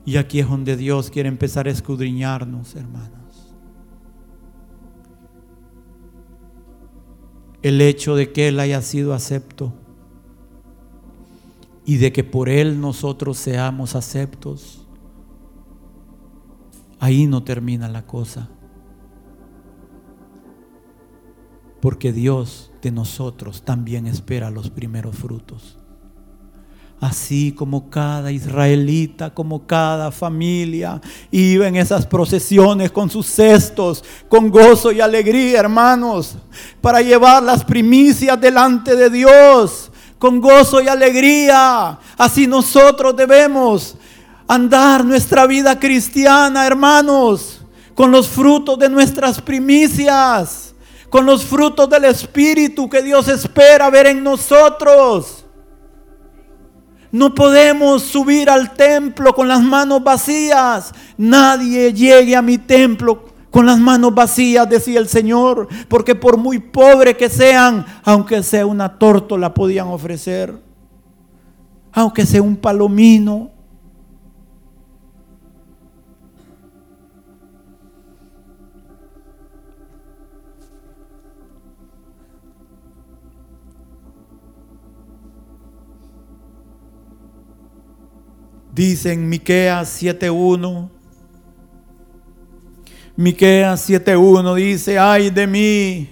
y 0.04 0.18
aquí 0.18 0.38
es 0.38 0.48
donde 0.48 0.76
Dios 0.76 1.10
quiere 1.10 1.28
empezar 1.28 1.66
a 1.66 1.72
escudriñarnos, 1.72 2.76
hermanos. 2.76 3.56
El 7.62 7.80
hecho 7.80 8.14
de 8.14 8.30
que 8.30 8.46
Él 8.46 8.60
haya 8.60 8.80
sido 8.82 9.14
acepto 9.14 9.72
y 11.84 11.96
de 11.96 12.12
que 12.12 12.22
por 12.22 12.48
Él 12.48 12.80
nosotros 12.80 13.36
seamos 13.36 13.96
aceptos, 13.96 14.86
ahí 17.00 17.26
no 17.26 17.42
termina 17.42 17.88
la 17.88 18.06
cosa. 18.06 18.48
Porque 21.80 22.12
Dios 22.12 22.70
de 22.80 22.92
nosotros 22.92 23.64
también 23.64 24.06
espera 24.06 24.50
los 24.50 24.70
primeros 24.70 25.16
frutos 25.16 25.78
así 27.00 27.52
como 27.52 27.88
cada 27.88 28.30
israelita, 28.30 29.30
como 29.30 29.66
cada 29.66 30.10
familia 30.10 31.00
iba 31.30 31.66
en 31.66 31.76
esas 31.76 32.04
procesiones 32.04 32.90
con 32.90 33.08
sus 33.08 33.26
cestos, 33.26 34.04
con 34.28 34.50
gozo 34.50 34.92
y 34.92 35.00
alegría, 35.00 35.60
hermanos, 35.60 36.36
para 36.80 37.00
llevar 37.00 37.42
las 37.42 37.64
primicias 37.64 38.38
delante 38.38 38.94
de 38.94 39.08
Dios, 39.08 39.90
con 40.18 40.40
gozo 40.40 40.82
y 40.82 40.88
alegría. 40.88 41.98
Así 42.18 42.46
nosotros 42.46 43.16
debemos 43.16 43.96
andar 44.46 45.02
nuestra 45.02 45.46
vida 45.46 45.80
cristiana, 45.80 46.66
hermanos, 46.66 47.62
con 47.94 48.10
los 48.10 48.28
frutos 48.28 48.78
de 48.78 48.90
nuestras 48.90 49.40
primicias, 49.40 50.74
con 51.08 51.24
los 51.24 51.46
frutos 51.46 51.88
del 51.88 52.04
Espíritu 52.04 52.90
que 52.90 53.02
Dios 53.02 53.26
espera 53.28 53.88
ver 53.88 54.08
en 54.08 54.22
nosotros 54.22 55.39
No 57.12 57.34
podemos 57.34 58.02
subir 58.02 58.48
al 58.48 58.74
templo 58.74 59.34
con 59.34 59.48
las 59.48 59.62
manos 59.62 60.02
vacías. 60.02 60.92
Nadie 61.16 61.92
llegue 61.92 62.36
a 62.36 62.42
mi 62.42 62.58
templo 62.58 63.24
con 63.50 63.66
las 63.66 63.78
manos 63.78 64.14
vacías, 64.14 64.68
decía 64.68 65.00
el 65.00 65.08
Señor, 65.08 65.66
porque 65.88 66.14
por 66.14 66.36
muy 66.36 66.60
pobre 66.60 67.16
que 67.16 67.28
sean, 67.28 67.84
aunque 68.04 68.42
sea 68.42 68.64
una 68.64 68.98
tórtola 68.98 69.52
podían 69.52 69.88
ofrecer, 69.88 70.56
aunque 71.92 72.26
sea 72.26 72.42
un 72.42 72.56
palomino. 72.56 73.50
Dice 88.80 89.12
en 89.12 89.28
Miqueas 89.28 89.90
7:1 89.90 90.88
Miqueas 93.14 93.78
7:1 93.86 94.54
dice, 94.54 94.98
"Ay 94.98 95.28
de 95.28 95.46
mí." 95.46 96.08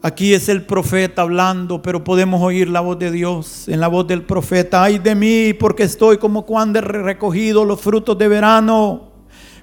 Aquí 0.00 0.32
es 0.32 0.48
el 0.48 0.64
profeta 0.64 1.22
hablando, 1.22 1.82
pero 1.82 2.04
podemos 2.04 2.40
oír 2.40 2.68
la 2.68 2.82
voz 2.82 3.00
de 3.00 3.10
Dios 3.10 3.66
en 3.66 3.80
la 3.80 3.88
voz 3.88 4.06
del 4.06 4.22
profeta. 4.22 4.84
Ay 4.84 5.00
de 5.00 5.16
mí, 5.16 5.54
porque 5.54 5.82
estoy 5.82 6.18
como 6.18 6.46
cuando 6.46 6.78
he 6.78 6.82
recogido 6.82 7.64
los 7.64 7.80
frutos 7.80 8.16
de 8.16 8.28
verano, 8.28 9.10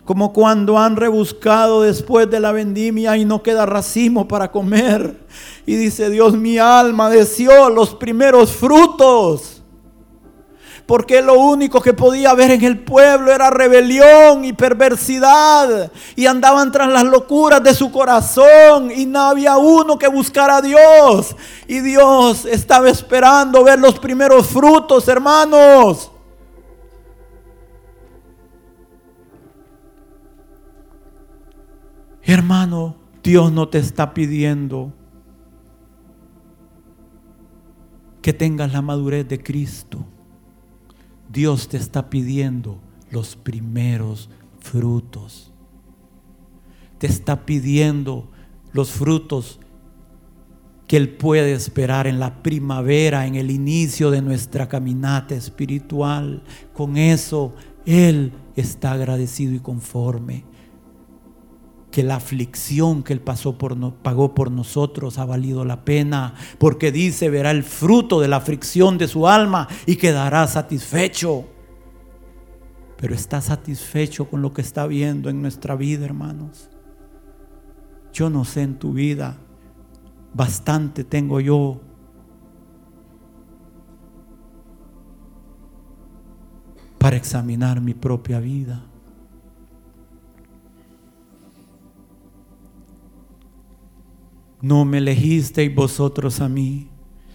como 0.03 0.33
cuando 0.33 0.77
han 0.77 0.97
rebuscado 0.97 1.83
después 1.83 2.29
de 2.29 2.41
la 2.41 2.51
vendimia 2.51 3.15
y 3.15 3.23
no 3.23 3.41
queda 3.41 3.65
racimo 3.65 4.27
para 4.27 4.51
comer. 4.51 5.21
Y 5.65 5.77
dice 5.77 6.09
Dios, 6.09 6.37
mi 6.37 6.57
alma 6.57 7.09
deseó 7.09 7.69
los 7.69 7.95
primeros 7.95 8.51
frutos 8.51 9.52
porque 10.85 11.21
lo 11.21 11.39
único 11.39 11.81
que 11.81 11.93
podía 11.93 12.31
haber 12.31 12.51
en 12.51 12.63
el 12.63 12.79
pueblo 12.79 13.31
era 13.31 13.49
rebelión 13.49 14.43
y 14.43 14.53
perversidad, 14.53 15.91
y 16.15 16.25
andaban 16.25 16.71
tras 16.71 16.89
las 16.89 17.05
locuras 17.05 17.63
de 17.63 17.73
su 17.73 17.91
corazón, 17.91 18.91
y 18.91 19.05
no 19.05 19.19
había 19.21 19.57
uno 19.57 19.97
que 19.97 20.07
buscara 20.07 20.57
a 20.57 20.61
Dios, 20.61 21.35
y 21.67 21.79
Dios 21.79 22.45
estaba 22.45 22.89
esperando 22.89 23.63
ver 23.63 23.79
los 23.79 23.97
primeros 23.99 24.47
frutos, 24.47 25.07
hermanos. 25.07 26.11
Hermano, 32.25 32.95
Dios 33.21 33.51
no 33.51 33.67
te 33.67 33.79
está 33.79 34.13
pidiendo 34.13 34.93
que 38.21 38.31
tengas 38.31 38.71
la 38.71 38.81
madurez 38.81 39.27
de 39.27 39.43
Cristo. 39.43 40.05
Dios 41.33 41.67
te 41.67 41.77
está 41.77 42.11
pidiendo 42.11 42.79
los 43.09 43.35
primeros 43.35 44.29
frutos. 44.59 45.51
Te 46.99 47.07
está 47.07 47.43
pidiendo 47.43 48.29
los 48.71 48.91
frutos 48.91 49.59
que 50.87 50.95
Él 50.95 51.09
puede 51.09 51.53
esperar 51.53 52.05
en 52.05 52.19
la 52.19 52.43
primavera, 52.43 53.25
en 53.25 53.33
el 53.33 53.49
inicio 53.49 54.11
de 54.11 54.21
nuestra 54.21 54.69
caminata 54.69 55.33
espiritual. 55.33 56.43
Con 56.71 56.97
eso 56.97 57.55
Él 57.83 58.33
está 58.55 58.91
agradecido 58.91 59.55
y 59.55 59.59
conforme 59.59 60.45
que 61.93 62.01
la 62.01 62.15
aflicción 62.15 63.03
que 63.03 63.13
Él 63.13 63.21
pasó 63.21 63.55
por 63.59 63.77
pagó 63.97 64.33
por 64.33 64.49
nosotros 64.49 65.19
ha 65.19 65.25
valido 65.25 65.63
la 65.63 65.85
pena, 65.85 66.33
porque 66.57 66.91
dice, 66.91 67.29
verá 67.29 67.51
el 67.51 67.63
fruto 67.63 68.19
de 68.19 68.27
la 68.27 68.37
aflicción 68.37 68.97
de 68.97 69.07
su 69.07 69.27
alma 69.27 69.67
y 69.85 69.97
quedará 69.97 70.47
satisfecho. 70.47 71.45
Pero 72.97 73.13
está 73.13 73.41
satisfecho 73.41 74.27
con 74.27 74.41
lo 74.41 74.53
que 74.53 74.61
está 74.63 74.87
viendo 74.87 75.29
en 75.29 75.43
nuestra 75.43 75.75
vida, 75.75 76.03
hermanos. 76.03 76.67
Yo 78.11 78.31
no 78.31 78.43
sé 78.43 78.63
en 78.63 78.79
tu 78.79 78.93
vida, 78.93 79.37
bastante 80.33 81.03
tengo 81.03 81.39
yo 81.41 81.79
para 86.97 87.17
examinar 87.17 87.81
mi 87.81 87.93
propia 87.93 88.39
vida. 88.39 88.83
No 94.63 94.85
me 94.85 94.99
elegisteis 94.99 95.75
vosotros 95.75 96.39
a 96.39 96.47
mí, 96.47 96.87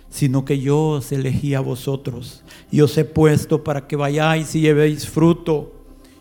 sino 0.09 0.47
que 0.47 0.61
yo 0.61 0.79
os 0.89 1.13
elegí 1.13 1.53
a 1.53 1.61
vosotros 1.61 2.43
y 2.71 2.81
os 2.81 2.97
he 2.97 3.05
puesto 3.05 3.63
para 3.63 3.87
que 3.87 3.97
vayáis 3.97 4.55
y 4.55 4.63
llevéis 4.63 5.07
fruto 5.07 5.75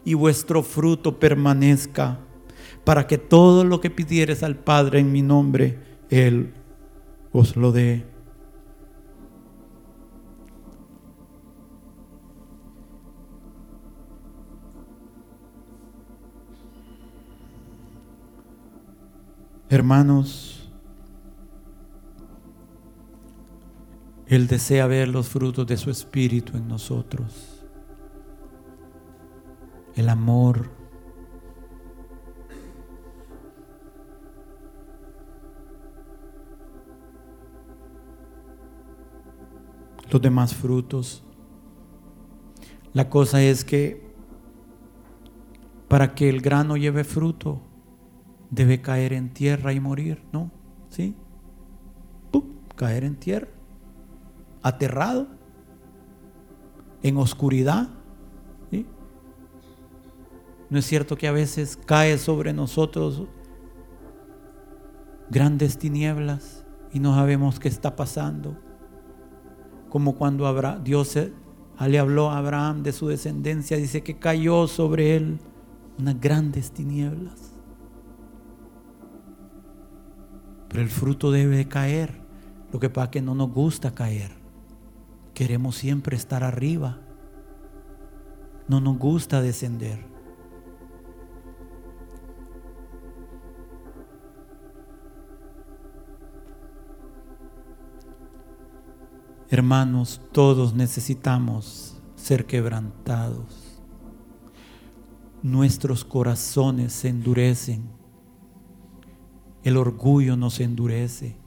y 0.03 0.16
vuestro 0.16 0.64
fruto 0.64 1.18
permanezca, 1.18 2.20
para 2.84 3.08
que 3.08 3.18
todo 3.18 3.64
lo 3.64 3.80
que 3.80 3.89
pidieres 3.89 4.43
al 4.43 4.58
Padre 4.58 4.99
en 4.99 5.14
mi 5.14 5.22
nombre, 5.22 5.80
Él 6.10 6.51
os 7.32 7.55
lo 7.55 7.72
dé. 7.72 8.03
Hermanos, 19.70 20.57
Él 24.28 24.48
desea 24.48 24.88
ver 24.88 25.08
los 25.08 25.30
frutos 25.30 25.66
de 25.68 25.78
su 25.78 25.90
espíritu 25.90 26.58
en 26.58 26.68
nosotros. 26.68 27.66
El 29.96 30.10
amor. 30.10 30.70
Los 40.12 40.22
demás 40.22 40.54
frutos. 40.54 41.24
La 42.94 43.10
cosa 43.10 43.42
es 43.42 43.64
que 43.64 44.06
para 45.88 46.16
que 46.16 46.28
el 46.28 46.42
grano 46.42 46.76
lleve 46.76 47.06
fruto, 47.06 47.62
debe 48.50 48.82
caer 48.82 49.14
en 49.14 49.34
tierra 49.34 49.72
y 49.72 49.80
morir, 49.80 50.22
¿no? 50.34 50.52
¿Sí? 50.90 51.16
Caer 52.76 53.06
en 53.06 53.16
tierra 53.16 53.57
aterrado, 54.68 55.28
en 57.03 57.18
oscuridad. 57.18 57.89
¿No 60.70 60.80
es 60.80 60.86
cierto 60.86 61.15
que 61.15 61.30
a 61.30 61.32
veces 61.32 61.80
cae 61.86 62.18
sobre 62.18 62.51
nosotros 62.51 63.24
grandes 65.30 65.78
tinieblas 65.78 66.65
y 66.91 66.99
no 66.99 67.15
sabemos 67.15 67.57
qué 67.57 67.70
está 67.70 67.95
pasando? 67.95 68.57
Como 69.89 70.15
cuando 70.15 70.80
Dios 70.84 71.18
le 71.80 71.99
habló 71.99 72.30
a 72.32 72.39
Abraham 72.39 72.84
de 72.84 72.91
su 72.91 73.07
descendencia, 73.07 73.78
dice 73.78 74.03
que 74.03 74.20
cayó 74.20 74.68
sobre 74.68 75.15
él 75.15 75.39
unas 75.97 76.20
grandes 76.20 76.72
tinieblas. 76.72 77.53
Pero 80.68 80.82
el 80.82 80.89
fruto 80.89 81.32
debe 81.32 81.65
caer. 81.70 82.20
Lo 82.74 82.80
que 82.80 82.89
pasa 82.89 83.05
es 83.05 83.11
que 83.11 83.22
no 83.22 83.36
nos 83.36 83.53
gusta 83.53 83.95
caer. 83.95 84.37
Queremos 85.38 85.76
siempre 85.76 86.18
estar 86.18 86.44
arriba. 86.44 86.98
No 88.68 88.82
nos 88.82 88.98
gusta 88.98 89.40
descender. 89.40 90.04
Hermanos, 99.52 100.20
todos 100.32 100.74
necesitamos 100.74 102.02
ser 102.16 102.48
quebrantados. 102.48 103.80
Nuestros 105.44 106.04
corazones 106.04 106.94
se 106.94 107.10
endurecen. 107.10 107.88
El 109.62 109.78
orgullo 109.78 110.36
nos 110.36 110.60
endurece. 110.60 111.38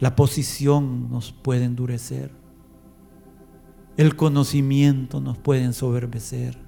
La 0.00 0.16
posición 0.16 1.10
nos 1.10 1.30
puede 1.30 1.64
endurecer. 1.64 2.32
El 3.98 4.16
conocimiento 4.16 5.20
nos 5.20 5.36
puede 5.36 5.62
ensoberbecer. 5.62 6.58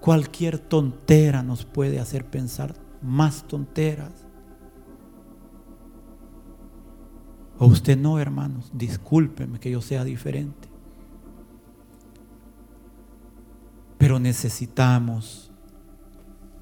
Cualquier 0.00 0.58
tontera 0.58 1.42
nos 1.42 1.64
puede 1.64 2.00
hacer 2.00 2.26
pensar 2.26 2.74
más 3.02 3.46
tonteras. 3.46 4.26
O 7.58 7.66
usted 7.66 7.96
no, 7.96 8.18
hermanos, 8.18 8.70
discúlpeme 8.74 9.60
que 9.60 9.70
yo 9.70 9.80
sea 9.80 10.04
diferente. 10.04 10.68
Pero 13.98 14.18
necesitamos 14.18 15.45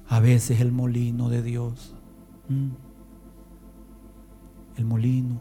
a 0.07 0.19
veces 0.19 0.61
el 0.61 0.71
molino 0.71 1.29
de 1.29 1.41
Dios. 1.41 1.93
Mm. 2.47 2.69
el 4.77 4.85
molino, 4.85 5.39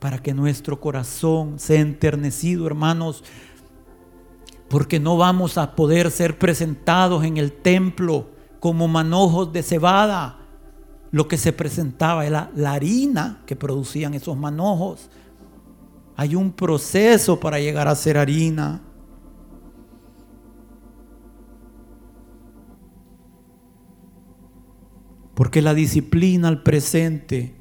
para 0.00 0.18
que 0.18 0.34
nuestro 0.34 0.80
corazón 0.80 1.58
sea 1.58 1.80
enternecido, 1.80 2.66
hermanos, 2.66 3.24
porque 4.68 5.00
no 5.00 5.16
vamos 5.16 5.56
a 5.56 5.74
poder 5.74 6.10
ser 6.10 6.38
presentados 6.38 7.24
en 7.24 7.36
el 7.38 7.52
templo 7.52 8.28
como 8.60 8.86
manojos 8.86 9.52
de 9.52 9.62
cebada. 9.62 10.38
Lo 11.10 11.26
que 11.26 11.36
se 11.36 11.52
presentaba 11.52 12.24
era 12.24 12.50
la 12.54 12.72
harina 12.72 13.42
que 13.46 13.56
producían 13.56 14.14
esos 14.14 14.36
manojos. 14.36 15.10
Hay 16.14 16.36
un 16.36 16.52
proceso 16.52 17.40
para 17.40 17.58
llegar 17.58 17.88
a 17.88 17.96
ser 17.96 18.16
harina. 18.16 18.80
Porque 25.40 25.62
la 25.62 25.72
disciplina 25.72 26.48
al 26.48 26.62
presente 26.62 27.54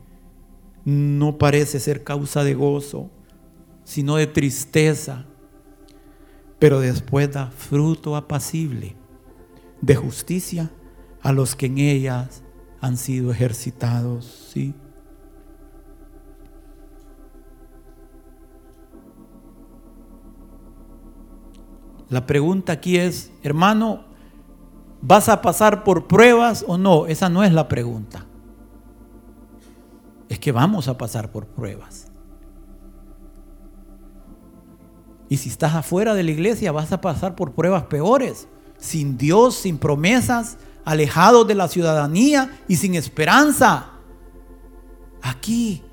no 0.83 1.37
parece 1.37 1.79
ser 1.79 2.03
causa 2.03 2.43
de 2.43 2.53
gozo, 2.53 3.09
sino 3.85 4.17
de 4.17 4.27
tristeza. 4.27 5.25
Pero 6.59 6.81
después 6.81 7.31
da 7.31 7.51
fruto 7.51 8.17
apacible 8.17 8.97
de 9.79 9.95
justicia 9.95 10.69
a 11.21 11.31
los 11.31 11.55
que 11.55 11.67
en 11.67 11.77
ellas 11.77 12.43
han 12.81 12.97
sido 12.97 13.31
ejercitados. 13.31 14.49
¿sí? 14.51 14.73
La 22.09 22.25
pregunta 22.25 22.73
aquí 22.73 22.97
es, 22.97 23.31
hermano, 23.41 24.08
¿vas 25.01 25.29
a 25.29 25.41
pasar 25.41 25.83
por 25.83 26.07
pruebas 26.07 26.63
o 26.67 26.77
no? 26.77 27.07
Esa 27.07 27.29
no 27.29 27.43
es 27.43 27.53
la 27.53 27.67
pregunta. 27.67 28.25
Es 30.27 30.39
que 30.39 30.51
vamos 30.51 30.87
a 30.87 30.97
pasar 30.97 31.31
por 31.31 31.47
pruebas. 31.47 32.07
Y 35.29 35.37
si 35.37 35.49
estás 35.49 35.75
afuera 35.75 36.15
de 36.15 36.23
la 36.23 36.31
iglesia, 36.31 36.71
vas 36.71 36.91
a 36.91 37.01
pasar 37.01 37.35
por 37.35 37.53
pruebas 37.53 37.83
peores, 37.83 38.47
sin 38.77 39.17
Dios, 39.17 39.55
sin 39.55 39.77
promesas, 39.77 40.57
alejados 40.85 41.47
de 41.47 41.55
la 41.55 41.67
ciudadanía 41.67 42.59
y 42.67 42.77
sin 42.77 42.95
esperanza. 42.95 43.91
Aquí 45.21 45.83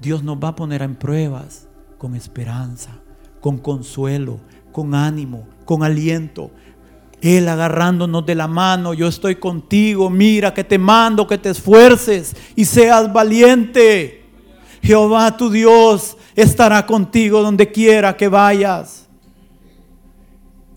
Dios 0.00 0.22
nos 0.22 0.38
va 0.38 0.48
a 0.48 0.56
poner 0.56 0.82
en 0.82 0.94
pruebas 0.94 1.68
con 1.98 2.14
esperanza, 2.14 3.00
con 3.40 3.58
consuelo, 3.58 4.38
con 4.70 4.94
ánimo, 4.94 5.48
con 5.64 5.82
aliento. 5.82 6.52
Él 7.26 7.48
agarrándonos 7.48 8.24
de 8.24 8.34
la 8.34 8.46
mano, 8.46 8.94
yo 8.94 9.08
estoy 9.08 9.36
contigo, 9.36 10.10
mira 10.10 10.54
que 10.54 10.62
te 10.62 10.78
mando 10.78 11.26
que 11.26 11.38
te 11.38 11.50
esfuerces 11.50 12.36
y 12.54 12.64
seas 12.64 13.12
valiente. 13.12 14.24
Jehová 14.82 15.36
tu 15.36 15.50
Dios 15.50 16.16
estará 16.36 16.86
contigo 16.86 17.42
donde 17.42 17.72
quiera 17.72 18.16
que 18.16 18.28
vayas. 18.28 19.08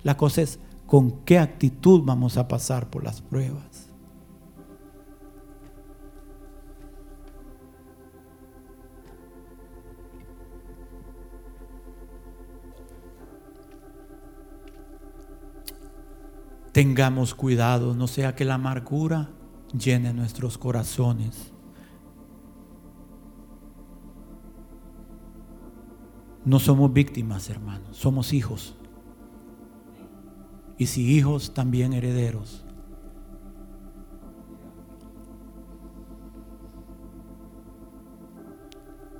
La 0.01 0.17
cosa 0.17 0.41
es 0.41 0.57
con 0.87 1.11
qué 1.23 1.37
actitud 1.37 2.01
vamos 2.03 2.35
a 2.37 2.47
pasar 2.47 2.89
por 2.89 3.03
las 3.03 3.21
pruebas. 3.21 3.68
Tengamos 16.79 17.35
cuidado, 17.35 17.93
no 17.93 18.07
sea 18.07 18.35
que 18.35 18.45
la 18.45 18.53
amargura 18.53 19.27
llene 19.77 20.13
nuestros 20.13 20.57
corazones. 20.57 21.51
No 26.45 26.57
somos 26.57 26.93
víctimas, 26.93 27.49
hermanos, 27.49 27.97
somos 27.97 28.31
hijos. 28.31 28.77
Y 30.77 30.85
si 30.85 31.17
hijos, 31.17 31.53
también 31.53 31.91
herederos. 31.91 32.63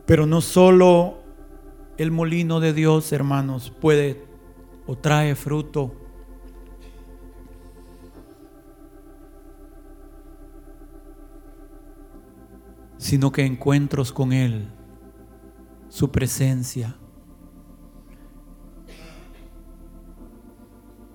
Pero 0.06 0.26
no 0.26 0.40
solo 0.40 1.18
el 1.98 2.12
molino 2.12 2.62
de 2.62 2.72
Dios, 2.72 3.12
hermanos, 3.12 3.70
puede 3.70 4.24
o 4.88 4.96
trae 4.96 5.36
fruto 5.36 6.08
sino 13.10 13.32
que 13.32 13.44
encuentros 13.44 14.12
con 14.12 14.34
Él, 14.34 14.68
su 15.90 16.12
presencia. 16.12 16.96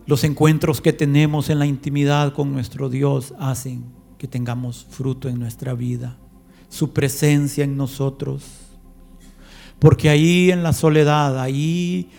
Los 0.04 0.24
encuentros 0.24 0.80
que 0.80 0.92
tenemos 0.92 1.50
en 1.50 1.60
la 1.60 1.66
intimidad 1.66 2.32
con 2.32 2.52
nuestro 2.52 2.88
Dios 2.88 3.32
hacen 3.38 3.84
que 4.18 4.26
tengamos 4.26 4.88
fruto 4.90 5.28
en 5.28 5.38
nuestra 5.38 5.74
vida, 5.74 6.18
su 6.68 6.92
presencia 6.92 7.62
en 7.62 7.76
nosotros. 7.76 8.42
Porque 9.78 10.08
ahí 10.08 10.50
en 10.50 10.64
la 10.64 10.72
soledad, 10.72 11.38
ahí 11.38 12.10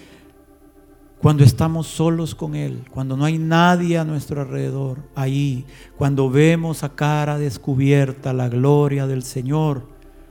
cuando 1.21 1.43
estamos 1.43 1.87
solos 1.87 2.35
con 2.35 2.55
Él, 2.55 2.83
cuando 2.91 3.17
no 3.17 3.25
hay 3.25 3.37
nadie 3.37 3.97
a 3.97 4.05
nuestro 4.05 4.41
alrededor, 4.41 4.99
ahí, 5.15 5.65
cuando 5.97 6.29
vemos 6.29 6.83
a 6.83 6.95
cara 6.95 7.37
descubierta 7.37 8.33
la 8.33 8.49
gloria 8.49 9.07
del 9.07 9.23
Señor, 9.23 9.87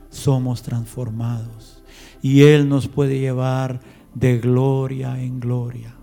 somos 0.09 0.61
transformados. 0.61 1.83
Y 2.21 2.43
Él 2.43 2.69
nos 2.69 2.87
puede 2.87 3.19
llevar 3.19 3.81
de 4.13 4.39
gloria 4.39 5.21
en 5.21 5.39
gloria, 5.39 5.95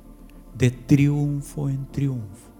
de 0.56 0.70
triunfo 0.70 1.68
en 1.68 1.86
triunfo. 1.86 2.50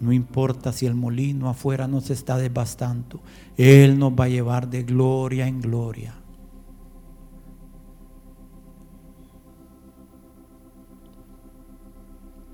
No 0.00 0.12
importa 0.12 0.72
si 0.72 0.84
el 0.86 0.94
molino 0.94 1.48
afuera 1.48 1.88
nos 1.88 2.10
está 2.10 2.36
devastando, 2.36 3.20
Él 3.56 3.98
nos 3.98 4.12
va 4.12 4.24
a 4.24 4.28
llevar 4.28 4.68
de 4.68 4.82
gloria 4.82 5.46
en 5.46 5.60
gloria. 5.60 6.14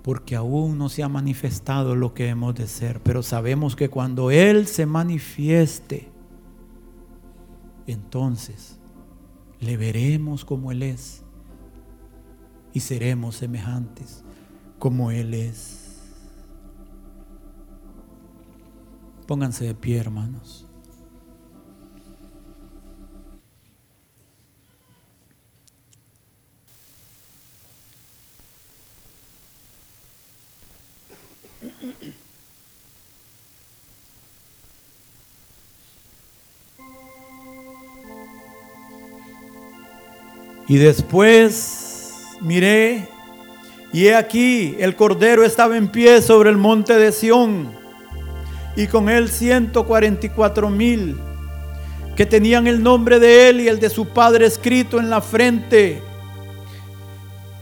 Porque 0.02 0.34
aún 0.34 0.78
no 0.78 0.88
se 0.88 1.02
ha 1.02 1.08
manifestado 1.08 1.94
lo 1.94 2.12
que 2.12 2.28
hemos 2.28 2.54
de 2.54 2.66
ser, 2.66 3.00
pero 3.00 3.22
sabemos 3.22 3.76
que 3.76 3.88
cuando 3.88 4.30
Él 4.30 4.66
se 4.66 4.84
manifieste, 4.84 6.08
entonces 7.86 8.78
le 9.60 9.76
veremos 9.76 10.44
como 10.44 10.72
Él 10.72 10.82
es 10.82 11.22
y 12.72 12.80
seremos 12.80 13.36
semejantes 13.36 14.24
como 14.78 15.12
Él 15.12 15.34
es. 15.34 15.78
Pónganse 19.28 19.64
de 19.64 19.74
pie, 19.74 19.98
hermanos. 19.98 20.61
Y 40.68 40.76
después 40.76 42.36
miré, 42.40 43.08
y 43.92 44.06
he 44.06 44.14
aquí, 44.14 44.74
el 44.78 44.96
Cordero 44.96 45.44
estaba 45.44 45.76
en 45.76 45.88
pie 45.88 46.22
sobre 46.22 46.50
el 46.50 46.56
monte 46.56 46.94
de 46.94 47.12
Sión, 47.12 47.70
y 48.74 48.86
con 48.86 49.08
él 49.08 49.28
144 49.28 50.70
mil, 50.70 51.18
que 52.16 52.24
tenían 52.24 52.66
el 52.66 52.82
nombre 52.82 53.18
de 53.18 53.50
él 53.50 53.60
y 53.60 53.68
el 53.68 53.80
de 53.80 53.90
su 53.90 54.08
padre 54.08 54.46
escrito 54.46 54.98
en 54.98 55.10
la 55.10 55.20
frente. 55.20 56.00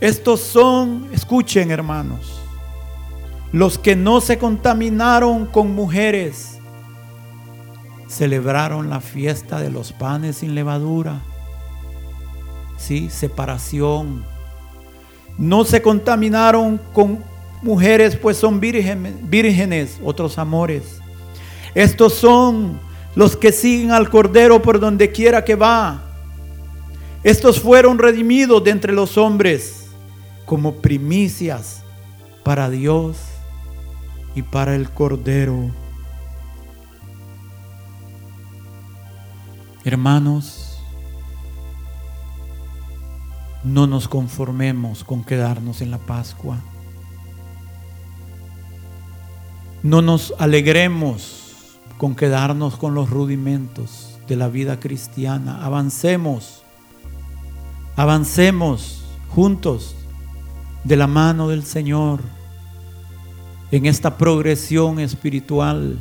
Estos 0.01 0.41
son, 0.41 1.09
escuchen 1.13 1.71
hermanos, 1.71 2.41
los 3.53 3.79
que 3.79 3.97
no 3.97 4.21
se 4.21 4.39
contaminaron 4.39 5.47
con 5.47 5.75
mujeres, 5.75 6.59
celebraron 8.09 8.91
la 8.91 9.01
fiesta 9.01 9.61
de 9.61 9.71
los 9.71 9.93
panes 9.93 10.39
sin 10.39 10.55
levadura 10.55 11.21
¿sí? 12.81 13.09
separación. 13.11 14.25
No 15.39 15.65
se 15.65 15.81
contaminaron 15.81 16.81
con 16.93 17.23
mujeres, 17.63 18.17
pues 18.17 18.37
son 18.37 18.59
vírgenes, 18.59 19.15
vírgenes, 19.23 20.01
otros 20.05 20.39
amores. 20.39 21.01
Estos 21.75 22.15
son 22.15 22.81
los 23.15 23.37
que 23.37 23.53
siguen 23.53 23.93
al 23.93 24.11
Cordero 24.11 24.61
por 24.61 24.81
donde 24.81 25.13
quiera 25.13 25.45
que 25.45 25.55
va. 25.55 26.03
Estos 27.23 27.61
fueron 27.61 27.99
redimidos 27.99 28.65
de 28.65 28.71
entre 28.71 28.93
los 28.93 29.19
hombres 29.19 29.87
como 30.47 30.77
primicias 30.77 31.83
para 32.43 32.71
Dios 32.71 33.19
y 34.35 34.43
para 34.43 34.75
el 34.75 34.91
Cordero. 34.91 35.71
Hermanos, 39.85 40.79
no 43.65 43.87
nos 43.87 44.09
conformemos 44.09 45.05
con 45.05 45.25
quedarnos 45.25 45.81
en 45.81 45.91
la 45.91 45.99
Pascua. 45.99 46.59
No 49.83 50.03
nos 50.03 50.35
alegremos 50.39 51.79
con 51.97 52.15
quedarnos 52.15 52.77
con 52.77 52.95
los 52.95 53.11
rudimentos 53.11 54.19
de 54.29 54.37
la 54.37 54.49
vida 54.49 54.79
cristiana. 54.79 55.65
Avancemos, 55.65 56.63
avancemos 57.97 59.03
juntos 59.31 59.97
de 60.85 60.97
la 60.97 61.07
mano 61.07 61.49
del 61.49 61.65
Señor 61.65 62.21
en 63.71 63.87
esta 63.87 64.17
progresión 64.17 64.99
espiritual 64.99 65.99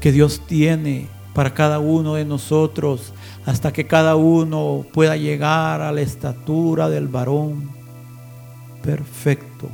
que 0.00 0.12
Dios 0.12 0.40
tiene 0.46 1.08
para 1.34 1.54
cada 1.54 1.78
uno 1.78 2.14
de 2.14 2.24
nosotros 2.24 3.12
hasta 3.46 3.72
que 3.72 3.86
cada 3.86 4.16
uno 4.16 4.84
pueda 4.92 5.16
llegar 5.16 5.80
a 5.80 5.92
la 5.92 6.00
estatura 6.00 6.88
del 6.88 7.08
varón 7.08 7.70
perfecto. 8.82 9.68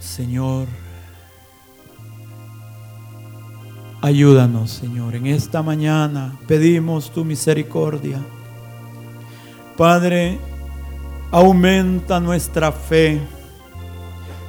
Señor, 0.00 0.68
ayúdanos, 4.04 4.70
Señor. 4.70 5.14
En 5.14 5.24
esta 5.26 5.62
mañana 5.62 6.36
pedimos 6.46 7.10
tu 7.10 7.24
misericordia. 7.24 8.18
Padre, 9.78 10.38
aumenta 11.30 12.20
nuestra 12.20 12.70
fe. 12.70 13.18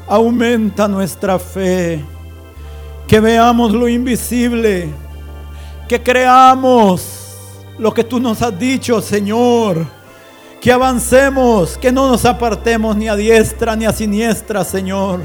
Aumenta 0.10 0.90
nuestra 0.90 1.40
fe. 1.40 2.04
Que 3.08 3.22
veamos 3.22 3.72
lo 3.72 3.88
invisible. 3.88 4.90
Que 5.88 6.04
creamos 6.04 7.38
lo 7.80 7.94
que 7.94 8.04
tú 8.04 8.20
nos 8.20 8.42
has 8.42 8.60
dicho, 8.60 9.02
Señor. 9.02 9.86
Que 10.60 10.74
avancemos, 10.74 11.78
que 11.78 11.94
no 11.94 12.10
nos 12.10 12.26
apartemos 12.26 12.98
ni 12.98 13.08
a 13.08 13.16
diestra 13.16 13.74
ni 13.78 13.86
a 13.86 13.94
siniestra, 13.94 14.66
Señor. 14.66 15.22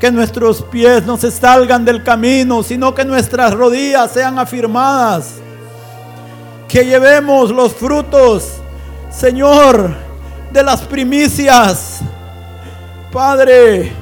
Que 0.00 0.10
nuestros 0.10 0.62
pies 0.62 1.04
no 1.04 1.16
se 1.16 1.30
salgan 1.30 1.84
del 1.84 2.02
camino, 2.02 2.62
sino 2.62 2.94
que 2.94 3.04
nuestras 3.04 3.54
rodillas 3.54 4.10
sean 4.10 4.38
afirmadas. 4.38 5.34
Que 6.68 6.84
llevemos 6.84 7.50
los 7.50 7.72
frutos, 7.72 8.58
Señor, 9.10 9.94
de 10.52 10.62
las 10.62 10.82
primicias. 10.82 12.00
Padre, 13.10 13.92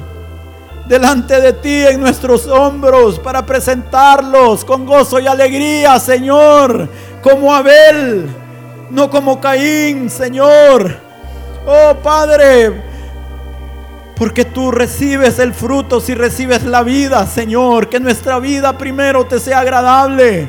delante 0.86 1.40
de 1.40 1.52
ti 1.52 1.86
en 1.86 2.00
nuestros 2.00 2.46
hombros 2.46 3.18
para 3.18 3.44
presentarlos 3.46 4.64
con 4.64 4.84
gozo 4.84 5.18
y 5.18 5.26
alegría, 5.26 5.98
Señor, 5.98 6.88
como 7.22 7.54
Abel, 7.54 8.28
no 8.90 9.08
como 9.08 9.40
Caín, 9.40 10.10
Señor. 10.10 10.96
Oh 11.66 11.94
Padre, 12.02 12.82
porque 14.16 14.44
tú 14.44 14.70
recibes 14.70 15.38
el 15.38 15.52
fruto 15.52 16.00
si 16.00 16.14
recibes 16.14 16.62
la 16.64 16.82
vida, 16.82 17.26
Señor. 17.26 17.88
Que 17.88 18.00
nuestra 18.00 18.38
vida 18.38 18.78
primero 18.78 19.24
te 19.26 19.40
sea 19.40 19.60
agradable, 19.60 20.48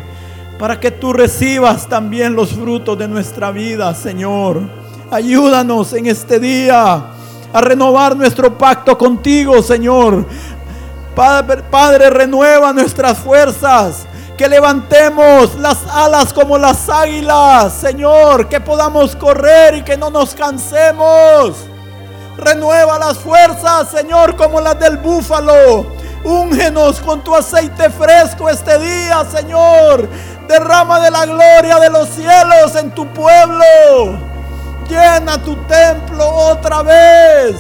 para 0.60 0.80
que 0.80 0.92
tú 0.92 1.14
recibas 1.14 1.88
también 1.88 2.36
los 2.36 2.52
frutos 2.52 2.98
de 2.98 3.08
nuestra 3.08 3.52
vida, 3.52 3.94
Señor. 3.96 4.62
Ayúdanos 5.12 5.94
en 5.94 6.08
este 6.08 6.40
día 6.40 7.12
a 7.54 7.62
renovar 7.62 8.16
nuestro 8.16 8.58
pacto 8.58 8.98
contigo, 8.98 9.62
Señor. 9.64 10.26
Padre, 11.16 12.10
renueva 12.10 12.74
nuestras 12.74 13.18
fuerzas. 13.18 14.06
Que 14.38 14.50
levantemos 14.50 15.56
las 15.60 15.88
alas 15.88 16.34
como 16.34 16.58
las 16.58 16.90
águilas, 16.90 17.74
Señor. 17.74 18.50
Que 18.50 18.60
podamos 18.60 19.16
correr 19.16 19.76
y 19.76 19.82
que 19.82 19.96
no 19.96 20.10
nos 20.10 20.36
cansemos. 20.36 21.70
Renueva 22.38 23.00
las 23.00 23.18
fuerzas, 23.18 23.90
Señor, 23.90 24.36
como 24.36 24.60
las 24.60 24.78
del 24.80 24.98
búfalo. 24.98 25.96
Úngenos 26.24 27.00
con 27.02 27.24
tu 27.24 27.36
aceite 27.36 27.90
fresco 27.90 28.50
este 28.50 28.78
día, 28.80 29.24
Señor. 29.32 30.10
Derrama 30.48 31.00
de 31.00 31.12
la 31.12 31.26
gloria 31.26 31.80
de 31.80 31.90
los 31.90 32.10
cielos 32.10 32.76
en 32.76 32.92
tu 32.92 33.08
pueblo. 33.08 33.64
Llena 34.90 35.42
tu 35.44 35.56
templo 35.68 36.30
otra 36.30 36.84
vez 36.84 37.56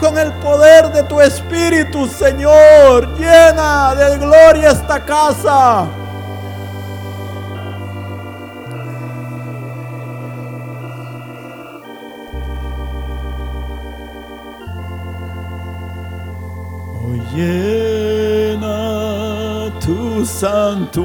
con 0.00 0.16
el 0.16 0.32
poder 0.34 0.90
de 0.92 1.02
tu 1.02 1.20
Espíritu, 1.20 2.08
Señor. 2.08 3.06
Llena 3.18 3.94
de 3.94 4.18
gloria 4.18 4.70
esta 4.70 5.04
casa. 5.04 5.86
Llena 17.34 18.80
tu 19.80 20.24
santuario 20.26 21.00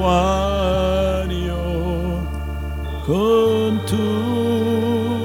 con 3.06 3.80
tu 3.86 5.25